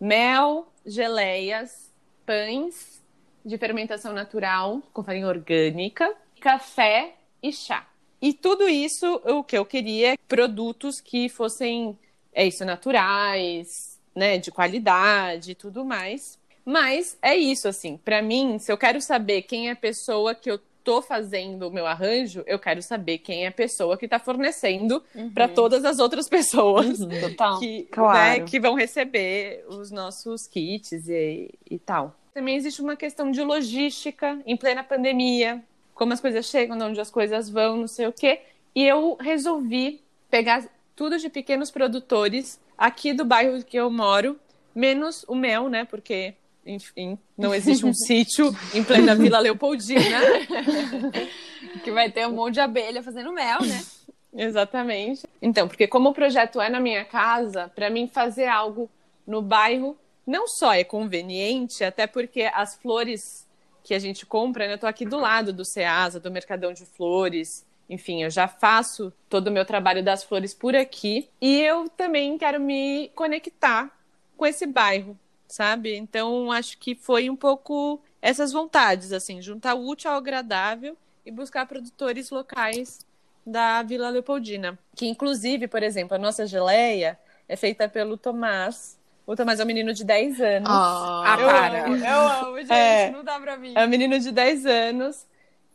mel, 0.00 0.68
geleias, 0.84 1.92
pães 2.26 3.02
de 3.44 3.56
fermentação 3.58 4.12
natural 4.12 4.82
com 4.92 5.02
farinha 5.02 5.28
orgânica, 5.28 6.14
café 6.40 7.14
e 7.42 7.52
chá. 7.52 7.86
E 8.20 8.32
tudo 8.32 8.68
isso, 8.68 9.20
o 9.24 9.44
que 9.44 9.56
eu 9.56 9.66
queria, 9.66 10.16
produtos 10.26 11.00
que 11.00 11.28
fossem, 11.28 11.98
é 12.34 12.46
isso, 12.46 12.64
naturais, 12.64 13.98
né, 14.14 14.38
de 14.38 14.50
qualidade 14.50 15.52
e 15.52 15.54
tudo 15.54 15.84
mais. 15.84 16.38
Mas 16.64 17.16
é 17.20 17.36
isso, 17.36 17.68
assim, 17.68 17.96
para 17.96 18.22
mim, 18.22 18.58
se 18.58 18.72
eu 18.72 18.78
quero 18.78 19.00
saber 19.00 19.42
quem 19.42 19.68
é 19.68 19.72
a 19.72 19.76
pessoa 19.76 20.34
que 20.34 20.50
eu 20.50 20.58
tô 20.82 21.00
fazendo 21.00 21.68
o 21.68 21.70
meu 21.70 21.86
arranjo, 21.86 22.42
eu 22.46 22.58
quero 22.58 22.82
saber 22.82 23.18
quem 23.18 23.44
é 23.44 23.48
a 23.48 23.52
pessoa 23.52 23.96
que 23.96 24.06
tá 24.06 24.18
fornecendo 24.18 25.02
para 25.32 25.48
todas 25.48 25.84
as 25.84 25.98
outras 25.98 26.28
pessoas 26.28 26.98
Total. 26.98 27.58
que, 27.58 27.84
Claro. 27.90 28.40
né, 28.40 28.46
que 28.46 28.60
vão 28.60 28.74
receber 28.74 29.64
os 29.68 29.90
nossos 29.90 30.46
kits 30.46 31.08
e, 31.08 31.50
e 31.70 31.78
tal. 31.78 32.14
Também 32.34 32.56
existe 32.56 32.82
uma 32.82 32.96
questão 32.96 33.30
de 33.30 33.42
logística 33.42 34.38
em 34.44 34.56
plena 34.56 34.82
pandemia, 34.84 35.62
como 35.94 36.12
as 36.12 36.20
coisas 36.20 36.46
chegam, 36.46 36.76
de 36.76 36.84
onde 36.84 37.00
as 37.00 37.10
coisas 37.10 37.48
vão, 37.48 37.76
não 37.78 37.88
sei 37.88 38.06
o 38.06 38.12
quê. 38.12 38.40
E 38.74 38.84
eu 38.84 39.16
resolvi 39.20 40.02
pegar 40.28 40.64
tudo 40.94 41.18
de 41.18 41.28
pequenos 41.28 41.70
produtores 41.70 42.60
aqui 42.76 43.12
do 43.12 43.24
bairro 43.24 43.62
que 43.64 43.76
eu 43.76 43.90
moro, 43.90 44.38
menos 44.74 45.24
o 45.28 45.34
mel, 45.34 45.68
né? 45.68 45.84
Porque, 45.84 46.34
enfim, 46.66 47.18
não 47.36 47.54
existe 47.54 47.84
um 47.84 47.94
sítio 47.94 48.54
em 48.72 48.82
plena 48.82 49.14
Vila 49.14 49.38
Leopoldina. 49.38 50.20
Que 51.82 51.90
vai 51.90 52.10
ter 52.10 52.26
um 52.26 52.32
monte 52.32 52.54
de 52.54 52.60
abelha 52.60 53.02
fazendo 53.02 53.32
mel, 53.32 53.60
né? 53.62 53.82
Exatamente. 54.32 55.22
Então, 55.40 55.66
porque 55.66 55.86
como 55.86 56.10
o 56.10 56.14
projeto 56.14 56.60
é 56.60 56.68
na 56.68 56.78
minha 56.78 57.04
casa, 57.04 57.70
para 57.74 57.90
mim 57.90 58.06
fazer 58.06 58.46
algo 58.46 58.88
no 59.26 59.40
bairro 59.40 59.96
não 60.26 60.46
só 60.46 60.72
é 60.72 60.84
conveniente, 60.84 61.84
até 61.84 62.06
porque 62.06 62.42
as 62.42 62.74
flores 62.76 63.46
que 63.82 63.94
a 63.94 63.98
gente 63.98 64.24
compra, 64.24 64.66
né, 64.66 64.74
eu 64.74 64.78
tô 64.78 64.86
aqui 64.86 65.04
do 65.04 65.18
lado 65.18 65.52
do 65.52 65.64
Ceasa, 65.64 66.18
do 66.18 66.30
Mercadão 66.30 66.72
de 66.72 66.86
Flores. 66.86 67.64
Enfim, 67.88 68.22
eu 68.22 68.30
já 68.30 68.48
faço 68.48 69.12
todo 69.28 69.48
o 69.48 69.50
meu 69.50 69.64
trabalho 69.64 70.02
das 70.02 70.24
flores 70.24 70.54
por 70.54 70.74
aqui 70.74 71.28
e 71.40 71.60
eu 71.60 71.88
também 71.88 72.38
quero 72.38 72.58
me 72.60 73.10
conectar 73.14 73.90
com 74.36 74.46
esse 74.46 74.66
bairro, 74.66 75.18
sabe? 75.46 75.94
Então, 75.94 76.50
acho 76.50 76.78
que 76.78 76.94
foi 76.94 77.28
um 77.28 77.36
pouco 77.36 78.00
essas 78.22 78.52
vontades, 78.52 79.12
assim, 79.12 79.42
juntar 79.42 79.74
o 79.74 79.86
útil 79.86 80.10
ao 80.10 80.16
agradável 80.16 80.96
e 81.26 81.30
buscar 81.30 81.66
produtores 81.66 82.30
locais 82.30 83.06
da 83.46 83.82
Vila 83.82 84.08
Leopoldina. 84.08 84.78
Que, 84.96 85.06
inclusive, 85.06 85.68
por 85.68 85.82
exemplo, 85.82 86.14
a 86.14 86.18
nossa 86.18 86.46
geleia 86.46 87.18
é 87.48 87.56
feita 87.56 87.88
pelo 87.88 88.16
Tomás. 88.16 88.98
O 89.26 89.36
Tomás 89.36 89.60
é 89.60 89.64
um 89.64 89.66
menino 89.66 89.92
de 89.92 90.04
10 90.04 90.40
anos. 90.40 90.68
Ah, 90.70 91.36
eu 91.38 91.48
para. 91.48 91.84
amo. 91.86 91.96
Eu 91.96 92.28
amo, 92.28 92.58
gente. 92.58 92.72
É. 92.72 93.10
Não 93.10 93.24
dá 93.24 93.38
pra 93.38 93.56
mim. 93.56 93.72
É 93.74 93.84
um 93.84 93.88
menino 93.88 94.18
de 94.18 94.32
10 94.32 94.66
anos 94.66 95.26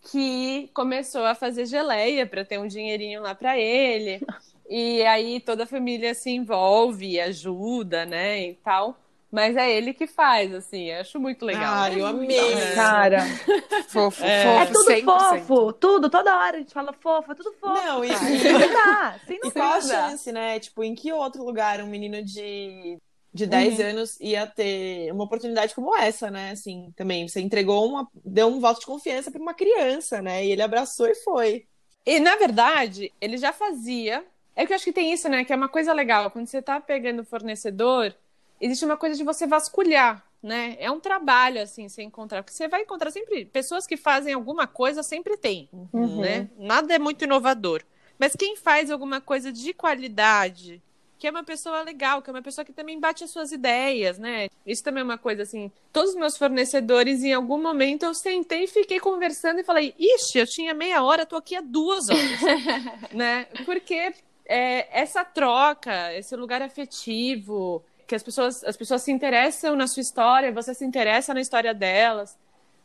que 0.01 0.69
começou 0.73 1.25
a 1.25 1.35
fazer 1.35 1.65
geleia 1.65 2.25
para 2.25 2.45
ter 2.45 2.57
um 2.59 2.67
dinheirinho 2.67 3.21
lá 3.21 3.33
para 3.35 3.57
ele. 3.57 4.19
E 4.71 5.01
aí 5.03 5.39
toda 5.39 5.63
a 5.63 5.65
família 5.65 6.13
se 6.13 6.29
envolve, 6.29 7.19
ajuda, 7.19 8.05
né, 8.05 8.49
e 8.49 8.53
tal. 8.63 8.95
Mas 9.31 9.55
é 9.57 9.67
ele 9.71 9.95
que 9.95 10.05
faz, 10.05 10.53
assim, 10.53 10.91
eu 10.91 11.01
acho 11.01 11.19
muito 11.19 11.43
legal. 11.43 11.73
Ah, 11.85 11.91
eu 11.91 12.05
amei. 12.05 12.53
É. 12.53 12.75
Cara, 12.75 13.17
Fofo, 13.89 14.23
É. 14.23 14.43
é 14.61 14.65
fofo, 14.67 14.73
tudo 14.73 14.91
100%. 14.91 15.03
fofo, 15.45 15.73
tudo, 15.73 16.07
toda 16.07 16.37
hora 16.37 16.57
a 16.57 16.59
gente 16.59 16.71
fala 16.71 16.93
fofo, 16.93 17.31
é 17.31 17.35
tudo 17.35 17.51
fofo. 17.53 17.73
Não, 17.73 18.05
e, 18.05 18.09
cara. 18.09 18.29
e- 18.29 18.43
Não 18.53 18.73
dá, 18.73 19.19
sem 19.25 19.39
E 19.43 19.51
qual 19.51 19.73
a 19.73 19.81
chance, 19.81 20.31
né? 20.31 20.59
Tipo, 20.59 20.83
em 20.83 20.93
que 20.93 21.11
outro 21.11 21.43
lugar 21.43 21.81
um 21.81 21.87
menino 21.87 22.21
de, 22.23 22.99
de 23.34 23.45
10 23.45 23.80
anos 23.80 24.19
ia 24.19 24.47
ter 24.47 25.11
uma 25.11 25.23
oportunidade 25.23 25.75
como 25.75 25.95
essa, 25.95 26.32
né? 26.32 26.51
Assim, 26.51 26.91
também. 26.95 27.27
Você 27.27 27.39
entregou 27.41 27.88
uma. 27.88 28.07
Deu 28.25 28.47
um 28.47 28.59
voto 28.59 28.80
de 28.80 28.86
confiança 28.86 29.32
para 29.32 29.41
uma 29.41 29.53
criança, 29.53 30.21
né? 30.21 30.45
E 30.45 30.51
ele 30.51 30.61
abraçou 30.61 31.07
e 31.07 31.15
foi. 31.15 31.65
E, 32.05 32.19
na 32.19 32.36
verdade, 32.36 33.11
ele 33.21 33.38
já 33.38 33.53
fazia. 33.53 34.25
É 34.55 34.65
que 34.65 34.73
eu 34.73 34.75
acho 34.75 34.86
que 34.86 34.93
tem 34.93 35.13
isso, 35.13 35.30
né? 35.30 35.45
Que 35.45 35.53
é 35.53 35.55
uma 35.55 35.69
coisa 35.69 35.93
legal. 35.93 36.30
Quando 36.32 36.47
você 36.47 36.61
tá 36.61 36.80
pegando 36.80 37.23
fornecedor, 37.23 38.13
existe 38.59 38.84
uma 38.84 38.97
coisa 38.97 39.15
de 39.15 39.23
você 39.23 39.45
vasculhar 39.45 40.25
né? 40.41 40.77
É 40.80 40.89
um 40.89 40.99
trabalho, 40.99 41.61
assim, 41.61 41.88
você 41.88 42.01
encontrar. 42.01 42.43
Porque 42.43 42.55
você 42.55 42.67
vai 42.67 42.82
encontrar 42.82 43.11
sempre 43.11 43.45
pessoas 43.45 43.86
que 43.86 43.97
fazem 43.97 44.34
alguma 44.34 44.65
coisa, 44.65 45.03
sempre 45.03 45.38
tem, 45.38 45.69
Uhum. 45.93 46.21
né? 46.21 46.49
Nada 46.57 46.93
é 46.93 46.99
muito 46.99 47.23
inovador. 47.23 47.84
Mas 48.17 48.36
quem 48.36 48.55
faz 48.55 48.89
alguma 48.91 49.21
coisa 49.21 49.51
de 49.51 49.73
qualidade, 49.73 50.82
que 51.20 51.28
é 51.28 51.30
uma 51.30 51.43
pessoa 51.43 51.82
legal, 51.82 52.22
que 52.22 52.30
é 52.30 52.34
uma 52.34 52.41
pessoa 52.41 52.63
que 52.63 52.72
também 52.72 52.97
bate 52.97 53.26
as 53.26 53.30
suas 53.30 53.51
ideias, 53.51 54.17
né? 54.17 54.47
Isso 54.65 54.82
também 54.82 55.01
é 55.01 55.03
uma 55.03 55.17
coisa 55.17 55.43
assim. 55.43 55.70
Todos 55.91 56.11
os 56.11 56.15
meus 56.15 56.38
fornecedores, 56.38 57.22
em 57.24 57.34
algum 57.34 57.61
momento, 57.61 58.03
eu 58.03 58.13
sentei 58.13 58.63
e 58.63 58.67
fiquei 58.67 59.01
conversando 59.01 59.59
e 59.59 59.63
falei: 59.63 59.93
Ixi, 59.99 60.39
eu 60.39 60.47
tinha 60.47 60.74
meia 60.74 61.03
hora, 61.03 61.26
tô 61.26 61.36
aqui 61.36 61.57
há 61.57 61.61
duas 61.61 62.07
horas, 62.09 62.39
né? 63.11 63.47
Porque 63.65 64.13
é, 64.45 64.88
essa 64.97 65.26
troca, 65.26 66.13
esse 66.13 66.34
lugar 66.38 66.61
afetivo, 66.61 67.84
que 68.07 68.15
as 68.15 68.24
pessoas, 68.24 68.63
as 68.63 68.78
pessoas 68.78 69.01
se 69.01 69.11
interessam 69.11 69.76
na 69.76 69.88
sua 69.88 70.01
história, 70.01 70.53
você 70.53 70.74
se 70.74 70.86
interessa 70.86 71.34
na 71.34 71.41
história 71.41 71.74
delas. 71.74 72.38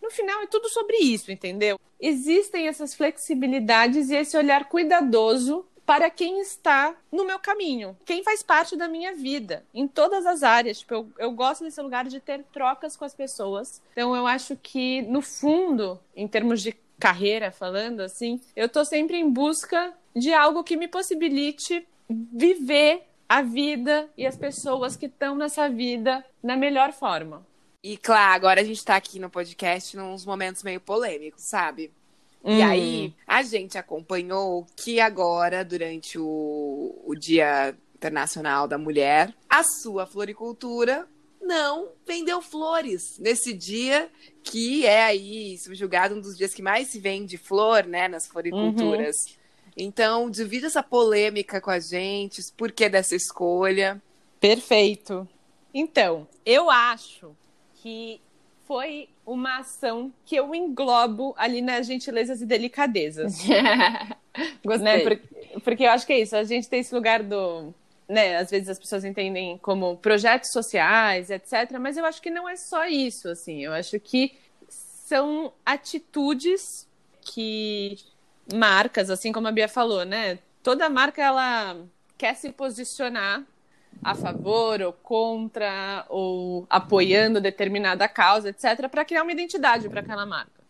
No 0.03 0.11
final 0.11 0.43
é 0.43 0.47
tudo 0.49 0.69
sobre 0.69 0.97
isso, 0.97 1.31
entendeu? 1.31 1.79
Existem 2.01 2.67
essas 2.67 2.95
flexibilidades 2.95 4.11
e 4.11 4.17
esse 4.17 4.37
olhar 4.37 4.69
cuidadoso 4.69 5.65
para 5.87 6.11
quem 6.11 6.41
está 6.41 6.95
no 7.13 7.25
meu 7.25 7.39
caminho, 7.39 7.97
quem 8.05 8.23
faz 8.23 8.43
parte 8.43 8.77
da 8.77 8.89
minha 8.89 9.15
vida, 9.15 9.65
em 9.75 9.87
todas 9.87 10.27
as 10.27 10.43
áreas. 10.43 10.81
Tipo, 10.81 10.95
eu, 10.95 11.13
eu 11.19 11.33
gosto 11.33 11.65
desse 11.65 11.81
lugar 11.81 12.07
de 12.07 12.21
ter 12.21 12.43
trocas 12.53 12.97
com 12.97 13.05
as 13.05 13.15
pessoas. 13.15 13.83
Então, 13.93 14.17
eu 14.17 14.27
acho 14.27 14.57
que, 14.57 15.03
no 15.03 15.21
fundo, 15.21 16.01
em 16.17 16.27
termos 16.27 16.63
de 16.63 16.73
carreira, 16.99 17.51
falando 17.51 18.01
assim, 18.01 18.41
eu 18.57 18.69
tô 18.69 18.85
sempre 18.85 19.19
em 19.19 19.29
busca 19.29 19.93
de 20.15 20.33
algo 20.33 20.65
que 20.65 20.77
me 20.77 20.89
possibilite 20.89 21.87
viver 22.09 23.03
a 23.29 23.43
vida 23.43 24.09
e 24.17 24.27
as 24.27 24.37
pessoas 24.37 24.97
que 24.97 25.07
estão 25.07 25.35
nessa 25.35 25.69
vida 25.69 26.25
na 26.43 26.57
melhor 26.57 26.93
forma. 26.93 27.45
E 27.83 27.99
claro, 27.99 28.35
agora 28.35 28.61
a 28.61 28.65
gente 28.65 28.83
tá 28.83 28.97
aqui 28.97 29.19
no 29.19 29.29
podcast 29.29 29.97
nos 29.97 30.25
momentos 30.25 30.63
meio 30.63 30.81
polêmicos, 30.81 31.43
sabe? 31.43 31.93
E 32.45 32.63
Hum. 32.63 32.67
aí, 32.67 33.15
a 33.27 33.43
gente 33.43 33.79
acompanhou 33.79 34.67
que 34.77 35.01
agora, 35.01 35.65
durante 35.65 36.19
o, 36.19 37.03
o 37.05 37.15
Dia 37.15 37.75
Internacional 37.95 38.69
da 38.69 38.77
Mulher, 38.77 39.35
a 39.49 39.63
sua 39.65 40.07
floricultura 40.07 41.09
não 41.41 41.89
vendeu 42.07 42.41
flores 42.43 43.19
nesse 43.19 43.53
dia 43.53 44.11
que 44.43 44.85
é 44.87 45.05
aí 45.05 45.57
subjugado 45.59 46.15
um 46.15 46.21
dos 46.21 46.37
dias 46.37 46.53
que 46.55 46.63
mais 46.63 46.89
se 46.89 46.99
vende 46.99 47.39
flor, 47.39 47.85
né, 47.87 48.09
nas 48.09 48.27
floriculturas. 48.27 49.17
Então, 49.77 50.31
divida 50.31 50.67
essa 50.67 50.83
polêmica 50.83 51.61
com 51.61 51.71
a 51.71 51.81
gente, 51.81 52.43
por 52.57 52.71
que 52.71 52.89
dessa 52.89 53.17
escolha? 53.17 54.03
Perfeito. 54.39 55.27
Então, 55.73 56.29
eu 56.45 56.71
acho 56.71 57.35
que 57.77 58.21
foi 58.67 59.09
uma 59.27 59.59
ação 59.59 60.13
que 60.25 60.37
eu 60.37 60.55
englobo 60.55 61.35
ali 61.37 61.63
nas 61.63 61.87
gentilezas 61.87 62.41
e 62.43 62.47
delicadezas. 62.47 63.39
Gostei. 64.65 64.85
né? 64.85 65.01
Porque, 65.01 65.61
porque 65.61 65.85
eu 65.85 65.91
acho 65.91 66.07
que 66.07 66.13
é 66.13 66.21
isso, 66.21 66.37
a 66.37 66.45
gente 66.45 66.69
tem 66.69 66.81
esse 66.81 66.95
lugar 66.95 67.23
do. 67.23 67.73
Né, 68.07 68.37
às 68.37 68.51
vezes 68.51 68.69
as 68.69 68.79
pessoas 68.79 69.03
entendem 69.03 69.57
como 69.59 69.97
projetos 69.97 70.53
sociais, 70.53 71.31
etc. 71.31 71.79
Mas 71.81 71.97
eu 71.97 72.05
acho 72.05 72.21
que 72.21 72.29
não 72.29 72.47
é 72.47 72.55
só 72.55 72.87
isso, 72.87 73.29
assim. 73.29 73.65
Eu 73.65 73.73
acho 73.73 73.99
que 73.99 74.35
são 74.69 75.51
atitudes 75.65 76.87
que 77.23 77.97
marcas, 78.53 79.09
assim 79.09 79.33
como 79.33 79.49
a 79.49 79.53
Bia 79.53 79.69
falou, 79.69 80.05
né? 80.05 80.39
Toda 80.63 80.91
marca 80.91 81.23
ela 81.23 81.77
quer 82.19 82.35
se 82.35 82.53
posicionar 82.53 83.43
a 84.03 84.15
favor 84.15 84.81
ou 84.83 84.93
contra 84.93 86.05
ou 86.09 86.67
apoiando 86.69 87.41
determinada 87.41 88.09
causa, 88.09 88.51
etc, 88.51 88.89
para 88.89 89.05
criar 89.05 89.23
uma 89.23 89.33
identidade 89.33 89.89
para 89.89 90.01
aquela 90.01 90.27
marca. 90.27 90.63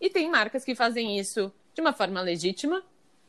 E 0.00 0.10
tem 0.10 0.30
marcas 0.30 0.64
que 0.64 0.74
fazem 0.74 1.18
isso 1.18 1.52
de 1.74 1.80
uma 1.80 1.92
forma 1.92 2.20
legítima, 2.20 2.82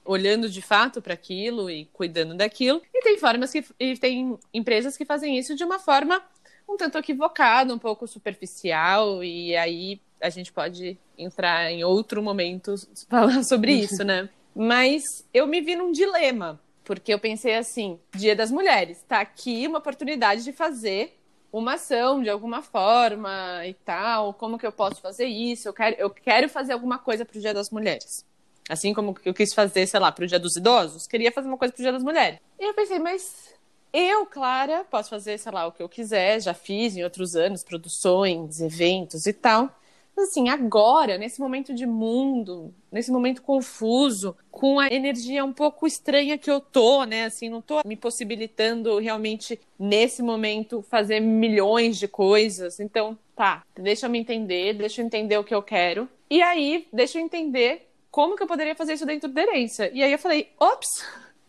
olhando 0.04 0.50
de 0.50 0.62
fato 0.62 1.02
para 1.02 1.14
aquilo 1.14 1.70
e 1.70 1.86
cuidando 1.86 2.36
daquilo, 2.36 2.82
e 2.94 3.02
tem 3.02 3.18
formas 3.18 3.52
que 3.52 3.66
e 3.80 3.98
tem 3.98 4.38
empresas 4.54 4.96
que 4.96 5.06
fazem 5.06 5.38
isso 5.38 5.56
de 5.56 5.64
uma 5.64 5.80
forma 5.80 6.22
um 6.68 6.78
tanto 6.78 6.98
equivocada, 6.98 7.74
um 7.74 7.80
pouco 7.80 8.08
superficial, 8.08 9.24
e 9.24 9.56
aí 9.56 10.02
a 10.20 10.30
gente 10.30 10.52
pode 10.52 10.98
entrar 11.18 11.72
em 11.72 11.84
outro 11.84 12.22
momento 12.22 12.76
falar 13.08 13.44
sobre 13.44 13.74
isso, 13.74 14.04
né? 14.04 14.30
Mas 14.56 15.04
eu 15.34 15.46
me 15.48 15.62
vi 15.62 15.76
num 15.76 15.92
dilema, 15.92 16.60
porque 16.86 17.14
eu 17.14 17.20
pensei 17.20 17.56
assim: 17.56 18.00
Dia 18.16 18.36
das 18.36 18.52
Mulheres, 18.52 19.04
tá 19.08 19.20
aqui 19.20 19.68
uma 19.68 19.80
oportunidade 19.80 20.44
de 20.44 20.54
fazer 20.54 21.20
uma 21.52 21.74
ação 21.74 22.22
de 22.22 22.30
alguma 22.30 22.62
forma 22.62 23.66
e 23.66 23.74
tal. 23.74 24.34
Como 24.34 24.58
que 24.58 24.66
eu 24.66 24.72
posso 24.72 25.02
fazer 25.02 25.26
isso? 25.26 25.68
Eu 25.68 25.74
quero, 25.74 25.96
eu 25.98 26.10
quero 26.10 26.48
fazer 26.48 26.74
alguma 26.74 27.00
coisa 27.00 27.26
pro 27.26 27.40
Dia 27.40 27.54
das 27.54 27.70
Mulheres. 27.70 28.26
Assim 28.70 28.94
como 28.94 29.16
eu 29.24 29.34
quis 29.34 29.54
fazer, 29.54 29.86
sei 29.88 30.00
lá, 30.00 30.12
pro 30.12 30.26
Dia 30.26 30.40
dos 30.40 30.56
Idosos, 30.56 31.06
queria 31.06 31.32
fazer 31.32 31.48
uma 31.48 31.58
coisa 31.58 31.74
pro 31.74 31.84
Dia 31.84 31.92
das 31.92 32.04
Mulheres. 32.04 32.40
E 32.60 32.68
eu 32.68 32.74
pensei, 32.74 33.00
mas 33.00 33.54
eu, 33.94 34.26
Clara, 34.26 34.86
posso 34.90 35.10
fazer, 35.10 35.38
sei 35.38 35.52
lá, 35.52 35.68
o 35.68 35.72
que 35.72 35.82
eu 35.82 35.88
quiser, 35.88 36.42
já 36.42 36.54
fiz 36.54 36.98
em 36.98 37.04
outros 37.04 37.36
anos, 37.36 37.64
produções, 37.64 38.60
eventos 38.60 39.26
e 39.26 39.34
tal. 39.34 39.70
Mas 40.16 40.30
assim, 40.30 40.48
agora, 40.48 41.18
nesse 41.18 41.42
momento 41.42 41.74
de 41.74 41.86
mundo, 41.86 42.74
nesse 42.92 43.12
momento 43.12 43.42
confuso, 43.42 44.36
com 44.50 44.80
a 44.80 44.88
energia 44.88 45.44
um 45.44 45.52
pouco 45.52 45.86
estranha 45.86 46.38
que 46.38 46.50
eu 46.50 46.62
tô, 46.62 47.04
né? 47.04 47.26
Assim, 47.26 47.50
não 47.50 47.62
tô 47.62 47.82
me 47.86 47.98
possibilitando 47.98 48.98
realmente, 48.98 49.60
nesse 49.78 50.24
momento, 50.24 50.82
fazer 50.84 51.20
milhões 51.20 51.98
de 51.98 52.08
coisas. 52.08 52.80
Então, 52.80 53.18
tá, 53.36 53.64
deixa 53.76 54.06
eu 54.06 54.10
me 54.10 54.20
entender, 54.20 54.74
deixa 54.74 55.02
eu 55.02 55.06
entender 55.06 55.38
o 55.38 55.44
que 55.44 55.54
eu 55.54 55.62
quero. 55.62 56.08
E 56.30 56.42
aí, 56.42 56.88
deixa 56.94 57.20
eu 57.20 57.24
entender 57.24 57.90
como 58.10 58.38
que 58.38 58.44
eu 58.44 58.48
poderia 58.48 58.76
fazer 58.76 58.94
isso 58.94 59.06
dentro 59.06 59.28
da 59.28 59.42
herência. 59.42 59.92
E 59.94 60.02
aí 60.02 60.14
eu 60.14 60.20
falei, 60.20 60.50
ops! 60.58 61.04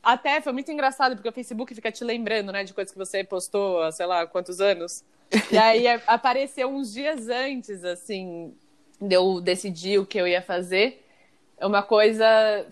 Até 0.07 0.41
foi 0.41 0.53
muito 0.53 0.71
engraçado, 0.71 1.17
porque 1.17 1.29
o 1.29 1.33
Facebook 1.33 1.75
fica 1.75 1.91
te 1.91 2.05
lembrando, 2.05 2.53
né, 2.53 2.63
de 2.63 2.73
coisas 2.73 2.93
que 2.93 2.99
você 2.99 3.25
postou 3.25 3.83
há, 3.83 3.91
sei 3.91 4.07
lá, 4.07 4.25
quantos 4.25 4.61
anos. 4.61 5.05
E 5.51 5.59
aí 5.59 5.85
apareceu 6.07 6.69
uns 6.69 6.93
dias 6.93 7.29
antes, 7.29 7.83
assim, 7.83 8.55
de 9.01 9.17
eu 9.17 9.41
decidir 9.41 9.99
o 9.99 10.07
que 10.07 10.17
eu 10.17 10.29
ia 10.29 10.41
fazer. 10.41 11.05
Uma 11.61 11.83
coisa 11.83 12.25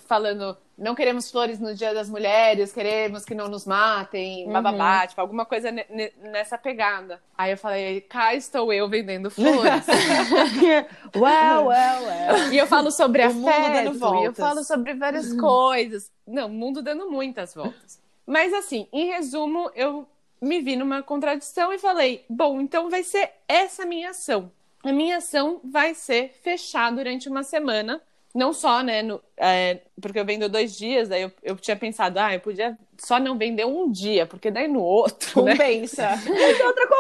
falando, 0.07 0.57
não 0.77 0.95
queremos 0.95 1.31
flores 1.31 1.61
no 1.61 1.75
Dia 1.75 1.95
das 1.95 2.09
Mulheres, 2.11 2.73
queremos 2.73 3.25
que 3.25 3.35
não 3.35 3.49
nos 3.49 3.65
matem, 3.67 4.49
bababá, 4.51 5.07
tipo, 5.07 5.21
alguma 5.21 5.45
coisa 5.45 5.71
ne- 5.71 5.87
ne- 5.89 6.13
nessa 6.31 6.59
pegada. 6.59 7.21
Aí 7.39 7.53
eu 7.53 7.57
falei, 7.59 8.01
cá 8.03 8.35
estou 8.35 8.73
eu 8.73 8.89
vendendo 8.89 9.31
flores. 9.31 9.87
Uau, 11.17 11.67
uau, 11.67 12.03
uau. 12.05 12.53
E 12.53 12.59
eu 12.59 12.67
falo 12.67 12.91
sobre 12.91 13.23
O 13.23 13.27
afeto, 13.27 13.97
e 14.23 14.25
eu 14.25 14.35
falo 14.35 14.65
sobre 14.65 14.95
várias 14.95 15.33
coisas. 15.41 16.11
Não, 16.27 16.47
o 16.47 16.51
mundo 16.51 16.83
dando 16.83 17.11
muitas 17.11 17.55
voltas. 17.55 18.01
Mas 18.27 18.53
assim, 18.53 18.89
em 18.93 19.07
resumo, 19.07 19.71
eu 19.75 20.07
me 20.41 20.61
vi 20.61 20.77
numa 20.77 21.03
contradição 21.03 21.73
e 21.73 21.79
falei: 21.79 22.25
bom, 22.29 22.61
então 22.61 22.91
vai 22.91 23.03
ser 23.03 23.31
essa 23.47 23.85
minha 23.85 24.11
ação. 24.11 24.51
A 24.83 24.93
minha 24.93 25.19
ação 25.19 25.61
vai 25.65 25.95
ser 25.95 26.35
fechar 26.43 26.91
durante 26.93 27.29
uma 27.29 27.43
semana. 27.43 28.03
Não 28.35 28.53
só, 28.53 28.83
né? 28.83 29.01
no- 29.03 29.23
é, 29.37 29.81
porque 30.03 30.19
eu 30.19 30.25
vendo 30.25 30.49
dois 30.49 30.77
dias, 30.77 31.11
aí 31.13 31.23
eu, 31.23 31.33
eu 31.43 31.57
tinha 31.57 31.77
pensado, 31.77 32.19
ah, 32.19 32.35
eu 32.35 32.41
podia 32.41 32.77
só 32.99 33.21
não 33.21 33.39
vender 33.39 33.65
um 33.65 33.91
dia, 33.93 34.27
porque 34.27 34.51
daí 34.51 34.67
no 34.67 34.81
outro. 34.83 35.45
Né? 35.45 35.53
Compensa. 35.53 36.03
Essa 36.19 36.63
é 36.63 36.67
outra 36.67 36.85
Ah, 36.85 36.89
não 36.91 36.97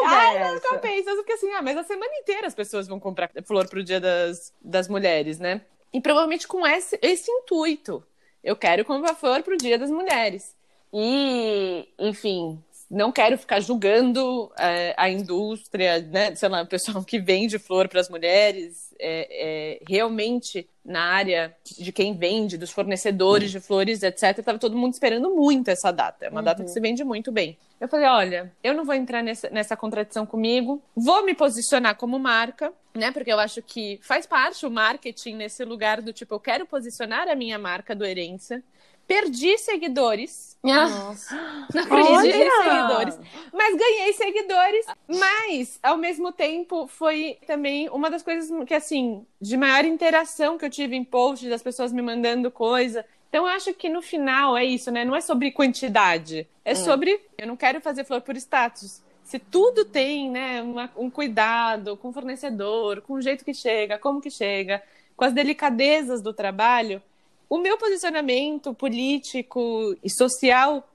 conversa. 0.48 0.68
compensa, 0.68 1.14
porque 1.16 1.32
assim, 1.32 1.50
ah, 1.52 1.62
mas 1.62 1.76
a 1.76 1.82
semana 1.84 2.12
inteira 2.20 2.46
as 2.46 2.54
pessoas 2.54 2.86
vão 2.86 3.00
comprar 3.00 3.28
flor 3.44 3.68
pro 3.68 3.82
Dia 3.82 3.98
das, 4.00 4.52
das 4.62 4.86
Mulheres, 4.88 5.38
né? 5.40 5.62
E 5.92 6.00
provavelmente 6.00 6.46
com 6.46 6.64
esse, 6.66 6.98
esse 7.02 7.30
intuito. 7.30 8.04
Eu 8.42 8.54
quero 8.56 8.84
comprar 8.84 9.14
flor 9.14 9.42
pro 9.42 9.56
Dia 9.56 9.76
das 9.78 9.90
Mulheres. 9.90 10.54
E, 10.92 11.88
enfim, 11.98 12.62
não 12.94 13.10
quero 13.10 13.36
ficar 13.36 13.60
julgando 13.60 14.50
é, 14.56 14.94
a 14.96 15.10
indústria, 15.10 16.00
né? 16.00 16.34
Sei 16.34 16.48
lá, 16.48 16.62
o 16.62 16.66
pessoal 16.66 17.02
que 17.02 17.18
vende 17.18 17.58
flor 17.58 17.88
para 17.88 18.00
as 18.00 18.08
mulheres. 18.08 18.94
É, 19.00 19.28
é, 19.30 19.80
realmente, 19.88 20.68
na 20.84 21.02
área 21.02 21.54
de 21.64 21.90
quem 21.90 22.16
vende, 22.16 22.56
dos 22.56 22.70
fornecedores 22.70 23.50
de 23.50 23.58
flores, 23.58 24.04
etc., 24.04 24.38
estava 24.38 24.58
todo 24.58 24.76
mundo 24.76 24.92
esperando 24.92 25.34
muito 25.34 25.68
essa 25.68 25.90
data. 25.90 26.26
É 26.26 26.30
uma 26.30 26.42
data 26.42 26.62
que 26.62 26.70
se 26.70 26.78
vende 26.80 27.02
muito 27.02 27.32
bem. 27.32 27.58
Eu 27.80 27.88
falei, 27.88 28.06
olha, 28.06 28.52
eu 28.62 28.72
não 28.72 28.84
vou 28.84 28.94
entrar 28.94 29.22
nessa, 29.22 29.50
nessa 29.50 29.76
contradição 29.76 30.24
comigo, 30.24 30.80
vou 30.94 31.24
me 31.26 31.34
posicionar 31.34 31.96
como 31.96 32.18
marca, 32.18 32.72
né? 32.94 33.10
Porque 33.10 33.32
eu 33.32 33.40
acho 33.40 33.60
que 33.60 33.98
faz 34.02 34.26
parte 34.26 34.64
o 34.64 34.70
marketing 34.70 35.34
nesse 35.34 35.64
lugar 35.64 36.00
do 36.00 36.12
tipo, 36.12 36.34
eu 36.34 36.40
quero 36.40 36.64
posicionar 36.64 37.28
a 37.28 37.34
minha 37.34 37.58
marca 37.58 37.94
do 37.94 38.04
Herência. 38.04 38.62
Perdi 39.06 39.58
seguidores. 39.58 40.56
Ah, 40.64 41.14
não 41.74 41.86
Perdi 41.86 42.32
seguidores. 42.64 43.18
Mas 43.52 43.76
ganhei 43.76 44.12
seguidores. 44.14 44.86
Mas, 45.08 45.78
ao 45.82 45.96
mesmo 45.96 46.32
tempo, 46.32 46.86
foi 46.86 47.38
também 47.46 47.88
uma 47.90 48.10
das 48.10 48.22
coisas 48.22 48.50
que, 48.66 48.74
assim, 48.74 49.26
de 49.40 49.56
maior 49.56 49.84
interação 49.84 50.56
que 50.56 50.64
eu 50.64 50.70
tive 50.70 50.96
em 50.96 51.04
posts, 51.04 51.48
das 51.48 51.62
pessoas 51.62 51.92
me 51.92 52.00
mandando 52.02 52.50
coisa. 52.50 53.04
Então, 53.28 53.46
eu 53.46 53.52
acho 53.52 53.74
que 53.74 53.88
no 53.88 54.00
final 54.00 54.56
é 54.56 54.64
isso, 54.64 54.90
né? 54.90 55.04
Não 55.04 55.14
é 55.14 55.20
sobre 55.20 55.50
quantidade. 55.50 56.46
É 56.64 56.74
sobre. 56.74 57.20
Eu 57.36 57.46
não 57.46 57.56
quero 57.56 57.80
fazer 57.80 58.04
flor 58.04 58.20
por 58.20 58.36
status. 58.36 59.02
se 59.24 59.38
tudo 59.38 59.86
tem, 59.86 60.30
né, 60.30 60.60
uma- 60.60 60.90
um 60.96 61.08
cuidado 61.08 61.96
com 61.96 62.08
o 62.10 62.12
fornecedor, 62.12 63.00
com 63.00 63.14
o 63.14 63.22
jeito 63.22 63.42
que 63.42 63.54
chega, 63.54 63.98
como 63.98 64.20
que 64.20 64.30
chega, 64.30 64.82
com 65.16 65.24
as 65.24 65.32
delicadezas 65.32 66.20
do 66.20 66.34
trabalho, 66.34 67.02
o 67.48 67.58
meu 67.58 67.76
posicionamento 67.78 68.72
político 68.74 69.96
e 70.02 70.10
social 70.10 70.88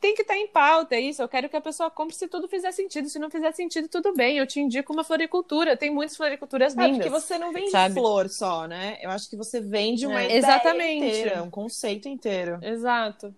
tem 0.00 0.14
que 0.14 0.22
estar 0.22 0.36
em 0.36 0.46
pauta, 0.46 0.94
é 0.94 1.00
isso. 1.00 1.20
Eu 1.20 1.28
quero 1.28 1.48
que 1.48 1.56
a 1.56 1.60
pessoa 1.60 1.90
compre 1.90 2.14
se 2.14 2.28
tudo 2.28 2.46
fizer 2.46 2.70
sentido. 2.70 3.08
Se 3.08 3.18
não 3.18 3.28
fizer 3.28 3.50
sentido, 3.52 3.88
tudo 3.88 4.12
bem. 4.14 4.38
Eu 4.38 4.46
te 4.46 4.60
indico 4.60 4.92
uma 4.92 5.02
floricultura. 5.02 5.76
Tem 5.76 5.90
muitas 5.90 6.16
floriculturas 6.16 6.76
É, 6.76 6.80
lindas. 6.86 6.98
porque 6.98 7.10
você 7.10 7.36
não 7.36 7.52
vende 7.52 7.70
sabe? 7.72 7.94
flor 7.94 8.28
só, 8.28 8.66
né? 8.68 8.96
Eu 9.02 9.10
acho 9.10 9.28
que 9.28 9.36
você 9.36 9.60
vende 9.60 10.06
uma 10.06 10.20
É, 10.22 10.26
ideia 10.26 10.38
exatamente. 10.38 11.04
inteira, 11.04 11.42
um 11.42 11.50
conceito 11.50 12.08
inteiro. 12.08 12.60
Exato. 12.62 13.34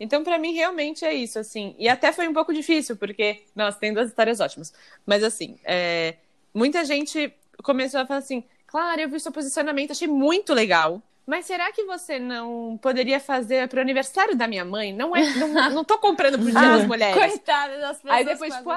Então, 0.00 0.24
pra 0.24 0.38
mim, 0.38 0.52
realmente 0.52 1.04
é 1.04 1.14
isso, 1.14 1.38
assim. 1.38 1.76
E 1.78 1.88
até 1.88 2.12
foi 2.12 2.26
um 2.26 2.32
pouco 2.32 2.52
difícil, 2.52 2.96
porque, 2.96 3.44
nossa, 3.54 3.78
tem 3.78 3.94
duas 3.94 4.08
histórias 4.08 4.40
ótimas. 4.40 4.72
Mas, 5.06 5.22
assim, 5.22 5.56
é, 5.64 6.16
muita 6.52 6.84
gente 6.84 7.32
começou 7.62 8.00
a 8.00 8.06
falar 8.06 8.18
assim: 8.18 8.42
claro, 8.66 9.00
eu 9.02 9.08
vi 9.08 9.20
seu 9.20 9.30
posicionamento, 9.30 9.92
achei 9.92 10.08
muito 10.08 10.52
legal. 10.52 11.00
Mas 11.24 11.46
será 11.46 11.70
que 11.72 11.84
você 11.84 12.18
não 12.18 12.78
poderia 12.82 13.20
fazer 13.20 13.68
pro 13.68 13.80
aniversário 13.80 14.36
da 14.36 14.48
minha 14.48 14.64
mãe? 14.64 14.92
Não 14.92 15.14
é, 15.14 15.22
não, 15.34 15.70
não 15.70 15.84
tô 15.84 15.98
comprando 15.98 16.34
pro 16.38 16.50
Dia 16.50 16.60
das 16.60 16.86
Mulheres. 16.86 17.14
Coitada 17.16 17.78
das 17.78 17.96
pessoas. 17.98 18.14
Aí 18.14 18.24
depois, 18.24 18.54
tipo, 18.54 18.70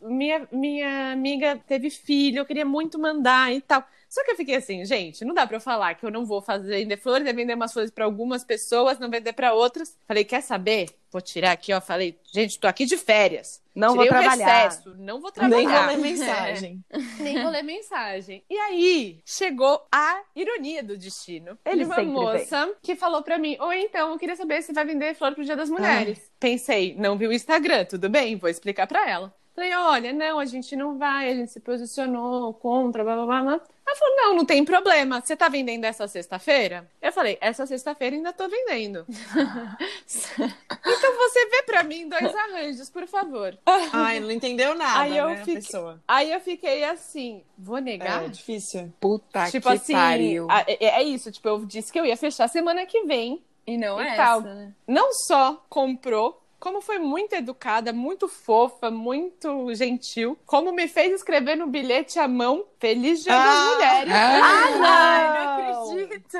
minha, 0.00 0.48
minha 0.50 1.12
amiga 1.12 1.60
teve 1.66 1.90
filho, 1.90 2.38
eu 2.38 2.46
queria 2.46 2.64
muito 2.64 2.98
mandar 2.98 3.52
e 3.52 3.60
tal. 3.60 3.84
Só 4.10 4.24
que 4.24 4.32
eu 4.32 4.36
fiquei 4.36 4.56
assim, 4.56 4.84
gente, 4.84 5.24
não 5.24 5.32
dá 5.32 5.46
pra 5.46 5.56
eu 5.56 5.60
falar 5.60 5.94
que 5.94 6.04
eu 6.04 6.10
não 6.10 6.26
vou 6.26 6.42
fazer 6.42 6.68
vender 6.80 6.96
flores, 6.96 7.24
é 7.28 7.32
vender 7.32 7.54
umas 7.54 7.72
flores 7.72 7.92
pra 7.92 8.04
algumas 8.04 8.42
pessoas, 8.42 8.98
não 8.98 9.08
vender 9.08 9.32
pra 9.32 9.54
outras. 9.54 9.96
Falei, 10.04 10.24
quer 10.24 10.42
saber? 10.42 10.88
Vou 11.12 11.20
tirar 11.20 11.52
aqui, 11.52 11.72
ó. 11.72 11.80
Falei, 11.80 12.18
gente, 12.32 12.58
tô 12.58 12.66
aqui 12.66 12.84
de 12.86 12.96
férias. 12.96 13.62
Não 13.74 13.92
Tirei 13.92 14.08
vou 14.10 14.18
o 14.18 14.20
trabalhar. 14.20 14.62
recesso, 14.64 14.94
não 14.98 15.20
vou 15.20 15.32
Nem 15.36 15.48
vou 15.50 15.60
trabalhar. 15.60 15.86
ler 15.90 15.96
mensagem. 16.02 16.84
Nem 17.20 17.40
vou 17.42 17.50
ler 17.52 17.62
mensagem. 17.62 18.44
E 18.50 18.56
aí, 18.56 19.20
chegou 19.24 19.80
a 19.92 20.22
ironia 20.34 20.82
do 20.82 20.96
destino. 20.98 21.56
Ele 21.64 21.84
de 21.84 21.90
uma 21.90 22.02
moça 22.02 22.72
que 22.82 22.96
falou 22.96 23.22
pra 23.22 23.38
mim: 23.38 23.56
Ou 23.60 23.72
então, 23.72 24.10
eu 24.10 24.18
queria 24.18 24.34
saber 24.36 24.60
se 24.62 24.72
vai 24.72 24.84
vender 24.84 25.14
flor 25.14 25.34
pro 25.34 25.44
Dia 25.44 25.56
das 25.56 25.70
Ah. 25.70 25.72
Mulheres. 25.72 26.20
Pensei, 26.38 26.94
não 26.98 27.16
vi 27.16 27.26
o 27.28 27.32
Instagram, 27.32 27.84
tudo 27.84 28.08
bem, 28.08 28.36
vou 28.36 28.50
explicar 28.50 28.86
pra 28.88 29.08
ela. 29.08 29.32
Falei: 29.60 29.74
Olha, 29.74 30.12
não, 30.14 30.38
a 30.38 30.46
gente 30.46 30.74
não 30.74 30.96
vai, 30.96 31.30
a 31.30 31.34
gente 31.34 31.52
se 31.52 31.60
posicionou 31.60 32.54
contra, 32.54 33.04
blá 33.04 33.14
blá 33.14 33.26
blá. 33.26 33.42
blá. 33.42 33.60
Ela 33.86 33.96
falou: 33.96 34.16
Não, 34.16 34.34
não 34.36 34.44
tem 34.46 34.64
problema. 34.64 35.20
Você 35.20 35.36
tá 35.36 35.48
vendendo 35.50 35.84
essa 35.84 36.08
sexta-feira? 36.08 36.88
Eu 37.02 37.12
falei: 37.12 37.36
Essa 37.42 37.66
sexta-feira 37.66 38.16
ainda 38.16 38.32
tô 38.32 38.48
vendendo. 38.48 39.04
então 40.38 41.16
você 41.16 41.46
vê 41.50 41.62
pra 41.64 41.82
mim 41.82 42.08
dois 42.08 42.34
arranjos, 42.34 42.88
por 42.88 43.06
favor. 43.06 43.58
Ai, 43.92 44.18
não 44.20 44.30
entendeu 44.30 44.74
nada, 44.74 45.00
Aí 45.00 45.16
eu 45.16 45.28
né, 45.28 45.36
fiquei- 45.38 45.54
pessoa. 45.56 46.00
Aí 46.08 46.32
eu 46.32 46.40
fiquei 46.40 46.84
assim: 46.84 47.42
Vou 47.58 47.78
negar? 47.78 48.24
É 48.24 48.28
difícil. 48.28 48.90
Puta 48.98 49.50
Tipo 49.50 49.68
que 49.68 49.74
assim, 49.76 49.92
pariu. 49.92 50.48
é, 50.50 50.84
é 51.00 51.02
isso, 51.02 51.30
tipo, 51.30 51.46
eu 51.48 51.66
disse 51.66 51.92
que 51.92 52.00
eu 52.00 52.06
ia 52.06 52.16
fechar 52.16 52.48
semana 52.48 52.86
que 52.86 53.02
vem. 53.02 53.42
E 53.66 53.76
não 53.76 54.00
E 54.02 54.08
é 54.08 54.16
tal. 54.16 54.40
essa, 54.40 54.54
né? 54.54 54.72
Não 54.88 55.12
só 55.12 55.62
comprou, 55.68 56.39
como 56.60 56.80
foi 56.82 56.98
muito 56.98 57.32
educada, 57.34 57.92
muito 57.92 58.28
fofa, 58.28 58.90
muito 58.90 59.74
gentil, 59.74 60.38
como 60.46 60.70
me 60.72 60.86
fez 60.86 61.12
escrever 61.14 61.56
no 61.56 61.66
bilhete 61.66 62.18
à 62.18 62.28
mão 62.28 62.66
Feliz 62.78 63.22
Dia 63.24 63.32
Ah! 63.34 63.44
das 63.44 63.74
Mulheres. 63.74 64.12
Ah, 64.14 64.80
Ai, 64.84 65.44
não 65.44 65.94
acredito. 65.96 66.38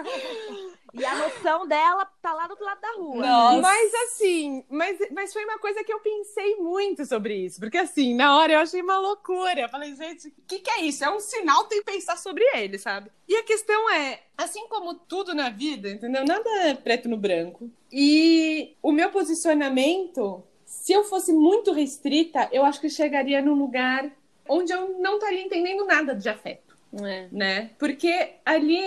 E 0.94 1.04
a 1.04 1.14
noção 1.14 1.66
dela 1.66 2.04
tá 2.20 2.32
lá 2.32 2.46
do 2.46 2.50
outro 2.50 2.64
lado 2.64 2.80
da 2.80 2.92
rua. 2.92 3.26
Nossa. 3.26 3.60
Mas 3.60 3.94
assim, 3.94 4.64
mas, 4.68 4.98
mas 5.12 5.32
foi 5.32 5.44
uma 5.44 5.58
coisa 5.58 5.84
que 5.84 5.92
eu 5.92 6.00
pensei 6.00 6.56
muito 6.56 7.04
sobre 7.06 7.34
isso. 7.34 7.60
Porque 7.60 7.78
assim, 7.78 8.14
na 8.14 8.36
hora 8.36 8.54
eu 8.54 8.58
achei 8.60 8.82
uma 8.82 8.98
loucura. 8.98 9.60
Eu 9.60 9.68
falei, 9.68 9.94
gente, 9.94 10.28
o 10.28 10.32
que, 10.46 10.58
que 10.58 10.70
é 10.70 10.82
isso? 10.82 11.04
É 11.04 11.10
um 11.10 11.20
sinal, 11.20 11.64
tem 11.64 11.78
que 11.82 11.92
pensar 11.92 12.16
sobre 12.16 12.44
ele, 12.54 12.78
sabe? 12.78 13.10
E 13.28 13.36
a 13.36 13.44
questão 13.44 13.90
é, 13.90 14.20
assim 14.36 14.66
como 14.68 14.94
tudo 14.94 15.34
na 15.34 15.50
vida, 15.50 15.88
entendeu? 15.88 16.24
Nada 16.24 16.50
é 16.62 16.74
preto 16.74 17.08
no 17.08 17.16
branco. 17.16 17.70
E 17.92 18.76
o 18.82 18.90
meu 18.90 19.10
posicionamento, 19.10 20.42
se 20.64 20.92
eu 20.92 21.04
fosse 21.04 21.32
muito 21.32 21.72
restrita, 21.72 22.48
eu 22.52 22.64
acho 22.64 22.80
que 22.80 22.90
chegaria 22.90 23.40
num 23.40 23.54
lugar 23.54 24.10
onde 24.48 24.72
eu 24.72 24.98
não 24.98 25.14
estaria 25.14 25.42
entendendo 25.42 25.84
nada 25.84 26.14
de 26.14 26.28
afeto 26.28 26.69
É. 26.92 27.28
né? 27.30 27.70
Porque 27.78 28.30
ali 28.44 28.80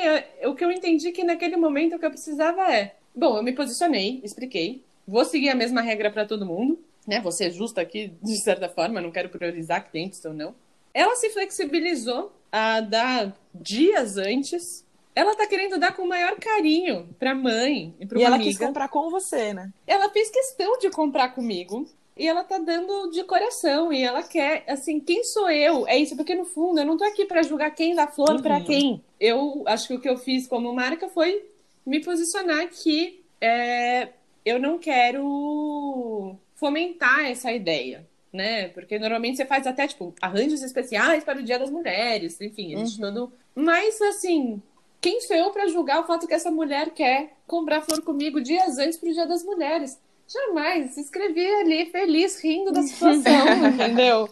o 0.43 0.53
que 0.53 0.63
eu 0.63 0.71
entendi 0.71 1.11
que 1.11 1.23
naquele 1.23 1.55
momento 1.55 1.95
o 1.95 1.99
que 1.99 2.05
eu 2.05 2.11
precisava 2.11 2.69
é, 2.73 2.95
bom, 3.15 3.37
eu 3.37 3.43
me 3.43 3.53
posicionei, 3.53 4.19
expliquei, 4.23 4.83
vou 5.07 5.23
seguir 5.23 5.49
a 5.49 5.55
mesma 5.55 5.81
regra 5.81 6.11
para 6.11 6.25
todo 6.25 6.45
mundo, 6.45 6.77
né? 7.07 7.21
Vou 7.21 7.31
ser 7.31 7.51
justa 7.51 7.81
aqui 7.81 8.11
de 8.21 8.37
certa 8.41 8.67
forma, 8.67 9.01
não 9.01 9.11
quero 9.11 9.29
priorizar 9.29 9.89
clientes 9.89 10.23
ou 10.25 10.33
não. 10.33 10.53
Ela 10.93 11.15
se 11.15 11.29
flexibilizou 11.29 12.31
a 12.51 12.79
dar 12.81 13.35
dias 13.53 14.17
antes. 14.17 14.85
Ela 15.15 15.35
tá 15.35 15.47
querendo 15.47 15.79
dar 15.79 15.95
com 15.95 16.03
o 16.03 16.07
maior 16.07 16.35
carinho 16.37 17.07
pra 17.17 17.33
mãe 17.33 17.93
e 17.99 18.05
pra 18.05 18.17
E 18.17 18.21
uma 18.21 18.27
ela 18.27 18.35
amiga 18.35 18.49
quis 18.49 18.59
comprar 18.59 18.87
com 18.89 19.09
você, 19.09 19.53
né? 19.53 19.71
ela 19.87 20.09
fez 20.09 20.29
questão 20.29 20.77
de 20.77 20.89
comprar 20.89 21.29
comigo. 21.29 21.87
E 22.16 22.28
ela 22.28 22.43
tá 22.43 22.57
dando 22.59 23.09
de 23.09 23.24
coração. 23.24 23.91
E 23.91 24.03
ela 24.03 24.22
quer, 24.24 24.64
assim, 24.68 24.99
quem 24.99 25.24
sou 25.24 25.49
eu? 25.49 25.88
É 25.88 25.97
isso, 25.97 26.16
porque 26.16 26.36
no 26.36 26.45
fundo 26.45 26.80
eu 26.80 26.86
não 26.86 26.97
tô 26.97 27.03
aqui 27.03 27.26
pra 27.26 27.41
julgar 27.43 27.72
quem 27.72 27.95
dá 27.95 28.07
flor 28.07 28.41
pra 28.41 28.57
Uhum. 28.57 28.64
quem. 28.64 29.03
Eu 29.20 29.64
acho 29.66 29.88
que 29.88 29.93
o 29.95 29.99
que 29.99 30.09
eu 30.09 30.18
fiz 30.18 30.45
como 30.47 30.74
marca 30.74 31.09
foi 31.09 31.43
me 31.86 32.01
posicionar 32.03 32.68
que 32.70 33.24
é, 33.41 34.09
eu 34.45 34.59
não 34.59 34.78
quero 34.78 36.36
fomentar 36.55 37.26
essa 37.30 37.51
ideia. 37.51 38.07
Né? 38.32 38.70
Porque 38.70 38.97
normalmente 38.97 39.38
você 39.38 39.45
faz 39.45 39.68
até, 39.68 39.88
tipo, 39.88 40.14
arranjos 40.20 40.64
especiais 40.64 41.24
para 41.24 41.39
o 41.39 41.43
Dia 41.43 41.59
das 41.59 41.70
Mulheres, 41.70 42.41
enfim, 42.41 42.74
existe 42.74 42.99
todo. 42.99 43.32
Mas, 43.53 44.01
assim, 44.01 44.59
quem 44.99 45.22
sou 45.22 45.36
eu 45.36 45.51
para 45.51 45.68
julgar 45.68 46.01
o 46.01 46.07
fato 46.07 46.26
que 46.28 46.34
essa 46.34 46.49
mulher 46.49 46.89
quer 46.91 47.34
comprar 47.45 47.82
flor 47.82 48.01
comigo 48.01 48.41
dias 48.41 48.80
antes 48.80 48.97
pro 48.97 49.14
Dia 49.14 49.28
das 49.28 49.43
Mulheres? 49.43 49.99
Jamais. 50.28 50.97
Escrevi 50.97 51.45
ali 51.45 51.86
feliz, 51.91 52.41
rindo 52.43 52.71
da 52.71 52.82
situação, 52.82 53.21
entendeu? 53.74 54.30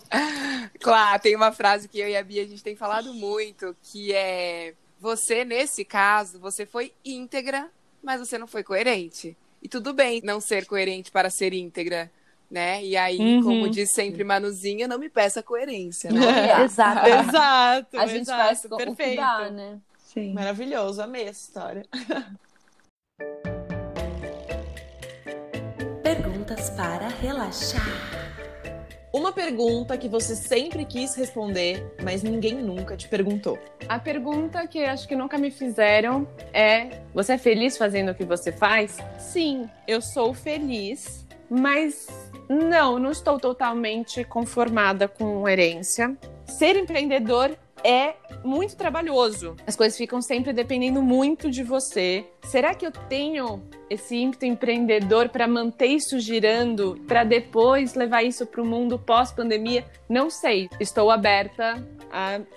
Claro, 0.79 1.21
tem 1.21 1.35
uma 1.35 1.51
frase 1.51 1.87
que 1.87 1.99
eu 1.99 2.07
e 2.07 2.15
a 2.17 2.23
Bia 2.23 2.43
a 2.43 2.47
gente 2.47 2.63
tem 2.63 2.75
falado 2.75 3.13
muito, 3.13 3.75
que 3.83 4.13
é 4.13 4.73
você, 4.99 5.43
nesse 5.43 5.83
caso, 5.83 6.39
você 6.39 6.65
foi 6.65 6.93
íntegra, 7.03 7.69
mas 8.03 8.19
você 8.19 8.37
não 8.37 8.47
foi 8.47 8.63
coerente. 8.63 9.35
E 9.61 9.67
tudo 9.69 9.93
bem 9.93 10.21
não 10.23 10.39
ser 10.41 10.65
coerente 10.65 11.11
para 11.11 11.29
ser 11.29 11.53
íntegra, 11.53 12.09
né? 12.49 12.83
E 12.83 12.97
aí, 12.97 13.19
Uhum. 13.19 13.43
como 13.43 13.69
diz 13.69 13.91
sempre 13.93 14.23
Manuzinha, 14.23 14.87
não 14.87 14.97
me 14.97 15.09
peça 15.09 15.43
coerência, 15.43 16.11
né? 16.11 16.19
Exato. 16.65 17.07
exato. 17.07 17.99
A 17.99 18.07
gente 18.07 18.21
exato, 18.21 18.43
faz 18.43 18.61
com 18.61 18.75
o 18.75 18.77
que 18.77 18.85
perfeito. 18.85 19.15
dá, 19.17 19.49
né? 19.51 19.79
Sim. 19.99 20.33
Maravilhoso, 20.33 21.01
amei 21.01 21.23
essa 21.27 21.41
história. 21.41 21.85
Perguntas 26.61 26.69
para 26.69 27.07
relaxar. 27.07 27.81
Uma 29.11 29.33
pergunta 29.33 29.97
que 29.97 30.07
você 30.07 30.35
sempre 30.35 30.85
quis 30.85 31.15
responder, 31.15 31.83
mas 32.03 32.21
ninguém 32.21 32.55
nunca 32.55 32.95
te 32.95 33.07
perguntou. 33.07 33.57
A 33.89 33.97
pergunta 33.97 34.65
que 34.67 34.83
acho 34.83 35.07
que 35.07 35.15
nunca 35.15 35.37
me 35.37 35.49
fizeram 35.49 36.27
é: 36.53 37.01
você 37.13 37.33
é 37.33 37.37
feliz 37.37 37.77
fazendo 37.77 38.11
o 38.11 38.15
que 38.15 38.23
você 38.23 38.51
faz? 38.51 38.97
Sim, 39.17 39.69
eu 39.87 40.01
sou 40.01 40.33
feliz, 40.33 41.25
mas 41.49 42.07
não, 42.47 42.99
não 42.99 43.11
estou 43.11 43.39
totalmente 43.39 44.23
conformada 44.23 45.07
com 45.07 45.47
herência. 45.49 46.15
Ser 46.45 46.75
empreendedor 46.75 47.57
é 47.83 48.15
muito 48.43 48.75
trabalhoso. 48.75 49.55
As 49.65 49.75
coisas 49.75 49.97
ficam 49.97 50.21
sempre 50.21 50.53
dependendo 50.53 51.01
muito 51.01 51.49
de 51.49 51.63
você. 51.63 52.25
Será 52.43 52.73
que 52.73 52.85
eu 52.85 52.91
tenho 52.91 53.63
esse 53.89 54.15
ímpeto 54.15 54.45
empreendedor 54.45 55.29
para 55.29 55.47
manter 55.47 55.87
isso 55.87 56.19
girando, 56.19 56.99
para 57.07 57.23
depois 57.23 57.93
levar 57.95 58.23
isso 58.23 58.45
para 58.45 58.61
o 58.61 58.65
mundo 58.65 58.97
pós-pandemia? 58.97 59.85
Não 60.09 60.29
sei. 60.29 60.69
Estou 60.79 61.11
aberta 61.11 61.83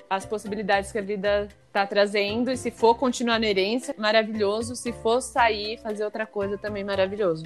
às 0.08 0.26
possibilidades 0.26 0.90
que 0.90 0.98
a 0.98 1.02
vida 1.02 1.48
está 1.66 1.86
trazendo. 1.86 2.50
E 2.50 2.56
se 2.56 2.70
for 2.70 2.94
continuar 2.94 3.38
na 3.38 3.46
herência, 3.46 3.94
maravilhoso. 3.98 4.76
Se 4.76 4.92
for 4.92 5.20
sair, 5.20 5.78
fazer 5.78 6.04
outra 6.04 6.26
coisa, 6.26 6.56
também 6.56 6.84
maravilhoso. 6.84 7.44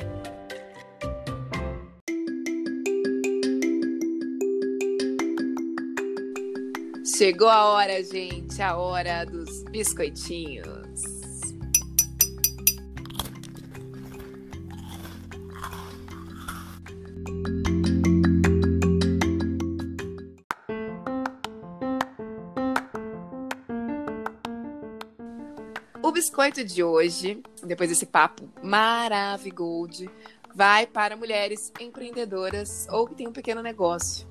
Chegou 7.18 7.48
a 7.48 7.64
hora, 7.70 8.00
gente, 8.04 8.62
a 8.62 8.76
hora 8.76 9.24
dos 9.24 9.64
biscoitinhos. 9.64 11.02
O 26.00 26.12
biscoito 26.12 26.62
de 26.64 26.84
hoje, 26.84 27.42
depois 27.64 27.88
desse 27.88 28.06
papo 28.06 28.48
maravigold, 28.62 30.08
vai 30.54 30.86
para 30.86 31.16
mulheres 31.16 31.72
empreendedoras 31.80 32.86
ou 32.88 33.08
que 33.08 33.16
têm 33.16 33.26
um 33.26 33.32
pequeno 33.32 33.60
negócio. 33.60 34.27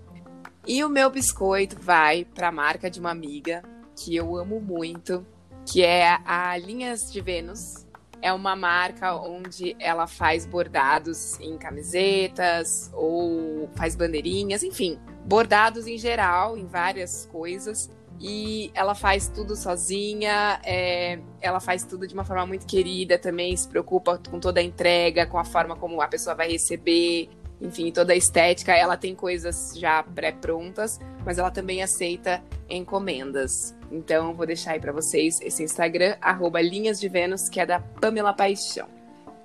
E 0.68 0.84
o 0.84 0.90
meu 0.90 1.10
biscoito 1.10 1.78
vai 1.80 2.26
para 2.26 2.50
a 2.50 2.52
marca 2.52 2.92
de 2.92 3.00
uma 3.00 3.10
amiga 3.10 3.64
que 3.96 4.14
eu 4.14 4.36
amo 4.36 4.60
muito, 4.60 5.26
que 5.66 5.82
é 5.82 6.20
a 6.26 6.58
Linhas 6.58 7.10
de 7.10 7.22
Vênus. 7.22 7.88
É 8.22 8.34
uma 8.34 8.54
marca 8.54 9.16
onde 9.16 9.78
ela 9.80 10.08
faz 10.08 10.46
bordados 10.46 11.40
em 11.40 11.58
camisetas 11.58 12.92
ou 12.94 13.70
faz 13.78 13.96
bandeirinhas, 13.96 14.62
enfim, 14.62 15.00
bordados 15.24 15.88
em 15.88 15.98
geral, 15.98 16.58
em 16.58 16.66
várias 16.66 17.26
coisas. 17.32 17.90
E 18.20 18.70
ela 18.74 18.94
faz 18.94 19.30
tudo 19.30 19.56
sozinha, 19.56 20.60
é, 20.66 21.20
ela 21.40 21.62
faz 21.62 21.86
tudo 21.86 22.06
de 22.06 22.14
uma 22.14 22.26
forma 22.26 22.46
muito 22.46 22.66
querida 22.66 23.18
também, 23.18 23.56
se 23.56 23.68
preocupa 23.70 24.20
com 24.30 24.38
toda 24.40 24.60
a 24.60 24.64
entrega, 24.64 25.26
com 25.28 25.38
a 25.38 25.46
forma 25.46 25.78
como 25.78 26.02
a 26.02 26.08
pessoa 26.08 26.36
vai 26.36 26.52
receber, 26.52 27.30
enfim, 27.62 27.92
toda 27.92 28.14
a 28.14 28.16
estética. 28.16 28.74
Ela 28.74 28.98
tem 28.98 29.16
coisas 29.16 29.74
já 29.76 30.04
pré-prontas, 30.04 31.00
mas 31.26 31.38
ela 31.38 31.52
também 31.52 31.82
aceita 31.82 32.42
encomendas. 32.70 33.76
Então, 33.92 34.34
vou 34.34 34.46
deixar 34.46 34.72
aí 34.72 34.80
para 34.80 34.92
vocês 34.92 35.40
esse 35.42 35.64
Instagram, 35.64 36.18
arroba 36.22 36.62
Linhas 36.62 37.00
de 37.00 37.08
Vênus, 37.08 37.50
que 37.50 37.60
é 37.60 37.66
da 37.66 37.80
Pamela 37.80 38.34
Paixão. 38.34 38.88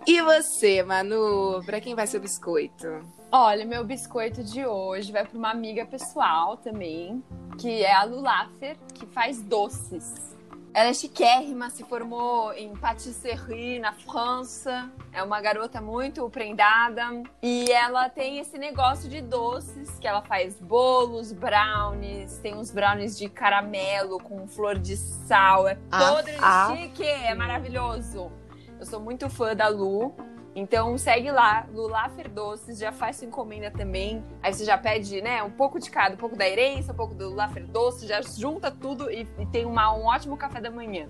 E 0.07 0.21
você, 0.21 0.83
Manu? 0.83 1.63
Para 1.65 1.81
quem 1.81 1.95
vai 1.95 2.07
seu 2.07 2.21
biscoito? 2.21 2.89
Olha, 3.31 3.65
meu 3.65 3.85
biscoito 3.85 4.43
de 4.43 4.67
hoje 4.67 5.13
vai 5.13 5.25
para 5.25 5.39
uma 5.39 5.51
amiga 5.51 5.87
pessoal 5.87 6.57
também, 6.57 7.23
que 7.57 7.83
é 7.83 7.95
a 7.95 8.03
Lulafer, 8.03 8.77
que 8.93 9.07
faz 9.07 9.41
doces. 9.41 10.32
Ela 10.75 10.89
é 10.89 10.95
chiquérrima, 10.95 11.69
se 11.69 11.85
formou 11.85 12.51
em 12.55 12.75
patisserie 12.75 13.79
na 13.79 13.93
França. 13.93 14.91
É 15.13 15.23
uma 15.23 15.39
garota 15.39 15.83
muito 15.83 16.29
prendada. 16.31 17.23
E 17.43 17.71
ela 17.71 18.09
tem 18.09 18.39
esse 18.39 18.57
negócio 18.57 19.09
de 19.09 19.21
doces, 19.21 19.99
que 19.99 20.09
ela 20.09 20.23
faz 20.23 20.59
bolos, 20.59 21.31
brownies, 21.31 22.39
tem 22.39 22.55
uns 22.57 22.71
brownies 22.71 23.19
de 23.19 23.29
caramelo 23.29 24.19
com 24.19 24.49
flor 24.49 24.79
de 24.79 24.97
sal. 24.97 25.69
É 25.69 25.75
todo 25.75 26.31
ah, 26.41 26.75
chique, 26.75 27.05
é 27.05 27.35
maravilhoso. 27.35 28.33
Eu 28.81 28.87
sou 28.87 28.99
muito 28.99 29.29
fã 29.29 29.55
da 29.55 29.69
Lu. 29.69 30.15
Então 30.55 30.97
segue 30.99 31.31
lá, 31.31 31.67
Lulafer 31.73 32.29
Doces, 32.29 32.79
já 32.79 32.93
faz 32.93 33.17
sua 33.17 33.27
encomenda 33.27 33.71
também. 33.71 34.23
Aí 34.43 34.53
você 34.53 34.65
já 34.65 34.77
pede, 34.77 35.23
né, 35.23 35.43
um 35.43 35.51
pouco 35.51 35.79
de 35.79 35.91
cada, 35.91 36.15
um 36.15 36.19
pouco 36.19 36.37
da 36.37 36.49
herência, 36.49 36.93
um 36.93 36.97
pouco 36.97 37.15
do 37.15 37.31
Lulafer 37.31 37.67
Doces, 37.67 38.09
já 38.09 38.21
junta 38.21 38.71
tudo 38.71 39.11
e, 39.11 39.27
e 39.39 39.47
tem 39.47 39.65
uma, 39.65 39.95
um 39.97 40.05
ótimo 40.05 40.37
café 40.37 40.61
da 40.61 40.71
manhã. 40.71 41.09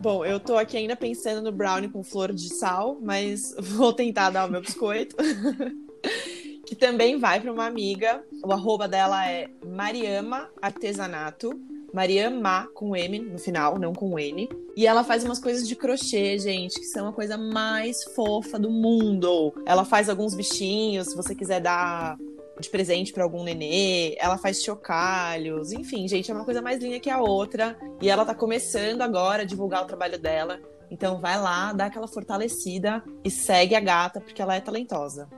Bom, 0.00 0.24
eu 0.24 0.38
tô 0.38 0.56
aqui 0.56 0.76
ainda 0.76 0.94
pensando 0.94 1.42
no 1.42 1.50
brownie 1.50 1.88
com 1.88 2.04
flor 2.04 2.32
de 2.32 2.54
sal, 2.54 2.96
mas 3.00 3.54
vou 3.58 3.92
tentar 3.92 4.30
dar 4.30 4.46
o 4.46 4.50
meu 4.50 4.60
biscoito. 4.60 5.16
que 6.64 6.76
também 6.76 7.18
vai 7.18 7.40
para 7.40 7.52
uma 7.52 7.66
amiga. 7.66 8.22
O 8.44 8.52
arroba 8.52 8.86
dela 8.86 9.26
é 9.28 9.48
Mariama 9.66 10.48
Artesanato. 10.60 11.58
Mariama 11.92 12.68
com 12.74 12.94
M 12.94 13.18
no 13.18 13.38
final, 13.38 13.78
não 13.78 13.92
com 13.92 14.18
N. 14.18 14.48
E 14.76 14.86
ela 14.86 15.02
faz 15.02 15.24
umas 15.24 15.38
coisas 15.38 15.66
de 15.66 15.74
crochê, 15.74 16.38
gente, 16.38 16.78
que 16.78 16.86
são 16.86 17.08
a 17.08 17.12
coisa 17.12 17.36
mais 17.36 18.04
fofa 18.14 18.58
do 18.58 18.70
mundo. 18.70 19.54
Ela 19.66 19.84
faz 19.84 20.08
alguns 20.08 20.34
bichinhos, 20.34 21.08
se 21.08 21.16
você 21.16 21.34
quiser 21.34 21.60
dar 21.60 22.16
de 22.60 22.68
presente 22.68 23.12
para 23.12 23.22
algum 23.22 23.44
nenê, 23.44 24.16
ela 24.18 24.36
faz 24.36 24.62
chocalhos, 24.62 25.72
enfim, 25.72 26.08
gente, 26.08 26.30
é 26.30 26.34
uma 26.34 26.44
coisa 26.44 26.60
mais 26.60 26.82
linda 26.82 26.98
que 26.98 27.10
a 27.10 27.20
outra. 27.20 27.78
E 28.00 28.08
ela 28.08 28.24
tá 28.24 28.34
começando 28.34 29.02
agora 29.02 29.42
a 29.42 29.46
divulgar 29.46 29.82
o 29.82 29.86
trabalho 29.86 30.18
dela. 30.18 30.60
Então 30.90 31.20
vai 31.20 31.40
lá, 31.40 31.72
dá 31.72 31.86
aquela 31.86 32.08
fortalecida 32.08 33.02
e 33.24 33.30
segue 33.30 33.74
a 33.74 33.80
gata, 33.80 34.20
porque 34.20 34.40
ela 34.40 34.54
é 34.54 34.60
talentosa. 34.60 35.28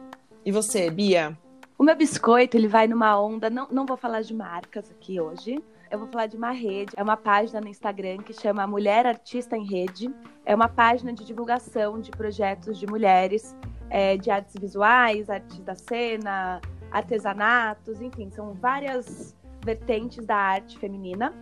E 0.44 0.53
você, 0.53 0.90
Bia? 0.90 1.36
O 1.76 1.82
meu 1.82 1.96
biscoito, 1.96 2.57
ele 2.57 2.68
vai 2.68 2.86
numa 2.86 3.20
onda, 3.20 3.51
não, 3.51 3.66
não 3.70 3.86
vou 3.86 3.96
falar 3.96 4.22
de 4.22 4.34
marcas 4.34 4.90
aqui 4.90 5.20
hoje, 5.20 5.62
eu 5.91 5.99
vou 5.99 6.09
falar 6.09 6.26
de 6.26 6.36
uma 6.36 6.53
rede. 6.53 6.93
É 6.97 7.03
uma 7.03 7.16
página 7.16 7.61
no 7.61 7.68
Instagram 7.68 8.18
que 8.18 8.32
chama 8.32 8.66
Mulher 8.66 9.07
Artista 9.07 9.57
em 9.57 9.64
Rede. 9.64 10.12
É 10.45 10.55
uma 10.55 10.68
página 10.68 11.12
de 11.12 11.24
divulgação 11.24 12.01
de 12.01 12.11
projetos 12.11 12.78
de 12.78 12.86
mulheres, 12.86 13.57
é, 13.88 14.16
de 14.16 14.30
artes 14.30 14.55
visuais, 14.59 15.28
artes 15.28 15.61
da 15.61 15.74
cena, 15.74 16.61
artesanatos, 16.91 18.01
enfim, 18.01 18.30
são 18.30 18.55
várias 18.55 19.36
vertentes 19.64 20.24
da 20.24 20.36
arte 20.36 20.78
feminina. 20.78 21.34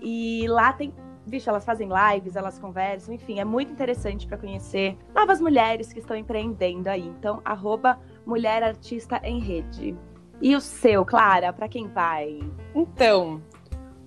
E 0.00 0.46
lá 0.48 0.72
tem 0.72 0.92
vixe, 1.26 1.48
elas 1.48 1.64
fazem 1.64 1.88
lives, 1.88 2.36
elas 2.36 2.58
conversam, 2.58 3.14
enfim, 3.14 3.38
é 3.38 3.44
muito 3.44 3.70
interessante 3.70 4.26
para 4.26 4.38
conhecer 4.38 4.96
novas 5.14 5.40
mulheres 5.40 5.92
que 5.92 5.98
estão 5.98 6.16
empreendendo 6.16 6.88
aí. 6.88 7.06
Então, 7.06 7.42
arroba 7.44 8.00
Mulher 8.24 8.62
Artista 8.62 9.20
em 9.22 9.38
Rede. 9.38 9.94
E 10.40 10.54
o 10.54 10.60
seu, 10.60 11.04
Clara, 11.04 11.52
para 11.52 11.68
quem 11.68 11.88
vai? 11.88 12.38
Então, 12.74 13.42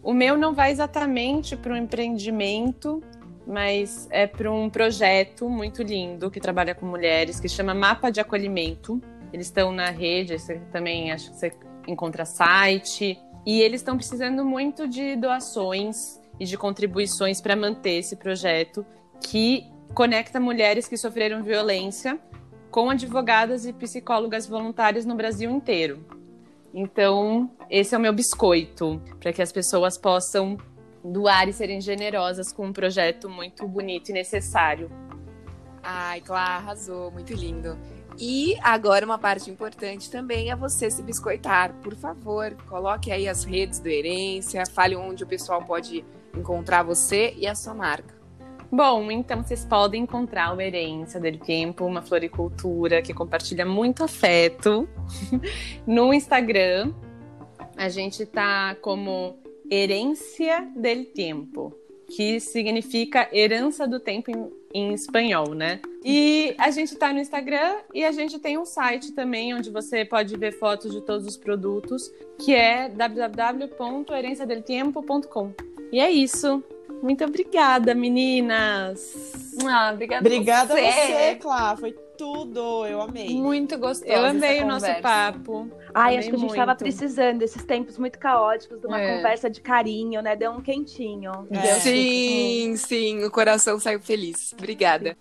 o 0.03 0.13
meu 0.13 0.37
não 0.37 0.53
vai 0.53 0.71
exatamente 0.71 1.55
para 1.55 1.73
um 1.73 1.77
empreendimento, 1.77 3.03
mas 3.45 4.07
é 4.11 4.25
para 4.25 4.51
um 4.51 4.69
projeto 4.69 5.49
muito 5.49 5.83
lindo 5.83 6.31
que 6.31 6.39
trabalha 6.39 6.73
com 6.73 6.85
mulheres, 6.85 7.39
que 7.39 7.47
chama 7.47 7.73
Mapa 7.73 8.09
de 8.09 8.19
Acolhimento. 8.19 9.01
Eles 9.31 9.47
estão 9.47 9.71
na 9.71 9.89
rede, 9.89 10.37
você 10.37 10.59
também 10.71 11.11
acho 11.11 11.31
que 11.31 11.37
você 11.37 11.53
encontra 11.87 12.25
site. 12.25 13.17
E 13.45 13.61
eles 13.61 13.81
estão 13.81 13.95
precisando 13.95 14.43
muito 14.43 14.87
de 14.87 15.15
doações 15.15 16.19
e 16.39 16.45
de 16.45 16.57
contribuições 16.57 17.39
para 17.39 17.55
manter 17.55 17.97
esse 17.97 18.15
projeto 18.15 18.85
que 19.19 19.67
conecta 19.93 20.39
mulheres 20.39 20.87
que 20.87 20.97
sofreram 20.97 21.43
violência 21.43 22.19
com 22.69 22.89
advogadas 22.89 23.65
e 23.65 23.73
psicólogas 23.73 24.47
voluntárias 24.47 25.05
no 25.05 25.15
Brasil 25.15 25.51
inteiro. 25.51 26.05
Então, 26.74 27.51
esse 27.69 27.93
é 27.93 27.97
o 27.97 28.01
meu 28.01 28.13
biscoito, 28.13 29.01
para 29.19 29.34
que 29.34 29.41
as 29.41 29.51
pessoas 29.51 29.97
possam 29.97 30.57
doar 31.03 31.49
e 31.49 31.53
serem 31.53 31.82
generosas 31.82 32.51
com 32.51 32.67
um 32.67 32.74
projeto 32.74 33.30
muito 33.30 33.67
bonito 33.67 34.09
e 34.09 34.13
necessário. 34.13 34.89
Ai, 35.84 36.22
Clara, 36.22 36.55
arrasou, 36.55 37.11
muito 37.11 37.34
lindo. 37.34 37.78
E 38.19 38.55
agora 38.61 39.05
uma 39.05 39.17
parte 39.17 39.49
importante 39.49 40.11
também 40.11 40.51
é 40.51 40.55
você 40.55 40.91
se 40.91 41.01
biscoitar. 41.01 41.74
Por 41.82 41.95
favor, 41.95 42.55
coloque 42.69 43.11
aí 43.11 43.28
as 43.28 43.43
redes 43.43 43.80
do 43.80 43.88
Herência, 43.88 44.63
fale 44.65 44.95
onde 44.95 45.24
o 45.24 45.28
pessoal 45.28 45.63
pode 45.63 46.05
encontrar 46.38 46.84
você 46.84 47.34
e 47.36 47.47
a 47.47 47.55
sua 47.55 47.74
marca. 47.74 48.20
Bom, 48.72 49.11
então 49.11 49.43
vocês 49.43 49.65
podem 49.65 50.03
encontrar 50.03 50.55
o 50.55 50.61
Herência 50.61 51.19
del 51.19 51.38
Tempo, 51.38 51.86
uma 51.86 52.01
floricultura 52.01 53.01
que 53.01 53.13
compartilha 53.13 53.65
muito 53.65 54.01
afeto 54.01 54.88
no 55.86 56.13
Instagram. 56.13 56.93
A 57.76 57.89
gente 57.89 58.26
tá 58.26 58.78
como 58.82 59.38
Herência 59.69 60.65
del 60.74 61.03
Tempo, 61.03 61.76
que 62.15 62.39
significa 62.39 63.28
herança 63.34 63.86
do 63.86 63.99
tempo 63.99 64.32
em, 64.32 64.49
em 64.74 64.93
espanhol, 64.93 65.53
né? 65.53 65.82
E 66.03 66.55
a 66.57 66.72
gente 66.72 66.95
tá 66.95 67.11
no 67.11 67.19
Instagram 67.19 67.80
e 67.93 68.05
a 68.05 68.13
gente 68.13 68.39
tem 68.39 68.57
um 68.57 68.65
site 68.65 69.11
também 69.11 69.53
onde 69.53 69.69
você 69.69 70.05
pode 70.05 70.38
ver 70.38 70.53
fotos 70.53 70.93
de 70.93 71.01
todos 71.01 71.28
os 71.28 71.36
produtos, 71.36 72.09
que 72.39 72.55
é 72.55 72.88
www.herenciadeltempo.com. 72.88 75.51
E 75.91 75.99
é 75.99 76.09
isso. 76.09 76.63
Muito 77.01 77.23
obrigada, 77.25 77.95
meninas. 77.95 79.33
Ah, 79.65 79.91
obrigada, 79.93 80.21
Obrigada 80.27 80.73
você. 80.73 80.79
a 80.85 80.91
você, 80.91 81.35
Clá. 81.35 81.75
Foi 81.77 81.93
tudo. 82.17 82.85
Eu 82.85 83.01
amei. 83.01 83.29
Muito 83.29 83.77
gostoso. 83.77 84.09
Eu 84.11 84.25
amei 84.25 84.57
essa 84.57 84.63
o 84.63 84.67
nosso 84.67 85.01
papo. 85.01 85.69
Ai, 85.93 86.13
Amei 86.13 86.19
acho 86.19 86.29
que 86.29 86.35
a 86.35 86.39
gente 86.39 86.55
tava 86.55 86.65
muito. 86.67 86.79
precisando 86.79 87.39
desses 87.39 87.63
tempos 87.65 87.97
muito 87.97 88.17
caóticos, 88.19 88.79
de 88.79 88.87
uma 88.87 89.01
É. 89.01 89.17
conversa 89.17 89.49
de 89.49 89.59
carinho, 89.61 90.21
né? 90.21 90.35
Deu 90.35 90.51
um 90.51 90.61
quentinho. 90.61 91.31
É. 91.49 91.79
Sim, 91.79 92.75
sim, 92.77 93.23
o 93.23 93.31
coração 93.31 93.79
saiu 93.79 93.99
feliz. 93.99 94.53
Obrigada. 94.53 95.17